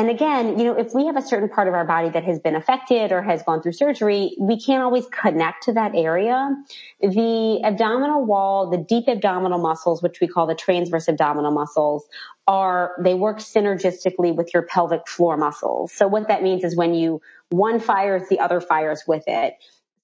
and 0.00 0.08
again, 0.08 0.58
you 0.58 0.64
know, 0.64 0.78
if 0.78 0.94
we 0.94 1.04
have 1.04 1.18
a 1.18 1.20
certain 1.20 1.50
part 1.50 1.68
of 1.68 1.74
our 1.74 1.84
body 1.84 2.08
that 2.08 2.24
has 2.24 2.38
been 2.38 2.54
affected 2.54 3.12
or 3.12 3.20
has 3.20 3.42
gone 3.42 3.60
through 3.60 3.72
surgery, 3.72 4.34
we 4.40 4.58
can't 4.58 4.82
always 4.82 5.04
connect 5.08 5.64
to 5.64 5.74
that 5.74 5.94
area. 5.94 6.56
The 7.02 7.60
abdominal 7.62 8.24
wall, 8.24 8.70
the 8.70 8.78
deep 8.78 9.08
abdominal 9.08 9.58
muscles, 9.58 10.02
which 10.02 10.18
we 10.18 10.26
call 10.26 10.46
the 10.46 10.54
transverse 10.54 11.06
abdominal 11.06 11.50
muscles, 11.50 12.08
are, 12.46 12.96
they 12.98 13.12
work 13.12 13.40
synergistically 13.40 14.34
with 14.34 14.54
your 14.54 14.62
pelvic 14.62 15.06
floor 15.06 15.36
muscles. 15.36 15.92
So 15.92 16.08
what 16.08 16.28
that 16.28 16.42
means 16.42 16.64
is 16.64 16.74
when 16.74 16.94
you, 16.94 17.20
one 17.50 17.78
fires, 17.78 18.22
the 18.30 18.40
other 18.40 18.62
fires 18.62 19.02
with 19.06 19.24
it. 19.26 19.52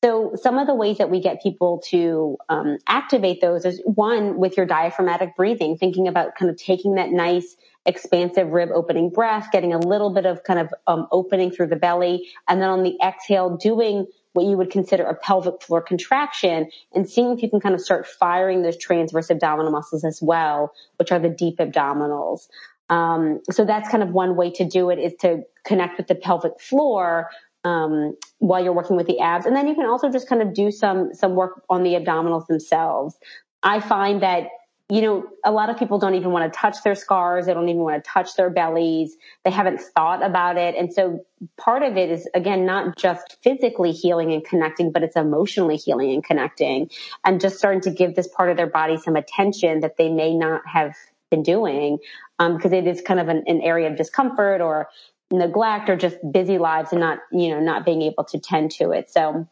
So 0.07 0.37
some 0.41 0.57
of 0.59 0.69
the 0.69 0.75
ways 0.75 0.99
that 0.99 1.11
we 1.11 1.21
get 1.21 1.43
people 1.43 1.83
to 1.89 2.37
um, 2.49 2.79
activate 2.87 3.41
those 3.41 3.65
is 3.65 3.83
one 3.85 4.39
with 4.39 4.57
your 4.57 4.65
diaphragmatic 4.65 5.35
breathing, 5.35 5.77
thinking 5.77 6.07
about 6.07 6.37
kind 6.37 6.49
of 6.49 6.57
taking 6.57 6.95
that 6.95 7.11
nice 7.11 7.57
expansive 7.85 8.51
rib 8.51 8.69
opening 8.73 9.11
breath, 9.11 9.49
getting 9.51 9.75
a 9.75 9.79
little 9.79 10.11
bit 10.11 10.25
of 10.25 10.45
kind 10.45 10.61
of 10.61 10.73
um, 10.87 11.09
opening 11.11 11.51
through 11.51 11.67
the 11.67 11.77
belly, 11.77 12.29
and 12.47 12.63
then 12.63 12.69
on 12.69 12.85
the 12.85 12.97
exhale, 13.05 13.57
doing 13.57 14.07
what 14.33 14.47
you 14.47 14.57
would 14.57 14.71
consider 14.71 15.03
a 15.03 15.17
pelvic 15.17 15.61
floor 15.61 15.83
contraction 15.83 16.71
and 16.95 17.11
seeing 17.11 17.33
if 17.33 17.43
you 17.43 17.51
can 17.51 17.59
kind 17.59 17.75
of 17.75 17.81
start 17.81 18.07
firing 18.07 18.63
those 18.63 18.77
transverse 18.77 19.29
abdominal 19.29 19.73
muscles 19.73 20.05
as 20.05 20.21
well, 20.23 20.73
which 21.01 21.11
are 21.11 21.19
the 21.19 21.31
deep 21.31 21.59
abdominals. 21.59 22.47
Um, 22.89 23.41
so 23.51 23.65
that's 23.65 23.89
kind 23.89 24.05
of 24.05 24.11
one 24.11 24.37
way 24.37 24.53
to 24.53 24.65
do 24.65 24.91
it 24.91 25.01
is 25.01 25.15
to 25.23 25.43
connect 25.65 25.99
with 25.99 26.07
the 26.07 26.15
pelvic 26.15 26.61
floor 26.61 27.31
um, 27.67 28.17
while 28.39 28.63
you're 28.63 28.73
working 28.73 28.97
with 28.97 29.07
the 29.07 29.19
abs, 29.21 29.47
and 29.47 29.57
then 29.57 29.67
you 29.67 29.75
can 29.75 29.87
also 29.87 30.11
just 30.11 30.29
kind 30.29 30.41
of 30.41 30.55
do 30.55 30.71
some 30.71 31.13
some 31.15 31.35
work 31.35 31.63
on 31.69 31.83
the 31.83 31.95
abdominals 31.95 32.47
themselves. 32.47 33.17
I 33.63 33.81
find 33.81 34.23
that 34.23 34.49
you 34.89 35.03
know, 35.03 35.25
a 35.45 35.51
lot 35.51 35.69
of 35.69 35.77
people 35.79 35.99
don't 35.99 36.15
even 36.15 36.31
want 36.31 36.53
to 36.53 36.57
touch 36.57 36.77
their 36.85 36.95
scars. 36.95 37.47
They 37.47 37.55
don't 37.55 37.69
even 37.69 37.83
want 37.83 38.03
to 38.03 38.09
touch 38.09 38.37
their 38.37 38.51
bellies. 38.51 39.17
They 39.45 39.51
haven't 39.51 39.81
thought 39.81 40.25
about 40.25 40.57
it. 40.57 40.77
And 40.77 40.95
so 40.95 41.25
part 41.57 41.83
of 41.83 41.97
it 41.97 42.09
is, 42.09 42.29
again, 42.35 42.65
not 42.65 42.97
just 42.97 43.37
physically 43.43 43.91
healing 43.91 44.33
and 44.33 44.45
connecting, 44.45 44.93
but 44.93 45.03
it's 45.03 45.17
emotionally 45.17 45.77
healing 45.77 46.13
and 46.13 46.23
connecting 46.23 46.89
and 47.25 47.41
just 47.41 47.59
starting 47.59 47.81
to 47.81 47.91
give 47.91 48.15
this 48.15 48.29
part 48.29 48.49
of 48.49 48.57
their 48.57 48.69
body 48.69 48.97
some 48.97 49.17
attention 49.17 49.81
that 49.81 49.97
they 49.97 50.09
may 50.09 50.37
not 50.37 50.63
have 50.73 50.95
been 51.33 51.43
doing. 51.43 51.99
Um, 52.39 52.57
because 52.57 52.73
it 52.73 52.87
is 52.87 53.01
kind 53.01 53.19
of 53.19 53.29
an, 53.29 53.43
an 53.47 53.63
area 53.63 53.91
of 53.91 53.97
discomfort 53.97 54.61
or 54.61 54.89
neglect 55.31 55.89
or 55.89 55.97
just 55.97 56.17
busy 56.33 56.59
lives 56.59 56.93
and 56.93 57.01
not, 57.01 57.19
you 57.33 57.51
know, 57.51 57.61
not 57.61 57.85
being 57.85 58.03
able 58.03 58.25
to 58.25 58.39
tend 58.39 58.71
to 58.73 58.91
it. 58.91 59.11
So 59.11 59.49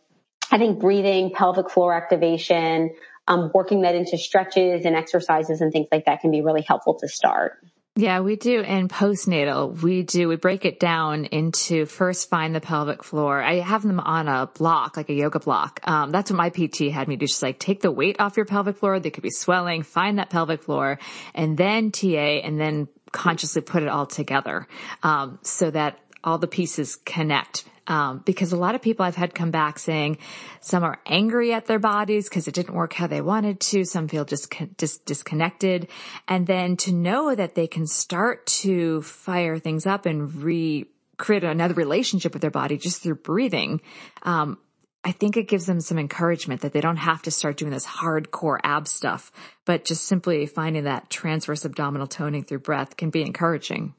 I 0.51 0.59
think 0.59 0.79
breathing, 0.79 1.33
pelvic 1.33 1.71
floor 1.71 1.95
activation, 1.95 2.95
um, 3.27 3.51
working 3.55 3.83
that 3.83 3.95
into 3.95 4.19
stretches 4.19 4.85
and 4.85 4.95
exercises 4.95 5.61
and 5.61 5.73
things 5.73 5.89
like 5.91 6.05
that 6.05 6.21
can 6.21 6.31
be 6.31 6.43
really 6.43 6.63
helpful 6.63 6.95
to 7.01 7.09
start. 7.09 7.59
Yeah, 7.97 8.21
we 8.21 8.35
do. 8.35 8.61
In 8.61 8.89
postnatal, 8.89 9.81
we 9.81 10.03
do, 10.03 10.27
we 10.27 10.35
break 10.35 10.65
it 10.65 10.81
down 10.81 11.27
into 11.27 11.87
first 11.87 12.29
find 12.29 12.53
the 12.53 12.61
pelvic 12.61 13.05
floor. 13.05 13.41
I 13.41 13.61
have 13.61 13.83
them 13.83 14.01
on 14.01 14.27
a 14.27 14.49
block, 14.49 14.97
like 14.97 15.11
a 15.11 15.15
yoga 15.15 15.39
block. 15.39 15.79
Um, 15.85 16.11
that's 16.11 16.29
what 16.29 16.37
my 16.37 16.51
PT 16.51 16.91
had 16.91 17.07
me 17.07 17.15
do. 17.15 17.27
Just 17.27 17.41
like 17.41 17.61
take 17.61 17.83
the 17.83 17.93
weight 17.93 18.17
off 18.19 18.37
your 18.37 18.47
pelvic 18.47 18.79
floor. 18.79 18.99
They 18.99 19.11
could 19.11 19.23
be 19.23 19.31
swelling, 19.31 19.85
find 19.85 20.19
that 20.19 20.29
pelvic 20.29 20.65
floor 20.65 20.99
and 21.37 21.57
then 21.57 21.93
TA 21.93 22.09
and 22.09 22.61
then 22.61 22.89
consciously 23.15 23.63
put 23.63 23.83
it 23.83 23.89
all 23.89 24.05
together. 24.05 24.67
Um, 25.03 25.39
so 25.43 25.71
that 25.71 25.99
all 26.23 26.37
the 26.37 26.49
pieces 26.49 26.97
connect 26.97 27.65
um, 27.87 28.23
because 28.25 28.53
a 28.53 28.57
lot 28.57 28.75
of 28.75 28.83
people 28.83 29.05
I've 29.05 29.17
had 29.17 29.35
come 29.35 29.51
back 29.51 29.79
saying 29.79 30.19
some 30.61 30.83
are 30.85 31.01
angry 31.07 31.53
at 31.53 31.67
their 31.67 31.79
bodies 31.79 32.29
because 32.29 32.49
it 32.49 32.55
didn't 32.55 32.75
work 32.75 32.95
how 32.95 33.07
they 33.07 33.21
wanted 33.21 33.61
to. 33.61 33.85
Some 33.85 34.09
feel 34.09 34.25
just 34.25 34.53
dis- 34.77 34.99
disconnected. 34.99 35.89
And 36.27 36.47
then 36.47 36.77
to 36.79 36.93
know 36.93 37.35
that 37.35 37.55
they 37.55 37.67
can 37.67 37.87
start 37.87 38.47
to 38.47 39.03
fire 39.03 39.59
things 39.59 39.87
up 39.87 40.07
and 40.07 40.35
re 40.43 40.87
create 41.17 41.45
another 41.45 41.75
relationship 41.75 42.33
with 42.33 42.43
their 42.43 42.51
body 42.51 42.77
just 42.77 43.01
through 43.01 43.15
breathing. 43.15 43.81
Um, 44.25 44.59
I 45.05 45.13
think 45.13 45.37
it 45.37 45.49
gives 45.49 45.67
them 45.67 45.81
some 45.81 45.99
encouragement 45.99 46.63
that 46.63 46.73
they 46.73 46.81
don't 46.81 46.97
have 46.97 47.21
to 47.23 47.31
start 47.31 47.59
doing 47.59 47.71
this 47.71 47.85
hardcore 47.85 48.59
ab 48.65 48.89
stuff, 48.89 49.31
but 49.67 49.85
just 49.85 50.05
simply 50.05 50.47
finding 50.47 50.85
that 50.85 51.11
transverse 51.11 51.67
abdominal 51.67 52.07
toning 52.07 52.43
through 52.43 52.61
breath 52.61 52.97
can 52.97 53.11
be 53.11 53.21
encouraging. 53.21 53.93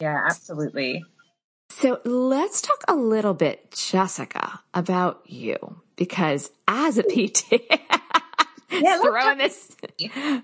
Yeah, 0.00 0.20
absolutely. 0.28 1.04
So 1.70 2.00
let's 2.04 2.62
talk 2.62 2.82
a 2.88 2.94
little 2.94 3.34
bit, 3.34 3.70
Jessica, 3.70 4.60
about 4.74 5.22
you, 5.26 5.56
because 5.94 6.50
as 6.66 6.98
a 6.98 7.04
PT, 7.04 7.52
yeah, 8.70 9.00
throwing 9.00 9.38
this, 9.38 9.76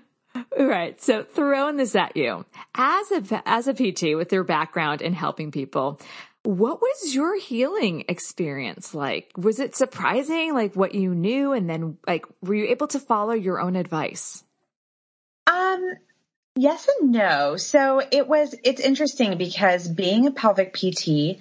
right. 0.57 1.01
So 1.01 1.23
throwing 1.23 1.75
this 1.75 1.95
at 1.95 2.15
you 2.15 2.45
as 2.75 3.11
a, 3.11 3.43
as 3.45 3.67
a 3.67 3.73
PT 3.73 4.15
with 4.15 4.31
your 4.31 4.45
background 4.45 5.01
in 5.01 5.11
helping 5.11 5.51
people, 5.51 5.99
what 6.47 6.81
was 6.81 7.13
your 7.13 7.37
healing 7.37 8.05
experience 8.07 8.95
like? 8.95 9.31
Was 9.35 9.59
it 9.59 9.75
surprising, 9.75 10.53
like 10.53 10.75
what 10.75 10.95
you 10.95 11.13
knew? 11.13 11.51
And 11.51 11.69
then 11.69 11.97
like, 12.07 12.25
were 12.41 12.55
you 12.55 12.67
able 12.67 12.87
to 12.87 12.99
follow 12.99 13.33
your 13.33 13.59
own 13.59 13.75
advice? 13.75 14.45
Um, 15.45 15.91
Yes 16.55 16.89
and 16.99 17.11
no. 17.11 17.55
So 17.57 18.01
it 18.11 18.27
was, 18.27 18.55
it's 18.63 18.81
interesting 18.81 19.37
because 19.37 19.87
being 19.87 20.25
a 20.25 20.31
pelvic 20.31 20.73
PT, 20.73 21.37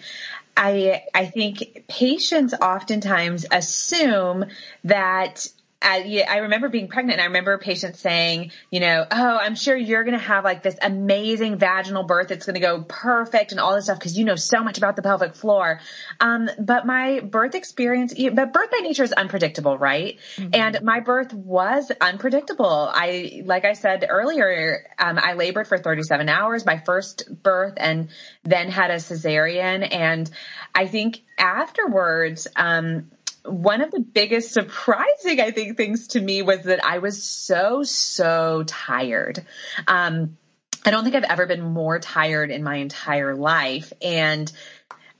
I, 0.55 1.05
I 1.15 1.25
think 1.27 1.85
patients 1.89 2.53
oftentimes 2.53 3.47
assume 3.51 4.45
that 4.85 5.49
I, 5.83 6.25
I 6.29 6.39
remember 6.39 6.69
being 6.69 6.89
pregnant 6.89 7.19
and 7.19 7.23
I 7.23 7.27
remember 7.27 7.59
patients 7.59 8.01
saying, 8.01 8.51
you 8.71 8.81
know, 8.81 9.07
oh, 9.11 9.39
I'm 9.41 9.55
sure 9.55 9.77
you're 9.77 10.05
going 10.05 10.19
to 10.19 10.25
have 10.25 10.43
like 10.43 10.63
this 10.63 10.77
amazing 10.81 11.59
vaginal 11.59 12.05
birth. 12.05 12.31
It's 12.31 12.47
going 12.47 12.55
to 12.55 12.61
go 12.61 12.83
perfect 12.83 13.53
and 13.53 13.61
all 13.61 13.75
this 13.75 13.85
stuff 13.85 13.99
because 13.99 14.19
you 14.19 14.25
know 14.25 14.37
so 14.37 14.63
much 14.63 14.79
about 14.79 14.97
the 14.97 15.03
pelvic 15.03 15.35
floor. 15.35 15.81
Um, 16.19 16.49
but 16.59 16.87
my 16.87 17.21
birth 17.21 17.55
experience, 17.55 18.15
but 18.15 18.53
birth 18.53 18.71
by 18.71 18.79
nature 18.79 19.05
is 19.05 19.13
unpredictable, 19.13 19.77
right? 19.77 20.19
Mm-hmm. 20.37 20.51
And 20.55 20.83
my 20.83 21.01
birth 21.01 21.35
was 21.35 21.93
unpredictable. 22.01 22.91
I, 22.93 23.43
like 23.45 23.67
I 23.67 23.75
said 23.75 24.07
earlier, 24.09 24.87
um, 24.99 25.19
I 25.23 25.35
labored 25.35 25.69
for 25.69 25.77
37 25.77 26.29
hours, 26.31 26.65
my 26.65 26.79
first 26.79 27.43
birth 27.43 27.75
and 27.77 28.09
then 28.45 28.71
had 28.71 28.91
a 28.91 28.97
cesarean. 28.97 29.87
And 29.95 30.31
I 30.75 30.87
think 30.87 31.23
afterwards, 31.39 32.49
um, 32.57 33.11
one 33.47 33.81
of 33.81 33.91
the 33.91 34.01
biggest 34.01 34.53
surprising, 34.53 35.41
I 35.41 35.51
think, 35.51 35.77
things 35.77 36.09
to 36.09 36.21
me 36.21 36.43
was 36.43 36.63
that 36.65 36.85
I 36.85 36.99
was 36.99 37.23
so, 37.23 37.83
so 37.83 38.65
tired. 38.67 39.45
Um, 39.87 40.37
I 40.85 40.91
don't 40.91 41.05
think 41.05 41.17
I've 41.17 41.25
ever 41.25 41.47
been 41.47 41.63
more 41.63 41.99
tired 41.99 42.51
in 42.51 42.63
my 42.63 42.77
entire 42.77 43.35
life. 43.35 43.93
And, 44.03 44.51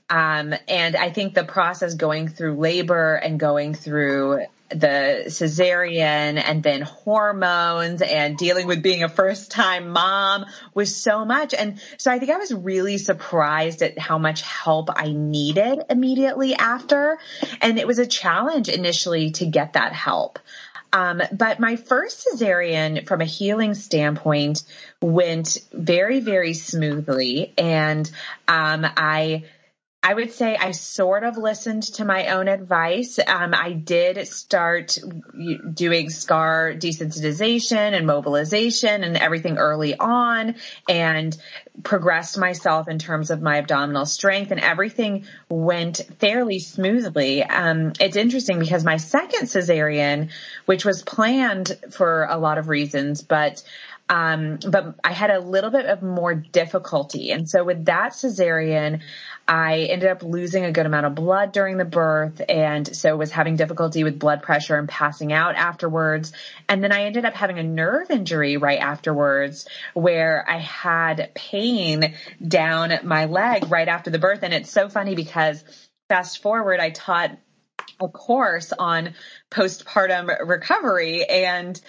um, 0.09 0.53
and 0.67 0.95
I 0.95 1.11
think 1.11 1.33
the 1.33 1.43
process 1.43 1.95
going 1.95 2.29
through 2.29 2.55
labor 2.55 3.15
and 3.15 3.39
going 3.39 3.73
through 3.73 4.45
the 4.69 5.23
cesarean 5.27 6.41
and 6.43 6.61
then 6.61 6.81
hormones 6.81 8.01
and 8.01 8.37
dealing 8.37 8.67
with 8.67 8.83
being 8.83 9.03
a 9.03 9.09
first 9.09 9.51
time 9.51 9.89
mom 9.89 10.45
was 10.73 10.95
so 10.95 11.23
much. 11.25 11.53
And 11.53 11.79
so 11.97 12.11
I 12.11 12.19
think 12.19 12.31
I 12.31 12.37
was 12.37 12.53
really 12.53 12.97
surprised 12.97 13.81
at 13.81 13.97
how 13.97 14.17
much 14.17 14.41
help 14.41 14.89
I 14.93 15.13
needed 15.13 15.83
immediately 15.89 16.53
after. 16.55 17.17
And 17.61 17.79
it 17.79 17.87
was 17.87 17.99
a 17.99 18.05
challenge 18.05 18.69
initially 18.69 19.31
to 19.31 19.45
get 19.45 19.73
that 19.73 19.93
help. 19.93 20.39
Um, 20.93 21.21
but 21.31 21.59
my 21.59 21.75
first 21.75 22.27
cesarean 22.27 23.07
from 23.07 23.21
a 23.21 23.25
healing 23.25 23.73
standpoint 23.73 24.63
went 25.01 25.57
very, 25.73 26.21
very 26.21 26.53
smoothly. 26.53 27.53
And, 27.57 28.09
um, 28.47 28.85
I, 28.85 29.43
I 30.03 30.13
would 30.13 30.31
say 30.31 30.55
I 30.55 30.71
sort 30.71 31.23
of 31.23 31.37
listened 31.37 31.83
to 31.95 32.05
my 32.05 32.27
own 32.27 32.47
advice. 32.47 33.19
Um, 33.19 33.53
I 33.53 33.73
did 33.73 34.27
start 34.27 34.97
doing 35.73 36.09
scar 36.09 36.73
desensitization 36.73 37.93
and 37.93 38.05
mobilization 38.07 39.03
and 39.03 39.17
everything 39.17 39.57
early 39.57 39.97
on 39.97 40.55
and 40.87 41.35
progressed 41.83 42.37
myself 42.37 42.87
in 42.87 42.99
terms 42.99 43.31
of 43.31 43.41
my 43.41 43.57
abdominal 43.57 44.05
strength 44.05 44.51
and 44.51 44.61
everything 44.61 45.25
went 45.49 46.01
fairly 46.19 46.59
smoothly. 46.59 47.43
Um, 47.43 47.93
it's 47.99 48.15
interesting 48.15 48.59
because 48.59 48.85
my 48.85 48.97
second 48.97 49.47
cesarean, 49.47 50.29
which 50.67 50.85
was 50.85 51.01
planned 51.01 51.77
for 51.91 52.27
a 52.29 52.37
lot 52.37 52.57
of 52.57 52.69
reasons, 52.69 53.23
but 53.23 53.63
um, 54.09 54.59
but 54.65 54.95
I 55.03 55.11
had 55.11 55.31
a 55.31 55.39
little 55.39 55.69
bit 55.69 55.85
of 55.85 56.01
more 56.01 56.33
difficulty. 56.33 57.31
And 57.31 57.49
so 57.49 57.63
with 57.63 57.85
that 57.85 58.13
cesarean, 58.13 59.01
I 59.47 59.87
ended 59.89 60.09
up 60.09 60.23
losing 60.23 60.65
a 60.65 60.71
good 60.71 60.85
amount 60.85 61.05
of 61.05 61.15
blood 61.15 61.53
during 61.53 61.77
the 61.77 61.85
birth 61.85 62.41
and 62.49 62.95
so 62.95 63.15
was 63.15 63.31
having 63.31 63.55
difficulty 63.55 64.03
with 64.03 64.19
blood 64.19 64.43
pressure 64.43 64.77
and 64.77 64.89
passing 64.89 65.31
out 65.31 65.55
afterwards. 65.55 66.33
And 66.67 66.83
then 66.83 66.91
I 66.91 67.03
ended 67.03 67.23
up 67.23 67.33
having 67.33 67.57
a 67.57 67.63
nerve 67.63 68.11
injury 68.11 68.57
right 68.57 68.79
afterwards 68.79 69.67
where 69.93 70.43
I 70.47 70.57
had 70.57 71.31
pain 71.33 72.15
down 72.45 72.91
my 73.03 73.25
leg 73.25 73.71
right 73.71 73.87
after 73.87 74.09
the 74.09 74.19
birth. 74.19 74.43
And 74.43 74.53
it's 74.53 74.69
so 74.69 74.89
funny 74.89 75.15
because 75.15 75.63
fast 76.09 76.41
forward, 76.41 76.81
I 76.81 76.89
taught 76.89 77.37
a 77.99 78.07
course 78.07 78.73
on 78.77 79.13
postpartum 79.49 80.47
recovery 80.47 81.25
and 81.25 81.79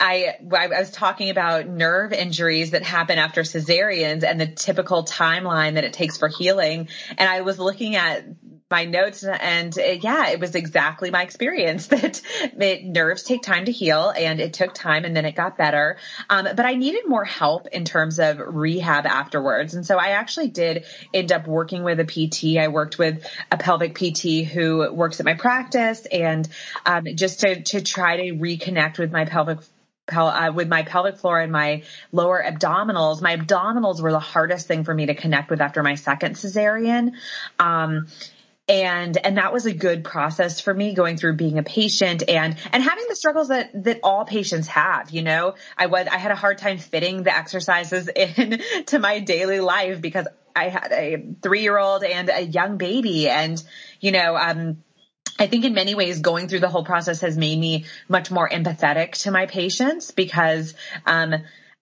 I, 0.00 0.36
I 0.56 0.68
was 0.68 0.92
talking 0.92 1.30
about 1.30 1.66
nerve 1.66 2.12
injuries 2.12 2.70
that 2.70 2.84
happen 2.84 3.18
after 3.18 3.42
cesareans 3.42 4.22
and 4.22 4.40
the 4.40 4.46
typical 4.46 5.04
timeline 5.04 5.74
that 5.74 5.84
it 5.84 5.92
takes 5.92 6.16
for 6.16 6.28
healing. 6.28 6.88
And 7.16 7.28
I 7.28 7.40
was 7.40 7.58
looking 7.58 7.96
at 7.96 8.24
my 8.70 8.84
notes 8.84 9.24
and 9.24 9.76
uh, 9.78 9.82
yeah, 9.82 10.28
it 10.28 10.40
was 10.40 10.54
exactly 10.54 11.10
my 11.10 11.22
experience 11.22 11.86
that 11.88 12.20
it, 12.42 12.84
nerves 12.84 13.22
take 13.22 13.42
time 13.42 13.64
to 13.64 13.72
heal 13.72 14.12
and 14.16 14.40
it 14.40 14.52
took 14.52 14.74
time 14.74 15.04
and 15.04 15.16
then 15.16 15.24
it 15.24 15.34
got 15.34 15.56
better. 15.56 15.96
Um, 16.28 16.46
but 16.54 16.66
I 16.66 16.74
needed 16.74 17.08
more 17.08 17.24
help 17.24 17.66
in 17.68 17.84
terms 17.84 18.20
of 18.20 18.38
rehab 18.38 19.06
afterwards. 19.06 19.74
And 19.74 19.86
so 19.86 19.96
I 19.96 20.08
actually 20.10 20.48
did 20.48 20.84
end 21.14 21.32
up 21.32 21.46
working 21.46 21.82
with 21.82 21.98
a 21.98 22.04
PT. 22.04 22.58
I 22.58 22.68
worked 22.68 22.98
with 22.98 23.26
a 23.50 23.56
pelvic 23.56 23.94
PT 23.94 24.46
who 24.46 24.92
works 24.92 25.18
at 25.18 25.26
my 25.26 25.34
practice 25.34 26.06
and 26.06 26.46
um, 26.84 27.04
just 27.14 27.40
to, 27.40 27.62
to 27.62 27.80
try 27.80 28.16
to 28.18 28.34
reconnect 28.34 28.98
with 28.98 29.10
my 29.10 29.24
pelvic 29.24 29.58
uh, 30.12 30.52
with 30.52 30.68
my 30.68 30.82
pelvic 30.82 31.18
floor 31.18 31.40
and 31.40 31.52
my 31.52 31.82
lower 32.12 32.42
abdominals. 32.42 33.20
My 33.22 33.36
abdominals 33.36 34.00
were 34.00 34.12
the 34.12 34.20
hardest 34.20 34.66
thing 34.66 34.84
for 34.84 34.94
me 34.94 35.06
to 35.06 35.14
connect 35.14 35.50
with 35.50 35.60
after 35.60 35.82
my 35.82 35.94
second 35.94 36.34
cesarean. 36.34 37.12
Um, 37.58 38.06
and 38.68 39.16
and 39.16 39.38
that 39.38 39.52
was 39.52 39.66
a 39.66 39.72
good 39.72 40.04
process 40.04 40.60
for 40.60 40.74
me 40.74 40.92
going 40.92 41.16
through 41.16 41.34
being 41.34 41.58
a 41.58 41.62
patient 41.62 42.22
and 42.28 42.56
and 42.72 42.82
having 42.82 43.06
the 43.08 43.16
struggles 43.16 43.48
that 43.48 43.70
that 43.84 44.00
all 44.02 44.24
patients 44.24 44.68
have 44.68 45.10
you 45.10 45.22
know 45.22 45.54
i 45.76 45.86
was 45.86 46.06
i 46.06 46.18
had 46.18 46.30
a 46.30 46.36
hard 46.36 46.58
time 46.58 46.76
fitting 46.76 47.22
the 47.22 47.34
exercises 47.34 48.08
in 48.16 48.60
to 48.86 48.98
my 48.98 49.20
daily 49.20 49.60
life 49.60 50.00
because 50.00 50.26
i 50.54 50.68
had 50.68 50.92
a 50.92 51.24
3 51.40 51.62
year 51.62 51.78
old 51.78 52.04
and 52.04 52.28
a 52.28 52.42
young 52.42 52.76
baby 52.76 53.28
and 53.28 53.62
you 54.00 54.12
know 54.12 54.36
um 54.36 54.82
I 55.38 55.46
think 55.46 55.64
in 55.64 55.74
many 55.74 55.94
ways 55.94 56.20
going 56.20 56.48
through 56.48 56.60
the 56.60 56.68
whole 56.68 56.84
process 56.84 57.20
has 57.20 57.36
made 57.36 57.58
me 57.58 57.86
much 58.08 58.30
more 58.30 58.48
empathetic 58.48 59.12
to 59.22 59.30
my 59.30 59.46
patients 59.46 60.10
because 60.10 60.74
um, 61.06 61.34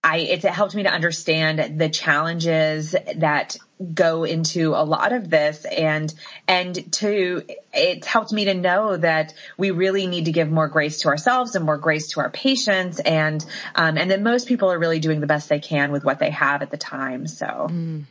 I, 0.07 0.19
it 0.19 0.43
helped 0.45 0.75
me 0.75 0.85
to 0.85 0.89
understand 0.89 1.81
the 1.81 1.89
challenges 1.89 2.95
that 3.17 3.57
go 3.93 4.25
into 4.25 4.75
a 4.75 4.85
lot 4.85 5.13
of 5.13 5.29
this 5.29 5.65
and 5.65 6.15
and 6.49 6.93
to 6.95 7.43
it's 7.75 8.07
helped 8.07 8.33
me 8.33 8.47
to 8.47 8.55
know 8.55 8.97
that 8.97 9.35
we 9.59 9.71
really 9.71 10.07
need 10.07 10.27
to 10.27 10.33
give 10.33 10.51
more 10.51 10.69
grace 10.69 11.01
to 11.01 11.09
ourselves 11.09 11.57
and 11.57 11.65
more 11.65 11.77
grace 11.77 12.13
to 12.13 12.21
our 12.21 12.31
patients 12.31 13.01
and 13.01 13.45
um, 13.75 13.99
and 13.99 14.13
that 14.13 14.23
most 14.23 14.49
people 14.49 14.73
are 14.73 14.79
really 14.79 15.01
doing 15.01 15.21
the 15.21 15.27
best 15.27 15.49
they 15.49 15.59
can 15.59 15.93
with 15.93 16.05
what 16.05 16.19
they 16.19 16.31
have 16.31 16.63
at 16.63 16.71
the 16.71 16.79
time 16.79 17.27
so 17.27 17.47
mm. 17.47 18.05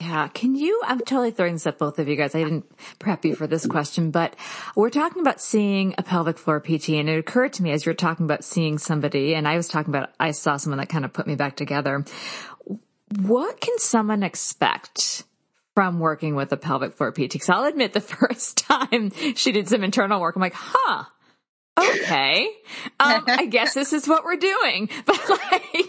Yeah. 0.00 0.28
Can 0.28 0.54
you, 0.54 0.80
I'm 0.84 1.00
totally 1.00 1.32
throwing 1.32 1.54
this 1.54 1.66
at 1.66 1.76
both 1.78 1.98
of 1.98 2.06
you 2.06 2.14
guys. 2.14 2.34
I 2.34 2.44
didn't 2.44 2.70
prep 3.00 3.24
you 3.24 3.34
for 3.34 3.48
this 3.48 3.66
question, 3.66 4.12
but 4.12 4.36
we're 4.76 4.90
talking 4.90 5.22
about 5.22 5.40
seeing 5.40 5.94
a 5.98 6.04
pelvic 6.04 6.38
floor 6.38 6.60
PT 6.60 6.90
and 6.90 7.08
it 7.08 7.18
occurred 7.18 7.54
to 7.54 7.64
me 7.64 7.72
as 7.72 7.84
you're 7.84 7.96
talking 7.96 8.24
about 8.24 8.44
seeing 8.44 8.78
somebody 8.78 9.34
and 9.34 9.48
I 9.48 9.56
was 9.56 9.66
talking 9.66 9.92
about, 9.92 10.10
I 10.20 10.30
saw 10.30 10.56
someone 10.56 10.78
that 10.78 10.88
kind 10.88 11.04
of 11.04 11.12
put 11.12 11.26
me 11.26 11.34
back 11.34 11.56
together. 11.56 12.04
What 13.22 13.60
can 13.60 13.78
someone 13.78 14.22
expect 14.22 15.24
from 15.74 15.98
working 15.98 16.36
with 16.36 16.52
a 16.52 16.56
pelvic 16.56 16.92
floor 16.92 17.10
PT? 17.10 17.32
Cause 17.40 17.48
I'll 17.48 17.64
admit 17.64 17.92
the 17.92 18.00
first 18.00 18.58
time 18.58 19.10
she 19.34 19.50
did 19.50 19.68
some 19.68 19.82
internal 19.82 20.20
work, 20.20 20.36
I'm 20.36 20.42
like, 20.42 20.54
huh, 20.54 21.04
okay. 21.78 22.48
Um, 23.00 23.24
I 23.26 23.46
guess 23.46 23.74
this 23.74 23.92
is 23.92 24.06
what 24.06 24.24
we're 24.24 24.36
doing. 24.36 24.90
But 25.06 25.28
like, 25.28 25.87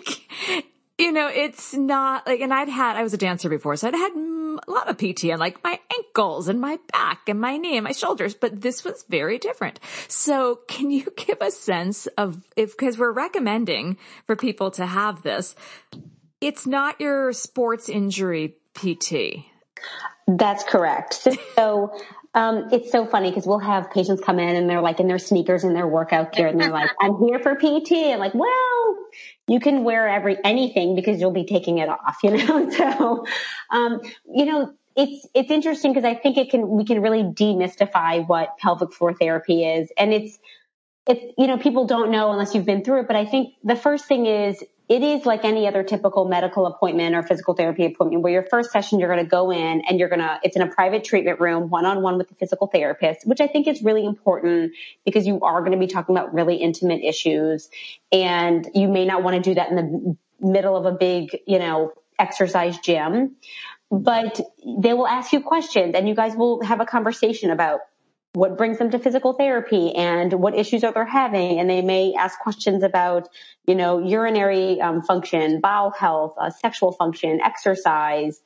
you 1.00 1.14
know, 1.14 1.28
it's 1.28 1.74
not 1.74 2.28
like, 2.28 2.42
and 2.42 2.54
I'd 2.54 2.68
had, 2.68 2.98
I 2.98 3.04
was 3.04 3.14
a 3.14 3.18
dancer 3.18 3.48
before, 3.48 3.78
so 3.78 3.88
I'd 3.88 3.96
had 3.96 4.12
a 4.12 4.72
lot 4.72 4.90
of 4.90 4.98
PT 4.98 5.32
on 5.32 5.40
like 5.40 5.64
my 5.64 5.80
ankles 5.98 6.50
and 6.50 6.60
my 6.60 6.78
back 6.92 7.30
and 7.30 7.40
my 7.40 7.56
knee 7.56 7.78
and 7.78 7.86
my 7.86 7.94
shoulders, 7.94 8.34
but 8.34 8.60
this 8.60 8.84
was 8.84 9.06
very 9.08 9.38
different. 9.40 9.80
So 10.10 10.60
can 10.68 10.92
you 10.92 11.08
give 11.16 11.38
a 11.42 11.52
sense 11.52 12.08
of 12.18 12.44
if, 12.58 12.76
cause 12.76 12.98
we're 12.98 13.14
recommending 13.14 13.98
for 14.28 14.36
people 14.36 14.72
to 14.72 14.86
have 14.86 15.24
this, 15.24 15.56
it's 16.42 16.68
not 16.68 17.00
your 17.00 17.32
sports 17.32 17.88
injury 17.88 18.56
PT. 18.74 19.46
That's 20.28 20.64
correct. 20.64 21.28
So, 21.56 21.92
um, 22.34 22.70
it's 22.72 22.92
so 22.92 23.06
funny 23.06 23.32
because 23.32 23.48
we'll 23.48 23.60
have 23.60 23.90
patients 23.92 24.22
come 24.24 24.40
in 24.40 24.56
and 24.56 24.70
they're 24.70 24.82
like 24.82 25.00
in 25.00 25.08
their 25.08 25.18
sneakers 25.18 25.64
and 25.64 25.76
their 25.76 25.88
workout 25.88 26.32
gear 26.32 26.48
and 26.48 26.60
they're 26.60 26.72
like, 26.72 26.92
I'm 27.02 27.18
here 27.18 27.40
for 27.40 27.56
PT. 27.56 27.92
I'm 27.92 28.20
like, 28.20 28.36
well, 28.36 28.98
you 29.50 29.60
can 29.60 29.84
wear 29.84 30.08
every 30.08 30.38
anything 30.44 30.96
because 30.96 31.20
you'll 31.20 31.32
be 31.32 31.46
taking 31.46 31.80
it 31.80 31.90
off, 31.90 32.18
you 32.24 32.32
know. 32.32 32.70
so, 32.78 33.26
um, 33.72 34.02
you 34.32 34.46
know, 34.46 34.74
it's 34.96 35.28
it's 35.34 35.52
interesting 35.52 35.94
because 35.94 36.06
I 36.06 36.16
think 36.16 36.38
it 36.38 36.50
can 36.50 36.70
we 36.70 36.86
can 36.86 37.02
really 37.02 37.24
demystify 37.24 38.28
what 38.28 38.58
pelvic 38.58 38.94
floor 38.94 39.14
therapy 39.14 39.66
is, 39.66 39.92
and 39.98 40.14
it's 40.14 40.38
it's 41.08 41.34
you 41.38 41.48
know 41.48 41.58
people 41.58 41.86
don't 41.86 42.12
know 42.12 42.32
unless 42.32 42.54
you've 42.54 42.66
been 42.66 42.84
through 42.84 43.02
it. 43.02 43.08
But 43.08 43.16
I 43.16 43.26
think 43.26 43.54
the 43.64 43.76
first 43.76 44.06
thing 44.06 44.26
is 44.26 44.64
it 44.90 45.04
is 45.04 45.26
like 45.26 45.46
any 45.46 45.68
other 45.68 45.84
typical 45.84 46.26
medical 46.26 46.66
appointment 46.66 47.16
or 47.16 47.24
physical 47.24 47.54
therapy 47.54 47.86
appointment 47.86 48.24
where 48.24 48.34
your 48.34 48.44
first 48.44 48.72
session 48.72 49.00
you're 49.00 49.14
going 49.14 49.24
to 49.24 49.30
go 49.30 49.52
in 49.52 49.82
and 49.88 50.00
you're 50.00 50.10
going 50.10 50.20
to 50.20 50.40
it's 50.44 50.56
in 50.56 50.62
a 50.62 50.68
private 50.68 51.04
treatment 51.04 51.40
room 51.40 51.70
one 51.70 51.86
on 51.86 52.02
one 52.02 52.18
with 52.18 52.28
the 52.28 52.36
physical 52.36 52.68
therapist 52.68 53.26
which 53.26 53.40
i 53.40 53.48
think 53.48 53.68
is 53.68 53.82
really 53.84 54.04
important 54.04 54.74
because 55.06 55.26
you 55.26 55.40
are 55.42 55.60
going 55.62 55.72
to 55.72 55.78
be 55.78 55.88
talking 55.88 56.16
about 56.16 56.34
really 56.34 56.56
intimate 56.56 57.02
issues. 57.04 57.70
And 58.12 58.68
you 58.74 58.88
may 58.88 59.06
not 59.06 59.24
want 59.24 59.36
to 59.36 59.42
do 59.42 59.56
that 59.56 59.70
in 59.70 59.76
the 59.76 60.18
middle 60.40 60.76
of 60.76 60.86
a 60.86 60.92
big 60.92 61.38
you 61.46 61.60
know 61.60 61.92
exercise 62.18 62.78
gym 62.80 63.36
but 63.92 64.40
they 64.66 64.94
will 64.94 65.08
ask 65.08 65.34
you 65.34 65.42
questions 65.42 65.96
and 65.96 66.08
you 66.08 66.16
guys 66.16 66.36
will 66.36 66.64
have 66.64 66.80
a 66.80 66.86
conversation 66.86 67.50
about 67.50 67.82
what 68.34 68.58
brings 68.58 68.78
them 68.78 68.92
to 68.92 69.00
physical 69.00 69.34
therapy 69.34 69.94
and 69.96 70.34
what 70.34 70.56
issues 70.56 70.84
are 70.84 70.94
they 70.94 71.06
having. 71.06 71.60
And 71.60 71.70
they 71.70 71.82
may 71.82 72.14
ask 72.14 72.38
questions 72.40 72.84
about 72.84 73.28
you 73.70 73.76
know 73.76 74.00
urinary 74.00 74.82
um, 74.82 75.04
function 75.04 75.62
bowel 75.62 75.92
health 75.92 76.34
uh, 76.40 76.50
sexual 76.50 76.92
function 76.92 77.40
exercise 77.40 78.42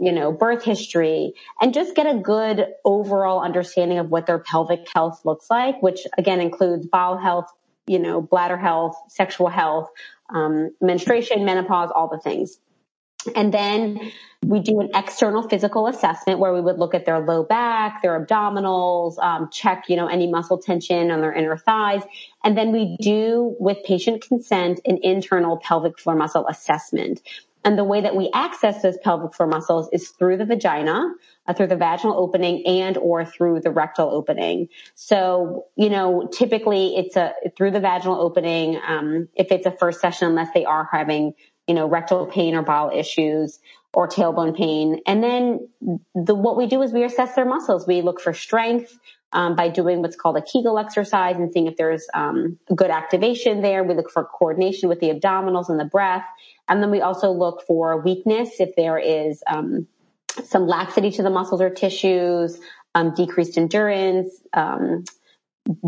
you 0.00 0.12
know 0.12 0.30
birth 0.30 0.62
history 0.62 1.32
and 1.60 1.72
just 1.72 1.96
get 1.96 2.06
a 2.06 2.18
good 2.18 2.66
overall 2.84 3.40
understanding 3.42 3.98
of 3.98 4.10
what 4.10 4.26
their 4.26 4.38
pelvic 4.38 4.86
health 4.94 5.22
looks 5.24 5.46
like 5.50 5.82
which 5.82 6.00
again 6.18 6.40
includes 6.40 6.86
bowel 6.86 7.16
health 7.16 7.46
you 7.86 7.98
know 7.98 8.20
bladder 8.20 8.58
health 8.58 8.96
sexual 9.08 9.48
health 9.48 9.88
um, 10.34 10.70
menstruation 10.80 11.46
menopause 11.46 11.90
all 11.94 12.08
the 12.08 12.18
things 12.18 12.58
and 13.34 13.52
then 13.52 14.12
we 14.44 14.60
do 14.60 14.80
an 14.80 14.90
external 14.94 15.48
physical 15.48 15.86
assessment 15.86 16.38
where 16.38 16.52
we 16.52 16.60
would 16.60 16.78
look 16.78 16.94
at 16.94 17.04
their 17.04 17.18
low 17.20 17.42
back, 17.42 18.02
their 18.02 18.24
abdominals, 18.24 19.18
um, 19.18 19.48
check, 19.50 19.84
you 19.88 19.96
know, 19.96 20.06
any 20.06 20.30
muscle 20.30 20.58
tension 20.58 21.10
on 21.10 21.20
their 21.20 21.32
inner 21.32 21.56
thighs. 21.56 22.02
And 22.44 22.56
then 22.56 22.70
we 22.70 22.96
do, 23.00 23.56
with 23.58 23.78
patient 23.84 24.22
consent, 24.26 24.80
an 24.84 24.98
internal 25.02 25.56
pelvic 25.56 25.98
floor 25.98 26.16
muscle 26.16 26.46
assessment. 26.46 27.22
And 27.64 27.76
the 27.76 27.82
way 27.82 28.00
that 28.02 28.14
we 28.14 28.30
access 28.32 28.80
those 28.82 28.96
pelvic 28.98 29.34
floor 29.34 29.48
muscles 29.48 29.88
is 29.92 30.10
through 30.10 30.36
the 30.36 30.44
vagina, 30.44 31.12
uh, 31.48 31.52
through 31.52 31.66
the 31.66 31.76
vaginal 31.76 32.16
opening 32.16 32.64
and 32.64 32.96
or 32.96 33.24
through 33.24 33.60
the 33.60 33.72
rectal 33.72 34.08
opening. 34.08 34.68
So, 34.94 35.66
you 35.74 35.90
know, 35.90 36.28
typically 36.32 36.96
it's 36.96 37.16
a 37.16 37.32
through 37.56 37.72
the 37.72 37.80
vaginal 37.80 38.20
opening, 38.20 38.80
um, 38.86 39.28
if 39.34 39.50
it's 39.50 39.66
a 39.66 39.72
first 39.72 40.00
session, 40.00 40.28
unless 40.28 40.52
they 40.54 40.64
are 40.64 40.88
having 40.92 41.34
you 41.66 41.74
know, 41.74 41.86
rectal 41.86 42.26
pain 42.26 42.54
or 42.54 42.62
bowel 42.62 42.90
issues 42.94 43.58
or 43.92 44.08
tailbone 44.08 44.56
pain. 44.56 45.00
And 45.06 45.22
then 45.22 45.68
the, 46.14 46.34
what 46.34 46.56
we 46.56 46.66
do 46.66 46.82
is 46.82 46.92
we 46.92 47.04
assess 47.04 47.34
their 47.34 47.46
muscles. 47.46 47.86
We 47.86 48.02
look 48.02 48.20
for 48.20 48.34
strength. 48.34 48.98
Um, 49.32 49.56
by 49.56 49.68
doing 49.68 50.02
what's 50.02 50.16
called 50.16 50.36
a 50.38 50.40
Kegel 50.40 50.78
exercise 50.78 51.36
and 51.36 51.52
seeing 51.52 51.66
if 51.66 51.76
there's 51.76 52.06
um, 52.14 52.58
good 52.74 52.90
activation 52.90 53.60
there. 53.60 53.82
We 53.82 53.94
look 53.94 54.08
for 54.10 54.24
coordination 54.24 54.88
with 54.88 55.00
the 55.00 55.10
abdominals 55.10 55.68
and 55.68 55.78
the 55.78 55.84
breath. 55.84 56.24
And 56.68 56.80
then 56.80 56.90
we 56.90 57.00
also 57.00 57.32
look 57.32 57.64
for 57.66 58.00
weakness 58.00 58.60
if 58.60 58.76
there 58.76 58.98
is 58.98 59.42
um, 59.46 59.88
some 60.44 60.66
laxity 60.66 61.10
to 61.10 61.22
the 61.22 61.28
muscles 61.28 61.60
or 61.60 61.70
tissues, 61.70 62.58
um, 62.94 63.14
decreased 63.14 63.58
endurance, 63.58 64.30
um, 64.52 65.04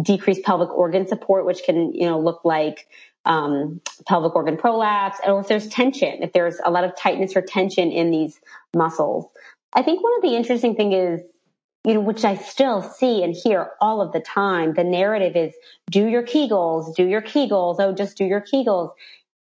decreased 0.02 0.42
pelvic 0.42 0.70
organ 0.70 1.06
support, 1.06 1.46
which 1.46 1.62
can, 1.64 1.94
you 1.94 2.06
know, 2.06 2.18
look 2.18 2.44
like 2.44 2.88
um, 3.28 3.80
pelvic 4.06 4.34
organ 4.34 4.56
prolapse, 4.56 5.18
or 5.24 5.40
if 5.40 5.48
there's 5.48 5.68
tension, 5.68 6.22
if 6.22 6.32
there's 6.32 6.58
a 6.64 6.70
lot 6.70 6.84
of 6.84 6.96
tightness 6.96 7.36
or 7.36 7.42
tension 7.42 7.92
in 7.92 8.10
these 8.10 8.40
muscles. 8.74 9.26
I 9.72 9.82
think 9.82 10.02
one 10.02 10.14
of 10.16 10.22
the 10.22 10.34
interesting 10.34 10.74
thing 10.74 10.92
is, 10.92 11.20
you 11.84 11.94
know, 11.94 12.00
which 12.00 12.24
I 12.24 12.36
still 12.36 12.82
see 12.82 13.22
and 13.22 13.34
hear 13.34 13.70
all 13.80 14.00
of 14.00 14.12
the 14.12 14.20
time, 14.20 14.74
the 14.74 14.82
narrative 14.82 15.36
is 15.36 15.54
do 15.90 16.06
your 16.06 16.22
Kegels, 16.22 16.96
do 16.96 17.06
your 17.06 17.22
Kegels, 17.22 17.76
oh, 17.78 17.92
just 17.92 18.16
do 18.16 18.24
your 18.24 18.40
Kegels. 18.40 18.90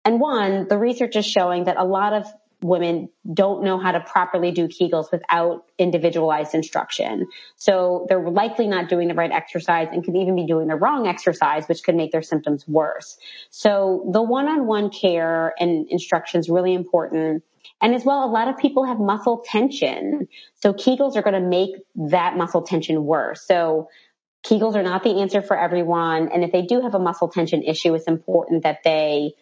And 0.05 0.19
one, 0.19 0.67
the 0.67 0.77
research 0.77 1.15
is 1.15 1.25
showing 1.25 1.63
that 1.63 1.77
a 1.77 1.85
lot 1.85 2.13
of 2.13 2.27
women 2.61 3.09
don't 3.31 3.63
know 3.63 3.77
how 3.77 3.91
to 3.91 3.99
properly 3.99 4.51
do 4.51 4.67
Kegels 4.67 5.11
without 5.11 5.65
individualized 5.77 6.55
instruction. 6.55 7.27
So 7.55 8.05
they're 8.09 8.29
likely 8.29 8.67
not 8.67 8.89
doing 8.89 9.07
the 9.07 9.13
right 9.13 9.31
exercise 9.31 9.89
and 9.91 10.03
could 10.03 10.15
even 10.15 10.35
be 10.35 10.45
doing 10.47 10.67
the 10.67 10.75
wrong 10.75 11.07
exercise, 11.07 11.67
which 11.67 11.83
could 11.83 11.95
make 11.95 12.11
their 12.11 12.23
symptoms 12.23 12.67
worse. 12.67 13.17
So 13.51 14.09
the 14.11 14.23
one-on-one 14.23 14.89
care 14.89 15.53
and 15.59 15.87
instruction 15.89 16.39
is 16.39 16.49
really 16.49 16.73
important. 16.73 17.43
And 17.79 17.93
as 17.93 18.03
well, 18.03 18.23
a 18.23 18.31
lot 18.31 18.47
of 18.47 18.57
people 18.57 18.85
have 18.85 18.97
muscle 18.97 19.43
tension. 19.45 20.27
So 20.55 20.73
Kegels 20.73 21.15
are 21.15 21.21
going 21.21 21.39
to 21.39 21.47
make 21.47 21.75
that 22.09 22.35
muscle 22.35 22.63
tension 22.63 23.05
worse. 23.05 23.45
So 23.45 23.89
Kegels 24.43 24.75
are 24.75 24.83
not 24.83 25.03
the 25.03 25.21
answer 25.21 25.41
for 25.41 25.59
everyone. 25.59 26.29
And 26.29 26.43
if 26.43 26.51
they 26.51 26.63
do 26.63 26.81
have 26.81 26.95
a 26.95 26.99
muscle 26.99 27.27
tension 27.27 27.61
issue, 27.61 27.93
it's 27.93 28.07
important 28.07 28.63
that 28.63 28.79
they 28.83 29.33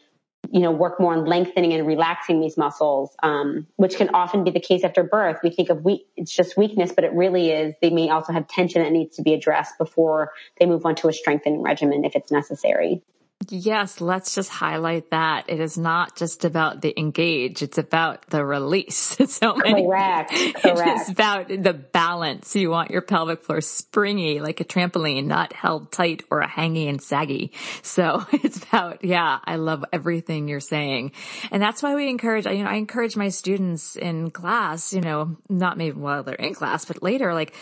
you 0.51 0.59
know, 0.59 0.71
work 0.71 0.99
more 0.99 1.13
on 1.13 1.25
lengthening 1.25 1.73
and 1.73 1.85
relaxing 1.85 2.41
these 2.41 2.57
muscles, 2.57 3.15
um, 3.23 3.67
which 3.75 3.97
can 3.97 4.09
often 4.09 4.43
be 4.43 4.51
the 4.51 4.59
case 4.59 4.83
after 4.83 5.03
birth. 5.03 5.37
We 5.43 5.49
think 5.49 5.69
of 5.69 5.83
weak, 5.83 6.07
it's 6.15 6.33
just 6.33 6.57
weakness, 6.57 6.91
but 6.93 7.03
it 7.03 7.13
really 7.13 7.51
is. 7.51 7.75
They 7.81 7.89
may 7.89 8.09
also 8.09 8.33
have 8.33 8.47
tension 8.47 8.83
that 8.83 8.91
needs 8.91 9.15
to 9.17 9.21
be 9.21 9.33
addressed 9.33 9.77
before 9.77 10.31
they 10.59 10.65
move 10.65 10.85
on 10.85 10.95
to 10.95 11.09
a 11.09 11.13
strengthening 11.13 11.61
regimen 11.61 12.05
if 12.05 12.15
it's 12.15 12.31
necessary. 12.31 13.01
Yes, 13.49 14.01
let's 14.01 14.33
just 14.33 14.49
highlight 14.49 15.11
that. 15.11 15.49
It 15.49 15.59
is 15.59 15.77
not 15.77 16.15
just 16.15 16.45
about 16.45 16.81
the 16.81 16.97
engage, 16.99 17.61
it's 17.61 17.77
about 17.77 18.27
the 18.29 18.43
release. 18.43 18.95
so 19.27 19.55
many, 19.55 19.85
correct, 19.85 20.31
correct. 20.31 20.63
It 20.65 21.01
is 21.01 21.09
about 21.09 21.47
the 21.49 21.73
balance. 21.73 22.55
You 22.55 22.69
want 22.69 22.91
your 22.91 23.01
pelvic 23.01 23.43
floor 23.43 23.61
springy 23.61 24.39
like 24.39 24.61
a 24.61 24.63
trampoline, 24.63 25.25
not 25.25 25.53
held 25.53 25.91
tight 25.91 26.23
or 26.31 26.41
hanging 26.41 26.87
and 26.87 27.01
saggy. 27.01 27.51
So 27.83 28.25
it's 28.31 28.57
about, 28.63 29.03
yeah, 29.03 29.39
I 29.43 29.57
love 29.57 29.83
everything 29.91 30.47
you're 30.47 30.59
saying. 30.59 31.11
And 31.51 31.61
that's 31.61 31.83
why 31.83 31.95
we 31.95 32.09
encourage, 32.09 32.45
you 32.45 32.63
know, 32.63 32.69
I 32.69 32.75
encourage 32.75 33.15
my 33.15 33.29
students 33.29 33.95
in 33.95 34.31
class, 34.31 34.93
you 34.93 35.01
know, 35.01 35.37
not 35.49 35.77
maybe 35.77 35.97
while 35.97 36.23
they're 36.23 36.35
in 36.35 36.55
class, 36.55 36.85
but 36.85 37.03
later, 37.03 37.33
like 37.33 37.53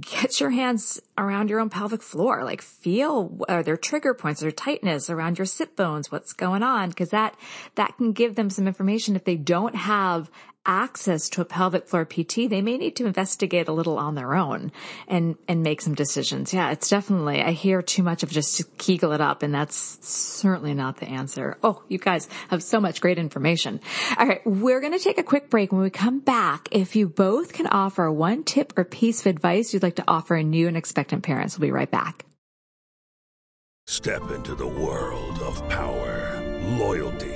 get 0.00 0.40
your 0.40 0.50
hands 0.50 1.00
around 1.16 1.48
your 1.48 1.60
own 1.60 1.70
pelvic 1.70 2.02
floor. 2.02 2.44
Like 2.44 2.60
feel 2.62 3.38
are 3.48 3.62
there 3.62 3.76
trigger 3.76 4.14
points 4.14 4.42
or 4.42 4.50
tightness 4.50 5.08
around 5.08 5.38
your 5.38 5.46
sit 5.46 5.76
bones? 5.76 6.10
What's 6.10 6.32
going 6.32 6.62
on? 6.62 6.92
Cause 6.92 7.10
that, 7.10 7.36
that 7.76 7.96
can 7.96 8.12
give 8.12 8.34
them 8.34 8.50
some 8.50 8.66
information 8.66 9.16
if 9.16 9.24
they 9.24 9.36
don't 9.36 9.76
have 9.76 10.30
access 10.66 11.28
to 11.30 11.40
a 11.40 11.44
pelvic 11.44 11.86
floor 11.86 12.04
PT, 12.04 12.48
they 12.50 12.60
may 12.60 12.76
need 12.76 12.96
to 12.96 13.06
investigate 13.06 13.68
a 13.68 13.72
little 13.72 13.98
on 13.98 14.14
their 14.14 14.34
own 14.34 14.72
and, 15.08 15.36
and 15.48 15.62
make 15.62 15.80
some 15.80 15.94
decisions. 15.94 16.52
Yeah, 16.52 16.70
it's 16.70 16.88
definitely, 16.88 17.40
I 17.42 17.52
hear 17.52 17.82
too 17.82 18.02
much 18.02 18.22
of 18.22 18.30
just 18.30 18.76
kegel 18.78 19.12
it 19.12 19.20
up 19.20 19.42
and 19.42 19.54
that's 19.54 19.98
certainly 20.06 20.74
not 20.74 20.98
the 20.98 21.06
answer. 21.06 21.56
Oh, 21.62 21.82
you 21.88 21.98
guys 21.98 22.28
have 22.48 22.62
so 22.62 22.80
much 22.80 23.00
great 23.00 23.18
information. 23.18 23.80
All 24.18 24.26
right. 24.26 24.44
We're 24.44 24.80
going 24.80 24.92
to 24.92 24.98
take 24.98 25.18
a 25.18 25.22
quick 25.22 25.50
break. 25.50 25.72
When 25.72 25.82
we 25.82 25.90
come 25.90 26.20
back, 26.20 26.68
if 26.72 26.96
you 26.96 27.08
both 27.08 27.52
can 27.52 27.66
offer 27.66 28.10
one 28.10 28.44
tip 28.44 28.72
or 28.76 28.84
piece 28.84 29.20
of 29.20 29.26
advice 29.26 29.72
you'd 29.72 29.82
like 29.82 29.96
to 29.96 30.04
offer 30.08 30.34
a 30.34 30.42
new 30.42 30.68
and 30.68 30.76
expectant 30.76 31.22
parents, 31.22 31.58
we'll 31.58 31.68
be 31.68 31.72
right 31.72 31.90
back. 31.90 32.24
Step 33.86 34.30
into 34.32 34.56
the 34.56 34.66
world 34.66 35.38
of 35.42 35.66
power, 35.68 36.42
loyalty 36.76 37.35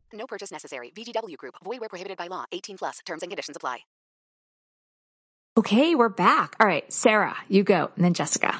No 0.21 0.27
purchase 0.27 0.51
necessary. 0.51 0.91
VGW 0.95 1.35
Group. 1.35 1.55
Void 1.63 1.79
where 1.79 1.89
prohibited 1.89 2.15
by 2.15 2.27
law. 2.27 2.45
18 2.51 2.77
plus. 2.77 2.99
Terms 3.07 3.23
and 3.23 3.31
conditions 3.31 3.57
apply. 3.57 3.79
Okay, 5.57 5.95
we're 5.95 6.09
back. 6.09 6.55
All 6.59 6.67
right, 6.67 6.85
Sarah, 6.93 7.35
you 7.49 7.63
go, 7.63 7.89
and 7.95 8.05
then 8.05 8.13
Jessica. 8.13 8.55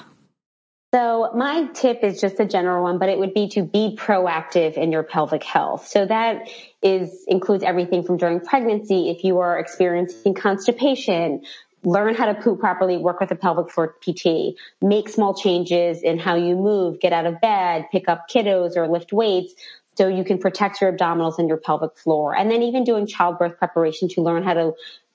So 0.93 1.32
my 1.36 1.68
tip 1.74 2.03
is 2.03 2.20
just 2.20 2.39
a 2.39 2.45
general 2.45 2.84
one, 2.84 2.97
but 2.97 3.09
it 3.09 3.18
would 3.18 3.34
be 3.34 3.47
to 3.49 3.62
be 3.62 3.95
proactive 3.97 4.74
in 4.74 4.91
your 4.91 5.03
pelvic 5.03 5.43
health. 5.43 5.88
So 5.88 6.05
that 6.05 6.49
is 6.82 7.26
includes 7.28 7.64
everything 7.64 8.03
from 8.03 8.18
during 8.18 8.41
pregnancy, 8.41 9.09
if 9.09 9.24
you 9.24 9.39
are 9.39 9.57
experiencing 9.57 10.34
constipation, 10.34 11.43
learn 11.84 12.16
how 12.16 12.26
to 12.26 12.41
poop 12.41 12.59
properly, 12.59 12.97
work 12.97 13.20
with 13.20 13.32
a 13.32 13.36
pelvic 13.36 13.72
floor 13.72 13.95
PT, 14.01 14.59
make 14.82 15.09
small 15.09 15.34
changes 15.34 16.03
in 16.03 16.20
how 16.20 16.36
you 16.36 16.55
move, 16.55 16.99
get 16.99 17.14
out 17.14 17.26
of 17.26 17.39
bed, 17.39 17.86
pick 17.91 18.09
up 18.09 18.26
kiddos 18.30 18.76
or 18.76 18.88
lift 18.88 19.14
weights 19.14 19.53
so 19.95 20.07
you 20.07 20.23
can 20.23 20.37
protect 20.37 20.81
your 20.81 20.91
abdominals 20.91 21.37
and 21.37 21.47
your 21.47 21.57
pelvic 21.57 21.97
floor. 21.97 22.35
And 22.35 22.49
then 22.49 22.61
even 22.63 22.83
doing 22.83 23.07
childbirth 23.07 23.57
preparation 23.57 24.07
to 24.09 24.21
learn 24.21 24.43
how 24.43 24.53
to 24.53 24.73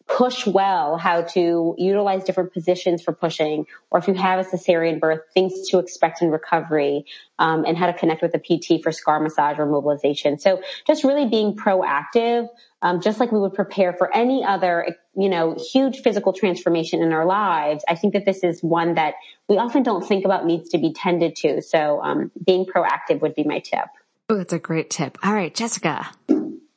push 0.09 0.47
well, 0.47 0.97
how 0.97 1.23
to 1.23 1.75
utilize 1.79 2.23
different 2.23 2.53
positions 2.53 3.03
for 3.03 3.13
pushing, 3.13 3.67
or 3.91 3.99
if 3.99 4.07
you 4.07 4.15
have 4.15 4.39
a 4.39 4.49
cesarean 4.49 5.01
birth, 5.01 5.21
things 5.35 5.69
to 5.69 5.79
expect 5.79 6.23
in 6.23 6.31
recovery, 6.31 7.05
um, 7.39 7.65
and 7.65 7.77
how 7.77 7.87
to 7.87 7.93
connect 7.93 8.23
with 8.23 8.33
a 8.35 8.39
PT 8.39 8.83
for 8.83 8.93
scar 8.93 9.19
massage 9.19 9.59
or 9.59 9.67
mobilization. 9.67 10.39
So 10.39 10.63
just 10.87 11.03
really 11.03 11.27
being 11.27 11.57
proactive, 11.57 12.49
um, 12.83 13.01
just 13.01 13.19
like 13.19 13.33
we 13.33 13.41
would 13.41 13.55
prepare 13.55 13.93
for 13.95 14.15
any 14.15 14.45
other, 14.45 14.97
you 15.17 15.29
know, 15.29 15.57
huge 15.73 16.03
physical 16.03 16.33
transformation 16.33 17.03
in 17.03 17.13
our 17.13 17.27
lives. 17.27 17.85
I 17.89 17.97
think 17.97 18.13
that 18.13 18.25
this 18.25 18.45
is 18.45 18.63
one 18.63 18.95
that 18.95 19.15
we 19.49 19.59
often 19.59 19.83
don't 19.83 20.07
think 20.07 20.25
about 20.25 20.47
needs 20.47 20.69
to 20.71 20.79
be 20.79 20.93
tended 20.93 21.35
to. 21.37 21.63
So 21.63 22.01
um, 22.01 22.31
being 22.45 22.65
proactive 22.65 23.23
would 23.23 23.35
be 23.35 23.43
my 23.43 23.59
tip. 23.59 23.87
Oh, 24.29 24.37
that's 24.37 24.53
a 24.53 24.59
great 24.59 24.91
tip. 24.91 25.19
All 25.23 25.33
right, 25.33 25.55
Jessica. 25.55 26.09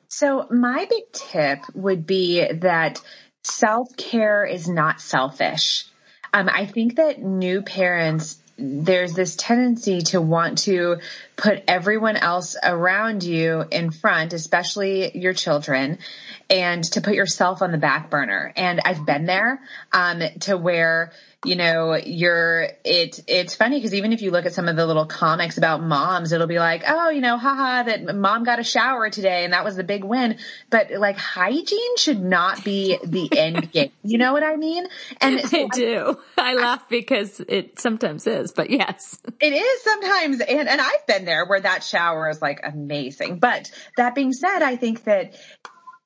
So 0.07 0.47
my 0.51 0.85
big 0.89 1.11
tip 1.11 1.59
would 1.73 2.05
be 2.05 2.45
that 2.51 3.01
self 3.43 3.95
care 3.97 4.45
is 4.45 4.67
not 4.67 5.01
selfish. 5.01 5.85
Um, 6.31 6.47
I 6.47 6.65
think 6.67 6.97
that 6.97 7.21
new 7.21 7.61
parents 7.63 8.39
there's 8.59 9.13
this 9.13 9.35
tendency 9.35 10.01
to 10.01 10.19
want 10.19 10.59
to 10.59 10.97
put 11.37 11.63
everyone 11.67 12.17
else 12.17 12.57
around 12.61 13.23
you 13.23 13.63
in 13.71 13.91
front, 13.91 14.33
especially 14.33 15.17
your 15.17 15.33
children, 15.33 15.99
and 16.49 16.83
to 16.83 17.01
put 17.01 17.13
yourself 17.13 17.61
on 17.61 17.71
the 17.71 17.77
back 17.77 18.09
burner. 18.09 18.51
And 18.55 18.81
I've 18.83 19.05
been 19.05 19.25
there, 19.25 19.61
um, 19.93 20.21
to 20.41 20.57
where 20.57 21.13
you 21.45 21.55
know, 21.55 21.95
you're, 21.95 22.67
it, 22.83 23.21
it's 23.27 23.55
funny 23.55 23.77
because 23.77 23.93
even 23.93 24.11
if 24.11 24.21
you 24.21 24.31
look 24.31 24.45
at 24.45 24.53
some 24.53 24.67
of 24.67 24.75
the 24.75 24.85
little 24.85 25.05
comics 25.05 25.57
about 25.57 25.81
moms, 25.81 26.33
it'll 26.33 26.47
be 26.47 26.59
like, 26.59 26.83
oh, 26.85 27.09
you 27.09 27.21
know, 27.21 27.37
haha, 27.37 27.83
that 27.83 28.13
mom 28.13 28.43
got 28.43 28.59
a 28.59 28.63
shower 28.63 29.09
today 29.09 29.45
and 29.45 29.53
that 29.53 29.63
was 29.63 29.77
the 29.77 29.85
big 29.85 30.03
win. 30.03 30.37
But 30.69 30.91
like 30.91 31.17
hygiene 31.17 31.95
should 31.95 32.21
not 32.21 32.65
be 32.65 32.97
the 33.03 33.29
end 33.37 33.71
game. 33.71 33.91
You 34.03 34.17
know 34.17 34.33
what 34.33 34.43
I 34.43 34.57
mean? 34.57 34.87
And 35.21 35.39
so 35.39 35.57
I 35.63 35.67
do. 35.71 36.19
I, 36.37 36.51
I 36.51 36.53
laugh 36.55 36.89
because 36.89 37.39
it 37.39 37.79
sometimes 37.79 38.27
is, 38.27 38.51
but 38.51 38.69
yes. 38.69 39.19
It 39.41 39.53
is 39.53 39.83
sometimes. 39.83 40.41
And, 40.41 40.67
and 40.67 40.81
I've 40.81 41.07
been 41.07 41.23
there 41.23 41.45
where 41.45 41.61
that 41.61 41.81
shower 41.85 42.29
is 42.29 42.41
like 42.41 42.59
amazing. 42.61 43.39
But 43.39 43.71
that 43.95 44.13
being 44.13 44.33
said, 44.33 44.61
I 44.61 44.75
think 44.75 45.05
that 45.05 45.33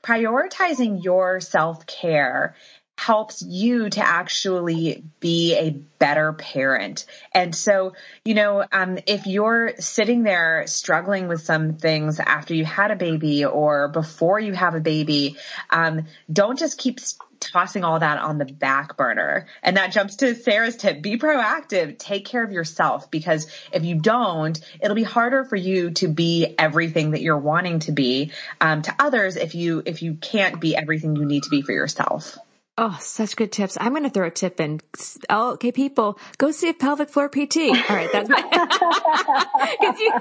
prioritizing 0.04 1.04
your 1.04 1.40
self 1.40 1.88
care 1.88 2.56
helps 2.98 3.42
you 3.42 3.90
to 3.90 4.06
actually 4.06 5.04
be 5.20 5.56
a 5.56 5.72
better 5.72 6.32
parent. 6.34 7.06
And 7.34 7.54
so, 7.56 7.94
you 8.24 8.34
know, 8.34 8.64
um, 8.72 9.00
if 9.08 9.26
you're 9.26 9.74
sitting 9.80 10.24
there 10.24 10.66
struggling 10.68 11.28
with 11.28 11.42
some 11.42 11.76
things 11.78 12.20
after 12.20 12.54
you 12.54 12.66
had 12.66 12.92
a 12.92 12.96
baby 12.96 13.46
or 13.46 13.88
before 13.88 14.40
you 14.40 14.54
have 14.54 14.76
a 14.76 14.80
baby, 14.80 15.38
um, 15.70 16.06
don't 16.32 16.58
just 16.58 16.78
keep 16.78 17.00
tossing 17.40 17.84
all 17.84 18.00
that 18.00 18.20
on 18.20 18.38
the 18.38 18.46
back 18.46 18.96
burner. 18.96 19.48
And 19.62 19.76
that 19.78 19.92
jumps 19.92 20.18
to 20.18 20.36
Sarah's 20.36 20.78
tip. 20.78 21.02
Be 21.02 21.18
proactive. 21.18 21.98
Take 21.98 22.26
care 22.26 22.44
of 22.44 22.52
yourself 22.52 23.12
because 23.12 23.48
if 23.74 23.84
you 23.84 23.96
don't, 23.96 24.58
it'll 24.82 24.96
be 24.96 25.04
harder 25.04 25.44
for 25.44 25.56
you 25.56 25.92
to 25.92 26.08
be 26.08 26.56
everything 26.58 27.12
that 27.12 27.22
you're 27.22 27.38
wanting 27.38 27.80
to 27.80 27.92
be, 27.92 28.32
um, 28.62 28.82
to 28.84 28.96
others 28.98 29.36
if 29.36 29.56
you, 29.56 29.84
if 29.86 30.02
you 30.02 30.14
can't 30.14 30.62
be 30.62 30.76
everything 30.76 31.16
you 31.16 31.26
need 31.26 31.44
to 31.44 31.50
be 31.50 31.62
for 31.62 31.74
yourself. 31.74 32.38
Oh, 32.76 32.98
such 33.00 33.36
good 33.36 33.52
tips. 33.52 33.78
I'm 33.80 33.92
going 33.92 34.02
to 34.02 34.10
throw 34.10 34.26
a 34.26 34.32
tip 34.32 34.60
in. 34.60 34.82
Oh, 35.30 35.52
okay, 35.54 35.72
people, 35.72 36.18
go 36.40 36.50
see 36.50 36.70
a 36.70 36.74
pelvic 36.74 37.08
floor 37.10 37.30
PT. 37.30 37.58
All 37.58 37.96
right, 37.96 38.10
that's 38.12 38.28
my. 38.30 39.78
you, 39.80 40.12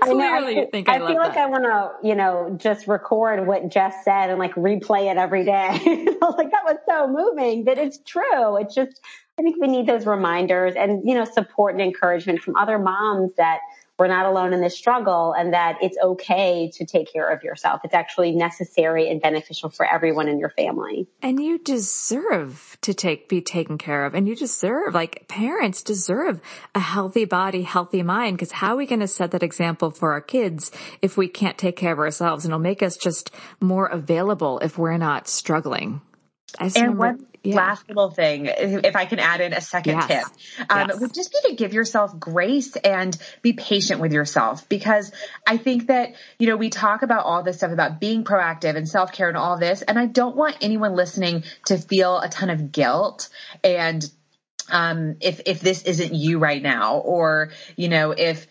clearly, 0.00 0.60
I, 0.60 0.66
think 0.70 0.88
I, 0.88 0.94
I 0.94 0.98
feel 0.98 1.16
like 1.16 1.34
that. 1.34 1.48
I 1.48 1.50
want 1.50 1.64
to, 1.64 2.08
you 2.08 2.14
know, 2.14 2.56
just 2.56 2.86
record 2.86 3.46
what 3.46 3.68
Jess 3.68 3.94
said 4.04 4.30
and 4.30 4.38
like 4.38 4.54
replay 4.54 5.10
it 5.10 5.18
every 5.18 5.44
day. 5.44 5.52
like 6.22 6.50
that 6.50 6.64
was 6.64 6.78
so 6.88 7.06
moving, 7.08 7.64
but 7.64 7.76
it's 7.76 7.98
true. 7.98 8.56
It's 8.56 8.74
just, 8.74 8.98
I 9.38 9.42
think 9.42 9.56
we 9.60 9.68
need 9.68 9.86
those 9.86 10.06
reminders 10.06 10.76
and 10.76 11.06
you 11.06 11.14
know, 11.14 11.26
support 11.26 11.74
and 11.74 11.82
encouragement 11.82 12.40
from 12.40 12.56
other 12.56 12.78
moms 12.78 13.34
that 13.36 13.58
we're 14.02 14.08
not 14.08 14.26
alone 14.26 14.52
in 14.52 14.60
this 14.60 14.76
struggle 14.76 15.32
and 15.32 15.54
that 15.54 15.78
it's 15.80 15.96
okay 16.02 16.68
to 16.74 16.84
take 16.84 17.12
care 17.12 17.32
of 17.32 17.44
yourself. 17.44 17.82
It's 17.84 17.94
actually 17.94 18.32
necessary 18.32 19.08
and 19.08 19.22
beneficial 19.22 19.70
for 19.70 19.86
everyone 19.86 20.26
in 20.26 20.40
your 20.40 20.48
family. 20.48 21.06
And 21.22 21.40
you 21.40 21.58
deserve 21.58 22.76
to 22.80 22.94
take, 22.94 23.28
be 23.28 23.40
taken 23.40 23.78
care 23.78 24.04
of 24.04 24.16
and 24.16 24.26
you 24.26 24.34
deserve, 24.34 24.92
like 24.92 25.28
parents 25.28 25.82
deserve 25.82 26.40
a 26.74 26.80
healthy 26.80 27.26
body, 27.26 27.62
healthy 27.62 28.02
mind. 28.02 28.40
Cause 28.40 28.50
how 28.50 28.72
are 28.72 28.76
we 28.76 28.86
going 28.86 28.98
to 28.98 29.06
set 29.06 29.30
that 29.30 29.44
example 29.44 29.92
for 29.92 30.10
our 30.10 30.20
kids 30.20 30.72
if 31.00 31.16
we 31.16 31.28
can't 31.28 31.56
take 31.56 31.76
care 31.76 31.92
of 31.92 32.00
ourselves? 32.00 32.44
And 32.44 32.50
it'll 32.50 32.60
make 32.60 32.82
us 32.82 32.96
just 32.96 33.30
more 33.60 33.86
available 33.86 34.58
if 34.58 34.78
we're 34.78 34.96
not 34.96 35.28
struggling. 35.28 36.00
And 36.58 36.74
remember, 36.76 36.98
one 36.98 37.26
yeah. 37.42 37.56
last 37.56 37.88
little 37.88 38.10
thing, 38.10 38.46
if 38.46 38.94
I 38.94 39.04
can 39.04 39.18
add 39.18 39.40
in 39.40 39.52
a 39.52 39.60
second 39.60 39.96
yes. 39.96 40.06
tip, 40.06 40.68
um, 40.70 40.88
yes. 40.88 41.00
would 41.00 41.14
just 41.14 41.32
be 41.32 41.50
to 41.50 41.56
give 41.56 41.72
yourself 41.72 42.18
grace 42.18 42.76
and 42.76 43.16
be 43.42 43.52
patient 43.52 44.00
with 44.00 44.12
yourself 44.12 44.68
because 44.68 45.12
I 45.46 45.56
think 45.56 45.88
that, 45.88 46.14
you 46.38 46.46
know, 46.46 46.56
we 46.56 46.70
talk 46.70 47.02
about 47.02 47.24
all 47.24 47.42
this 47.42 47.58
stuff 47.58 47.72
about 47.72 48.00
being 48.00 48.24
proactive 48.24 48.76
and 48.76 48.88
self 48.88 49.12
care 49.12 49.28
and 49.28 49.36
all 49.36 49.58
this. 49.58 49.82
And 49.82 49.98
I 49.98 50.06
don't 50.06 50.36
want 50.36 50.56
anyone 50.60 50.94
listening 50.94 51.44
to 51.66 51.78
feel 51.78 52.18
a 52.20 52.28
ton 52.28 52.50
of 52.50 52.72
guilt 52.72 53.28
and, 53.64 54.08
um, 54.70 55.16
if, 55.20 55.40
if 55.46 55.60
this 55.60 55.82
isn't 55.82 56.14
you 56.14 56.38
right 56.38 56.62
now 56.62 56.98
or, 56.98 57.50
you 57.76 57.88
know, 57.88 58.12
if, 58.12 58.46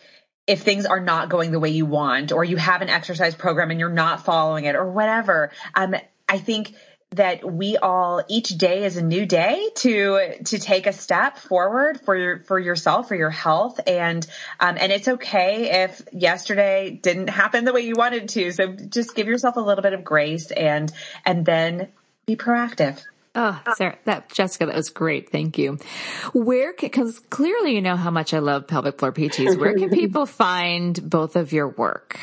if 0.46 0.62
things 0.62 0.84
are 0.84 1.00
not 1.00 1.30
going 1.30 1.52
the 1.52 1.60
way 1.60 1.70
you 1.70 1.86
want 1.86 2.32
or 2.32 2.44
you 2.44 2.56
have 2.56 2.82
an 2.82 2.90
exercise 2.90 3.34
program 3.34 3.70
and 3.70 3.80
you're 3.80 3.88
not 3.88 4.24
following 4.24 4.66
it 4.66 4.74
or 4.74 4.90
whatever. 4.90 5.52
Um, 5.74 5.94
I 6.28 6.38
think 6.38 6.74
that 7.12 7.50
we 7.50 7.76
all 7.76 8.22
each 8.28 8.48
day 8.48 8.84
is 8.84 8.96
a 8.96 9.02
new 9.02 9.26
day 9.26 9.68
to 9.76 10.36
to 10.44 10.58
take 10.58 10.86
a 10.86 10.92
step 10.92 11.38
forward 11.38 12.00
for 12.00 12.16
your 12.16 12.42
for 12.44 12.58
yourself 12.58 13.08
for 13.08 13.14
your 13.14 13.30
health 13.30 13.80
and 13.86 14.26
um, 14.60 14.76
and 14.78 14.90
it's 14.90 15.08
okay 15.08 15.82
if 15.82 16.02
yesterday 16.12 16.90
didn't 16.90 17.28
happen 17.28 17.64
the 17.64 17.72
way 17.72 17.82
you 17.82 17.94
wanted 17.96 18.28
to 18.30 18.50
so 18.52 18.72
just 18.72 19.14
give 19.14 19.26
yourself 19.26 19.56
a 19.56 19.60
little 19.60 19.82
bit 19.82 19.92
of 19.92 20.04
grace 20.04 20.50
and 20.50 20.92
and 21.24 21.44
then 21.44 21.88
be 22.26 22.36
proactive 22.36 23.02
Oh, 23.34 23.58
Sarah, 23.76 23.96
that 24.04 24.30
Jessica, 24.30 24.66
that 24.66 24.74
was 24.74 24.90
great. 24.90 25.30
Thank 25.30 25.56
you. 25.56 25.78
Where, 26.34 26.74
because 26.78 27.18
clearly 27.18 27.74
you 27.74 27.80
know 27.80 27.96
how 27.96 28.10
much 28.10 28.34
I 28.34 28.40
love 28.40 28.66
pelvic 28.66 28.98
floor 28.98 29.10
PTs. 29.10 29.58
Where 29.58 29.74
can 29.74 29.88
people 29.94 30.26
find 30.26 31.08
both 31.08 31.34
of 31.34 31.50
your 31.50 31.68
work? 31.68 32.18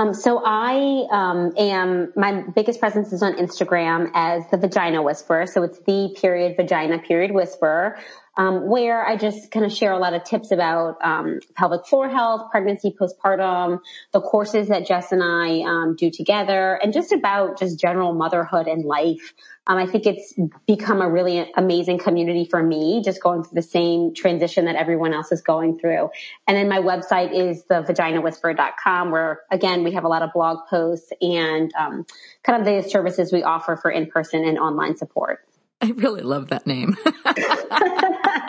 Um, 0.00 0.14
so 0.14 0.42
I 0.42 1.06
um, 1.10 1.52
am 1.58 2.12
my 2.16 2.42
biggest 2.54 2.80
presence 2.80 3.12
is 3.12 3.22
on 3.22 3.34
Instagram 3.34 4.10
as 4.14 4.44
the 4.50 4.56
Vagina 4.56 5.02
Whisperer. 5.02 5.46
So 5.46 5.62
it's 5.62 5.78
the 5.80 6.16
period 6.18 6.56
vagina 6.56 6.98
period 7.00 7.32
whisperer. 7.32 7.98
Um, 8.36 8.68
where 8.68 9.04
I 9.04 9.16
just 9.16 9.50
kind 9.50 9.66
of 9.66 9.72
share 9.72 9.92
a 9.92 9.98
lot 9.98 10.14
of 10.14 10.24
tips 10.24 10.50
about 10.50 10.98
um, 11.02 11.40
pelvic 11.56 11.86
floor 11.86 12.08
health, 12.08 12.50
pregnancy, 12.50 12.94
postpartum, 12.98 13.80
the 14.12 14.20
courses 14.20 14.68
that 14.68 14.86
Jess 14.86 15.12
and 15.12 15.22
I 15.22 15.62
um, 15.62 15.96
do 15.96 16.10
together, 16.10 16.78
and 16.80 16.92
just 16.92 17.12
about 17.12 17.58
just 17.58 17.78
general 17.78 18.14
motherhood 18.14 18.66
and 18.66 18.84
life. 18.84 19.34
Um, 19.66 19.78
I 19.78 19.86
think 19.86 20.06
it's 20.06 20.34
become 20.66 21.00
a 21.00 21.08
really 21.08 21.48
amazing 21.56 21.98
community 21.98 22.44
for 22.44 22.62
me, 22.62 23.02
just 23.04 23.22
going 23.22 23.44
through 23.44 23.54
the 23.54 23.62
same 23.62 24.14
transition 24.14 24.64
that 24.64 24.74
everyone 24.74 25.12
else 25.12 25.30
is 25.32 25.42
going 25.42 25.78
through. 25.78 26.10
And 26.48 26.56
then 26.56 26.68
my 26.68 26.78
website 26.78 27.32
is 27.32 27.62
thevaginawhisperer.com 27.70 29.10
where 29.10 29.42
again, 29.50 29.84
we 29.84 29.92
have 29.92 30.04
a 30.04 30.08
lot 30.08 30.22
of 30.22 30.32
blog 30.32 30.66
posts 30.68 31.12
and 31.20 31.72
um, 31.78 32.06
kind 32.42 32.60
of 32.60 32.66
the 32.66 32.88
services 32.88 33.32
we 33.32 33.42
offer 33.42 33.76
for 33.76 33.90
in-person 33.90 34.44
and 34.44 34.58
online 34.58 34.96
support. 34.96 35.40
I 35.80 35.90
really 35.90 36.22
love 36.22 36.48
that 36.48 36.66
name. 36.66 36.96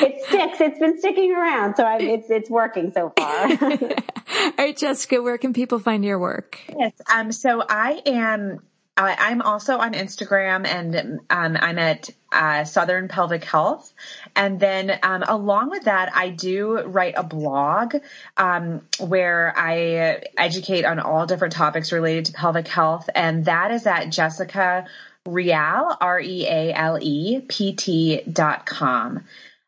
it 0.02 0.26
sticks. 0.26 0.62
It's 0.62 0.80
been 0.80 0.98
sticking 1.00 1.34
around, 1.34 1.76
so 1.76 1.84
I, 1.84 1.98
it's 2.00 2.30
it's 2.30 2.50
working 2.50 2.92
so 2.92 3.14
far. 3.18 3.48
All 3.62 4.52
right, 4.58 4.76
Jessica, 4.76 5.22
where 5.22 5.38
can 5.38 5.54
people 5.54 5.80
find 5.80 6.04
your 6.04 6.20
work? 6.20 6.60
Yes, 6.78 6.94
um, 7.14 7.32
so 7.32 7.64
I 7.68 8.02
am 8.06 8.62
I, 8.98 9.32
am 9.32 9.42
also 9.42 9.78
on 9.78 9.94
Instagram 9.94 10.66
and 10.66 11.20
um, 11.30 11.58
I'm 11.60 11.78
at 11.78 12.10
uh, 12.32 12.64
Southern 12.64 13.10
Pelvic 13.10 13.44
Health. 13.44 13.94
And 14.36 14.60
then 14.60 15.00
um, 15.04 15.24
along 15.28 15.70
with 15.70 15.84
that, 15.84 16.16
I 16.16 16.30
do 16.30 16.82
write 16.82 17.16
a 17.18 17.24
blog 17.24 17.96
um, 18.38 18.82
where 19.00 19.54
I 19.58 20.24
educate 20.38 20.86
on 20.86 21.00
all 21.00 21.26
different 21.26 21.54
topics 21.54 21.92
related 21.92 22.26
to 22.28 22.34
pelvic 22.34 22.68
health. 22.68 23.10
And 23.14 23.46
that 23.46 23.72
is 23.72 23.86
at 23.86 24.10
Jessica 24.10 24.86
Reale, 25.26 25.98
R-E-A-L-E, 26.00 27.42
P-T 27.48 28.22
dot 28.32 28.66
com. 28.66 29.24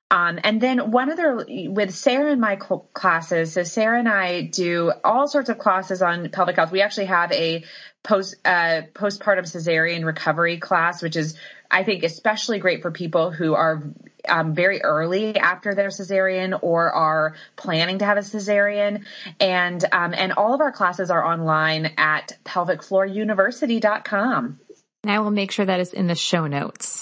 Um, 0.10 0.40
and 0.44 0.62
then 0.62 0.92
one 0.92 1.12
other 1.12 1.46
with 1.48 1.94
Sarah 1.94 2.32
and 2.32 2.40
my 2.40 2.56
classes. 2.56 3.52
So 3.54 3.64
Sarah 3.64 4.00
and 4.00 4.08
I 4.08 4.42
do 4.42 4.94
all 5.04 5.28
sorts 5.28 5.50
of 5.50 5.58
classes 5.58 6.02
on 6.02 6.30
pelvic 6.30 6.56
health. 6.56 6.72
We 6.72 6.82
actually 6.82 7.08
have 7.08 7.30
a 7.34 7.66
post 8.04 8.36
uh, 8.46 8.84
postpartum 8.94 9.44
cesarean 9.44 10.06
recovery 10.06 10.60
class, 10.60 11.02
which 11.02 11.18
is 11.18 11.36
I 11.70 11.84
think 11.84 12.04
especially 12.04 12.60
great 12.60 12.82
for 12.82 12.92
people 12.92 13.32
who 13.32 13.54
are 13.54 13.84
um, 14.30 14.56
very 14.56 14.82
early 14.82 15.38
after 15.38 15.76
their 15.76 15.90
cesarean 15.90 16.58
or 16.62 16.90
are 16.90 17.36
planning 17.58 18.00
to 18.00 18.06
have 18.06 18.16
a 18.18 18.22
cesarean. 18.22 19.04
And 19.42 19.84
um, 19.92 20.14
and 20.14 20.32
all 20.34 20.54
of 20.54 20.62
our 20.62 20.72
classes 20.72 21.10
are 21.10 21.26
online 21.26 21.92
at 21.98 22.38
pelvicflooruniversity.com. 22.46 24.60
And 25.08 25.16
I 25.16 25.20
will 25.20 25.32
make 25.32 25.52
sure 25.54 25.66
that 25.66 25.80
is 25.80 25.94
in 25.94 26.08
the 26.08 26.16
show 26.16 26.48
notes. 26.48 27.02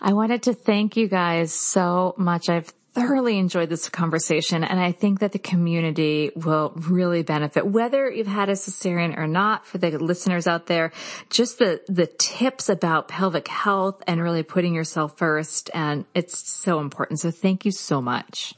I 0.00 0.12
wanted 0.12 0.42
to 0.42 0.54
thank 0.54 0.96
you 0.96 1.06
guys 1.06 1.54
so 1.54 2.16
much. 2.18 2.48
I've 2.48 2.68
thoroughly 2.94 3.38
enjoyed 3.38 3.68
this 3.68 3.88
conversation 3.88 4.64
and 4.64 4.80
I 4.80 4.90
think 4.90 5.20
that 5.20 5.30
the 5.30 5.38
community 5.38 6.32
will 6.34 6.72
really 6.74 7.22
benefit 7.22 7.64
whether 7.64 8.10
you've 8.10 8.26
had 8.26 8.48
a 8.48 8.54
cesarean 8.54 9.16
or 9.16 9.28
not 9.28 9.64
for 9.64 9.78
the 9.78 9.96
listeners 9.98 10.48
out 10.48 10.66
there 10.66 10.90
just 11.28 11.60
the 11.60 11.80
the 11.86 12.06
tips 12.06 12.68
about 12.68 13.06
pelvic 13.06 13.46
health 13.46 14.02
and 14.08 14.20
really 14.20 14.42
putting 14.42 14.74
yourself 14.74 15.16
first 15.16 15.70
and 15.72 16.04
it's 16.16 16.36
so 16.50 16.80
important 16.80 17.20
so 17.20 17.30
thank 17.30 17.64
you 17.64 17.70
so 17.70 18.02
much 18.02 18.54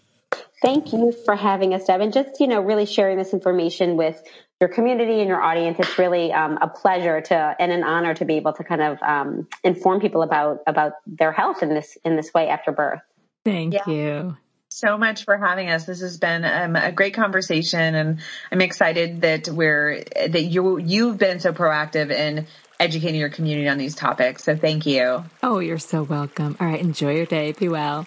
Thank 0.62 0.92
you 0.92 1.12
for 1.24 1.34
having 1.34 1.74
us, 1.74 1.86
Deb, 1.86 2.00
and 2.00 2.12
just 2.12 2.38
you 2.38 2.46
know 2.46 2.60
really 2.60 2.86
sharing 2.86 3.18
this 3.18 3.34
information 3.34 3.96
with 3.96 4.22
your 4.62 4.68
community 4.68 5.18
and 5.18 5.28
your 5.28 5.42
audience. 5.42 5.76
It's 5.80 5.98
really 5.98 6.32
um, 6.32 6.56
a 6.62 6.68
pleasure 6.68 7.20
to 7.20 7.56
and 7.58 7.72
an 7.72 7.82
honor 7.82 8.14
to 8.14 8.24
be 8.24 8.36
able 8.36 8.52
to 8.52 8.62
kind 8.62 8.80
of 8.80 9.02
um, 9.02 9.48
inform 9.64 10.00
people 10.00 10.22
about 10.22 10.60
about 10.68 10.92
their 11.04 11.32
health 11.32 11.64
in 11.64 11.70
this 11.70 11.98
in 12.04 12.14
this 12.14 12.32
way 12.32 12.48
after 12.48 12.70
birth. 12.70 13.00
Thank 13.44 13.74
yeah. 13.74 13.88
you 13.88 14.36
so 14.68 14.96
much 14.96 15.24
for 15.24 15.36
having 15.36 15.68
us. 15.68 15.84
This 15.84 16.00
has 16.00 16.16
been 16.16 16.44
um, 16.44 16.76
a 16.76 16.92
great 16.92 17.12
conversation, 17.12 17.96
and 17.96 18.20
I'm 18.52 18.60
excited 18.60 19.22
that 19.22 19.48
we're 19.48 20.04
that 20.28 20.42
you 20.44 20.78
you've 20.78 21.18
been 21.18 21.40
so 21.40 21.52
proactive 21.52 22.12
in 22.12 22.46
educating 22.78 23.18
your 23.18 23.30
community 23.30 23.68
on 23.68 23.78
these 23.78 23.96
topics. 23.96 24.44
So 24.44 24.56
thank 24.56 24.86
you. 24.86 25.24
Oh, 25.42 25.58
you're 25.58 25.78
so 25.78 26.04
welcome. 26.04 26.56
All 26.60 26.68
right, 26.68 26.80
enjoy 26.80 27.16
your 27.16 27.26
day. 27.26 27.50
Be 27.50 27.68
well. 27.68 28.06